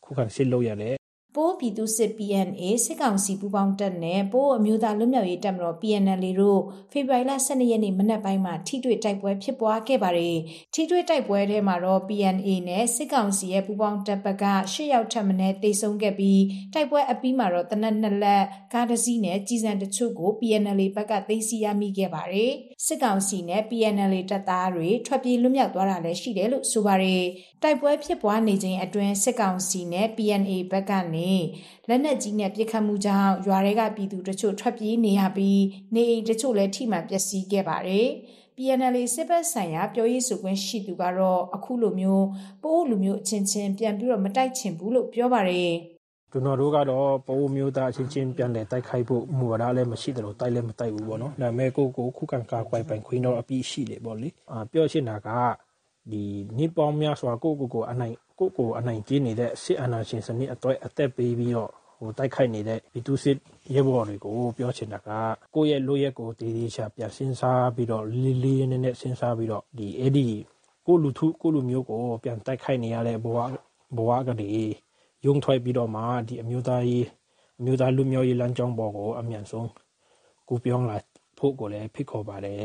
[0.05, 0.98] ခုခံစစ်လုပ်ရတယ်
[1.35, 6.61] ပိုးပြည်သူစစ် PNA စစ်ကောင်စီပူးပေါင်းတပ်နဲ့ပိုးအမျိုးသားလွတ်မြောက်ရေးတပ်မတော် PNL တို့
[6.93, 10.37] ဖေဖော်ဝါရီလ12ရက်နေ့ မနက်ပိုင်းမှာ ထိတွေ့တိုက်ပွဲဖြစ်ပွားခဲ့ပါတယ်။
[10.75, 16.43] ထိတွေ့တိုက်ပွဲထဲမှာတော့ PNA နဲ့ စစ်ကောင်စီရဲ့ ပူးပေါင်းတပ်ဘက်က ၈ ယောက်ထပ်မံတေဆုံးခဲ့ပြီး
[16.75, 22.53] တိုက်ပွဲအပြီးမှာတော့တနက်နှစ်လက် ကားတစ်စီးနဲ့ကြီးစံတချို့ကို PNL ဘက်က သိမ်းဆည်းရမိခဲ့ပါတယ်။
[22.87, 27.23] စစ်ကောင်စီနဲ့ PNL တပ်သားတွေ ထွက်ပြေးလွတ်မြောက်သွားတာလည်း ရှိတယ်လို့ ဆိုပါတယ်။
[27.63, 31.33] တိုက်ပွဲဖြစ်ပွားနေချိန်အတွင်း စစ်ကောင်စီနဲ့ PNA ဘက်ကနေ
[31.89, 35.63] လက်နက်ကြီးနဲ့ ပစ်ခတ်မှုကြောင့် ရွာတွေကပြည်သူတချို့ ထွက်ပြေးနေရပြီး
[35.95, 38.07] နေအိမ်တချို့လည်း ထိမှန်ပျက်စီးခဲ့ပါတယ်။
[38.57, 42.27] PNL စစ်ဘက်ဆိုင်ရာ ပြောရေးဆိုခွင့်ရှိသူကတော့ အခုလိုမျိုး
[42.63, 45.98] ပိုးလူမျိုးအချင်းချင်း ပြန်ပြီးတော့မတိုက်ချင်ဘူးလို့ ပြောပါတယ်
[46.33, 55.29] ကျွန်တော်တို့ကတော့ပိုးမျိုးသားအချင်းချင်း ပြန်လည်တိုက်ခိုက်ဖို့ မူဝါဒလည်း မရှိတယ်လို့တိုက်လည်း မတိုက်ဘူးပေါ့နော်။ဒါပေမဲ့ ကိုကိုခုခံကာကွယ်ပိုင်ခွင့်တော့ အပြည့်ရှိတယ်ပေါ့လေ။အာပြောရှင်းတာက
[56.13, 56.23] ဒီ
[56.59, 63.37] နိပေါင်းများစွာ ကိုကိုကိုအနိုင်ကိုကို အနိုင်ကျင်းနေတဲ့ စစ်အာဏာရှင်စနစ်အတွက် အသက်ပေးပြီးတော့ဟိုတိုက်ခိုက်နေတဲ့ ပြည်သူစစ်
[63.75, 65.11] ရဲဘော်တွေကို ပြောချင်တာက
[65.55, 70.27] ကိုယ့်ရဲ့လိုရက်ကိုတည်တည်ချာ ပြန်စဉ်းစားပြီးတော့ လေးလေးနည်းနည်းစဉ်းစားပြီးတော့ဒီအဲ့ဒီ
[70.87, 73.39] ကိုလူထု ကိုလူမျိုးကို ပြန်တိုက်ခိုက်နေရတဲ့ ဘဝ
[73.97, 74.88] ဘဝကလေး
[75.27, 77.07] ယုံထွေးပြီးတော့မှဒီအမျိုးသားရေး
[77.61, 79.69] အမျိုးသားလူမျိုးရေးလမ်းကြောင်းပေါ်ကိုအမြန်ဆုံး
[80.49, 80.97] ကူပြောင်းလာ
[81.39, 82.65] ဖို့ကိုလည်းဖိတ်ခေါ်ပါတယ်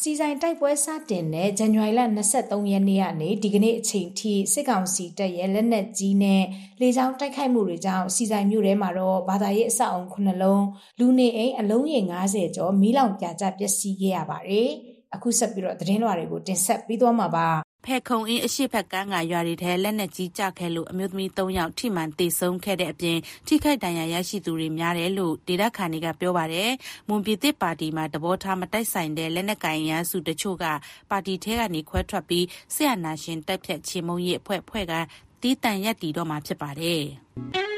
[0.00, 2.00] စီဆိုင်တိုက်ပွဲစတင်တဲ့ဇန်နဝါရီလ
[2.38, 6.42] 23ရက်နေ့ကနေဒီကနေ့အချိန်ထိစစ်ကောင်စီတပ်ရဲ့လက်နက်ကြီးနဲ့
[6.80, 10.64] လေကြောင်းတိုက်ခိုက်မှုတွေကြောင့်စီဆိုင်မြို့ထဲမှာတော့ဘာသာရေးအဆောက်အုံ9လုံး
[10.98, 14.68] လူနေအိမ်အလုံးရေ90ကျော်မီးလောင်ပြာကျပျက်စီးခဲ့ရပါတယ်။
[15.14, 17.48] အခုဆက်ပြီးတော့သတင်းလွှာတွေကိုတင်ဆက်ပြီးသွားမှာပါ
[17.84, 26.70] ဖဲခုံအင်းအရှိဖက်ကန်းကရွာတွေထဲလက်နက်ကြီးကြခဲလို့အမျိုးသမီး၃ယောက်ထိမှန်တေဆုံးခဲ့တဲ့အပြင်ထိခိုက်ဒဏ်ရာရရှိသူတွေများတယ်လို့ဒေသခံတွေကပြောပါတယ်။
[27.08, 30.64] မွန်ပြည်သစ်ပါတီမှာတဘောထားမတိုက်ဆိုင်တဲ့လက်နက်ကင်ရန်စုတချို့က
[31.10, 34.92] ပါတီထဲကနေခွဲထွက်ပြီးဆရာနာရှင်တက်ဖြတ်ချေမုံရေးအဖွဲ့ဖွဲ့က
[35.42, 37.02] တီးတန်ရက်တီတော့မှာဖြစ်ပါတယ်။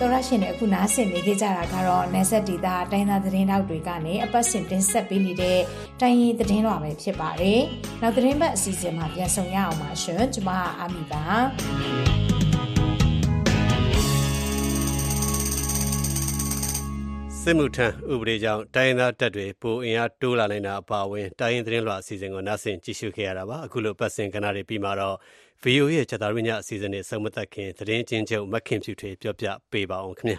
[0.00, 5.58] တော်ရရှင်တွေအခုနားဆင်နေကြကြတာကတော့နေဆက်ဒေတာတိုင်းသားသတင်းတောက်တွေကနေအပတ်စဉ်တင်ဆက်ပေးနေတဲ့
[6.00, 7.60] တိုင်းရင်သတင်းတော်ပဲဖြစ်ပါတယ်။
[8.02, 11.24] နောက်သတင်းပတ်အစီအစဉ်မှာပြန်ဆောင်ရအောင်ပါရှင်။ကျွန်မအာမီပါ။
[17.44, 25.16] စစ်မှုထမ်းဥပဒေကြောင့်တိုင်းသားတပ်တွေပိုအင်အားတိုးလာနိုင်တာအပါအဝင်တိုင်းရင်သတင်းလွှာအစီအစဉ်ကိုနားဆင်ကြည့်ရှုခဲ့ရတာပါအခုလိုပတ်စဉ်ကဏ္ဍတွေပြီးမှာတော့
[25.64, 30.38] VOA ရဲ့ချက်သားရညအစီအစဉ်နဲ့ဆုံးမသက်ခင်သတင်းချင်းချုပ်မခင်ဖြူထွေပြောပြပေးပါအောင်ခင်ဗျာ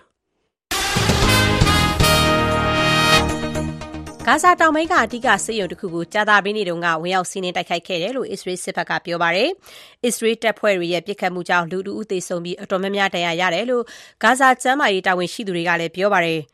[4.28, 9.50] ဂါဇာတောင်ပိုင်းကအဓိကစစ်ရုံတစ်ခုကိုကြာသပတေးနေ့တုန်းကဝင်ရောက်စီးနင်းတိုက်ခိုက်ခဲ့တယ်လို့အစ္စရေးစစ်ဘက်ကပြောပါတယ်။
[10.06, 13.84] အစ္စရေးတပ်ဖွဲ့တွေရဲ့ပစ်ခတ်မှုကြောင့်လူတူဦးသေဆုံးပြီးအတော်များများဒဏ်ရာရတယ်လို့
[14.24, 16.40] ဂါဇာကျမ်းမာရေးတာဝန်ရှိသူတွေကလည်းပြောပါတယ်။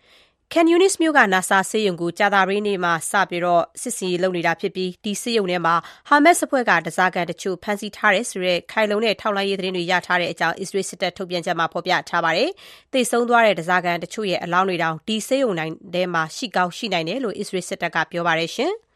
[0.54, 3.44] Khan Yunis မြို့က NASA ဆေးရုံကို ကြာသပတေးနေ့မှာ စပြီး
[3.82, 5.76] စစ်ဆင်ရေးလုပ်နေတာဖြစ်ပြီး ဒီဆေးရုံထဲမှာ
[6.10, 12.50] ဟာမတ်စ်အဖွဲ့က ဓားစာခံတချို့ ဖမ်းဆီးထားတယ်ဆိုတဲ့ ခိုင်လုံတဲ့ ထောက်လှမ်းရေး သတင်းတွေ ရထားတဲ့အကြောင်း အစ္စရေးစစ်တပ် ထုတ်ပြန်ချက်မှာ ဖော်ပြထားပါတယ်။
[12.94, 15.52] သေဆုံးသွားတဲ့ ဓားစာခံတချို့ရဲ့ အလောင်းတွေတောင် ဒီဆေးရုံ
[15.94, 18.52] ထဲမှာ ရှိကောင်း ရှိနိုင်တယ်လို့ အစ္စရေးစစ်တပ်က ပြောပါတယ်။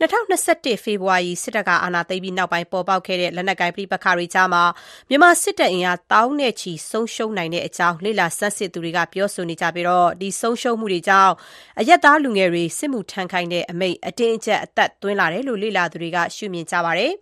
[0.00, 4.62] 2021ဖေဖော်ဝါရီ စစ်တပ်က အာဏာသိမ်းပြီးနောက်ပိုင်း ပေါ်ပေါက်ခဲ့တဲ့ လက်နက်ကိုင် ပဋိပက္ခတွေကြားမှာ
[5.08, 11.32] မြန်မာစစ်တပ် အင်အားတောင်းနဲ့ချီ ဆုံးရှုံးနိုင်တဲ့အကြောင်း လေလာဆန်းစစ်သူတွေက ပြောဆိုနေကြပြီးတော့ဒီဆုံးရှုံးမှုတွေကြောင့်
[11.80, 17.12] အရက်သားလူငယ်တွေ စစ်မှုထမ်းခိုင်းတဲ့အမိတ်အတင်းအကျပ် အသက်သွင်းလာတယ်လို့ လေလာသူတွေက ရှုမြင်ကြပါတယ်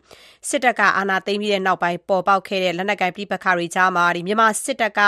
[0.49, 5.01] စစ်တပ်က အာဏာသိမ်းပြီးတဲ့နောက်ပိုင်း ပေါ်ပေါက်ခဲ့တဲ့ လက်နက်ကိုင် ပဋိပက္ခတွေကြားမှာဒီမြန်မာစစ်တပ်က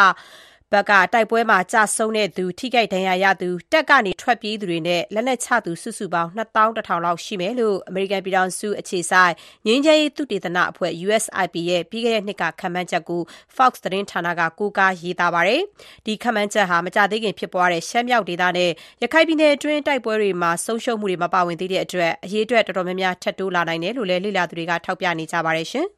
[0.72, 9.32] ဘက်က တိုက်ပွဲမှာကြာဆုံးတဲ့သူ ထိခိုက်ဒဏ်ရာရသူတက်ကနေ ထွက်ပြေးသူတွေနဲ့ လက်နက်ချသူ စုစုပေါင်း2100လောက် ရှိမယ်လို့ အမေရိကန်ပြည်ထောင်စုအခြေဆိုင်
[9.66, 13.22] ငင်းချရေး သုတေသနအဖွဲ့ USIP ရဲ့ ပြီးခဲ့တဲ့နှစ်က ခန့်မှန်းချက်ကို
[13.56, 15.62] Fox သတင်းဌာနက ကိုးကားရေးသားပါတယ်။
[16.06, 18.70] ဒီခန့်မှန်းချက်ဟာ မကြသေးခင်ဖြစ်ပွားတဲ့ ရှမ်းမြောက်ဒေသနဲ့
[19.02, 25.97] ရခိုင်ပြည်နယ်အတွင်း တိုက်ပွဲတွေမှာ ဆုံးရှုံးမှုတွေ မပါဝင်သေးတဲ့အတွက် အရေးအတွက် တော်တော်များများ ထပ်တိုးလာနိုင်တယ်လို့လည်း လေ့လာသူတွေက ထောက်ပြနေကြပါတယ်ရှင်။နောက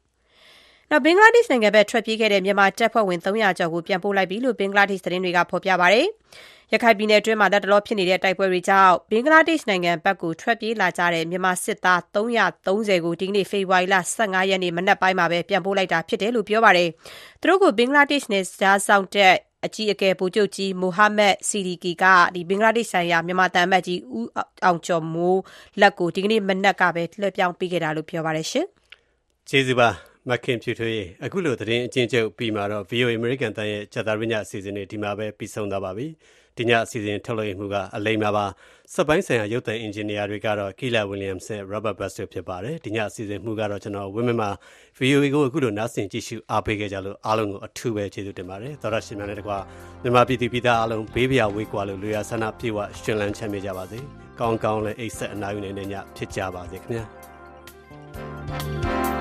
[1.05, 6.07] ဘင်္ဂလားဒေ့ရှ်နိုင်ငံဘက် ထွက်ပြေးခဲ့တဲ့ မြန်မာတပ်ဖွဲ့ဝင်300ကျော်ကို ပြန်ပို့လိုက်ပြီလို့ ဘင်္ဂလားဒေ့ရှ် သတင်းတွေက ဖော်ပြပါတယ်။
[6.73, 16.89] ရခိုင်ပြည်နယ်အတွင်းမှာလက်တလောဖြစ်နေတဲ့ တိုက်ပွဲတွေကြောင့် ဘင်္ဂလားဒေ့ရှ်နိုင်ငံဘက်ကိုထွက်ပြေးလာကြတဲ့ မြန်မာစစ်သား330ကို ဒီကနေ့ ဖေဖော်ဝါရီလ15ရက်နေ့ မနက်ပိုင်းမှာပဲပြန်ပို့လိုက်တာဖြစ်တယ်လို့ ပြောပါတယ်။
[17.41, 19.33] သူတို့ကို ဘင်္ဂလားဒေ့ရှ် နယ်ကြားဆောင်တဲ့
[19.65, 24.29] အကြီးအကဲ ဗိုလ်ချုပ်ကြီးမိုဟာမက်စီဒီကီကဒီဘင်္ဂလားဒေ့ရှ်ဆိုင်ရာ မြန်မာတန်မတ်ကြီး ဦး
[24.65, 25.41] အောင်ကျော်မိုး
[25.81, 28.65] လက်ကို ဒီကနေ့ မနက်ကပဲ လွှဲပြောင်းပေးခဲ့တာလို့ ပြောပါတယ်ရှင်။
[29.49, 36.07] ကျေးဇူးပါ မခင်ဖြူထွေးအခုလိုသတင်းအချင်းချုပ်ပြီးမှာတော့ VOA American တန်ရဲ့ဂျာတာရညအစီအစဉ်တွေဒီမှာပဲပြီးဆုံးသွားပါပြီ
[36.57, 38.45] ဒီညအစီအစဉ်ထုတ်လွှင့်မှုကအလိမ္မာပါ
[38.93, 44.49] စက်ပိုင်းဆိုင်ရာရုပ်သံအင်ဂျင်နီယာတွေကတော့ကီလာဝီလျံစ်နဲ့ Robert Buster ဖြစ်ပါတယ်ဒီညအစီအစဉ်မှုကတော့ကျွန်တော်ဝင်းမမှာ
[44.99, 49.57] VOA ကိုအခုလိုနားဆင်ကြည့်ရှုအားပေးခဲ့ကြလို့အားလုံးကိုအထူးပဲကျေးဇူးတင်ပါတယ်သောရရှင်များနဲ့တကွာ
[50.03, 53.99] မြန်မာပြည်သူပြည်သားအားလုံးဘေးပရာဝေးကွာလို့လူရဆန္ဒပြေဝရှင်လန်းချမ်းမြေကြပါစေ
[54.39, 57.05] ကောင်းကောင်းလည်းအိတ်ဆက်အနားယူနေတဲ့ညဖြစ်ကြပါစေခင်ဗျာ။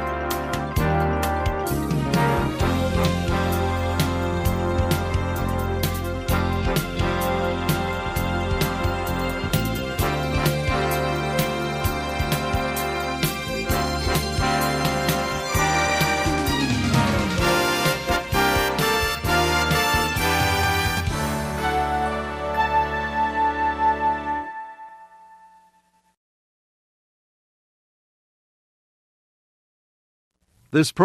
[30.72, 30.98] This program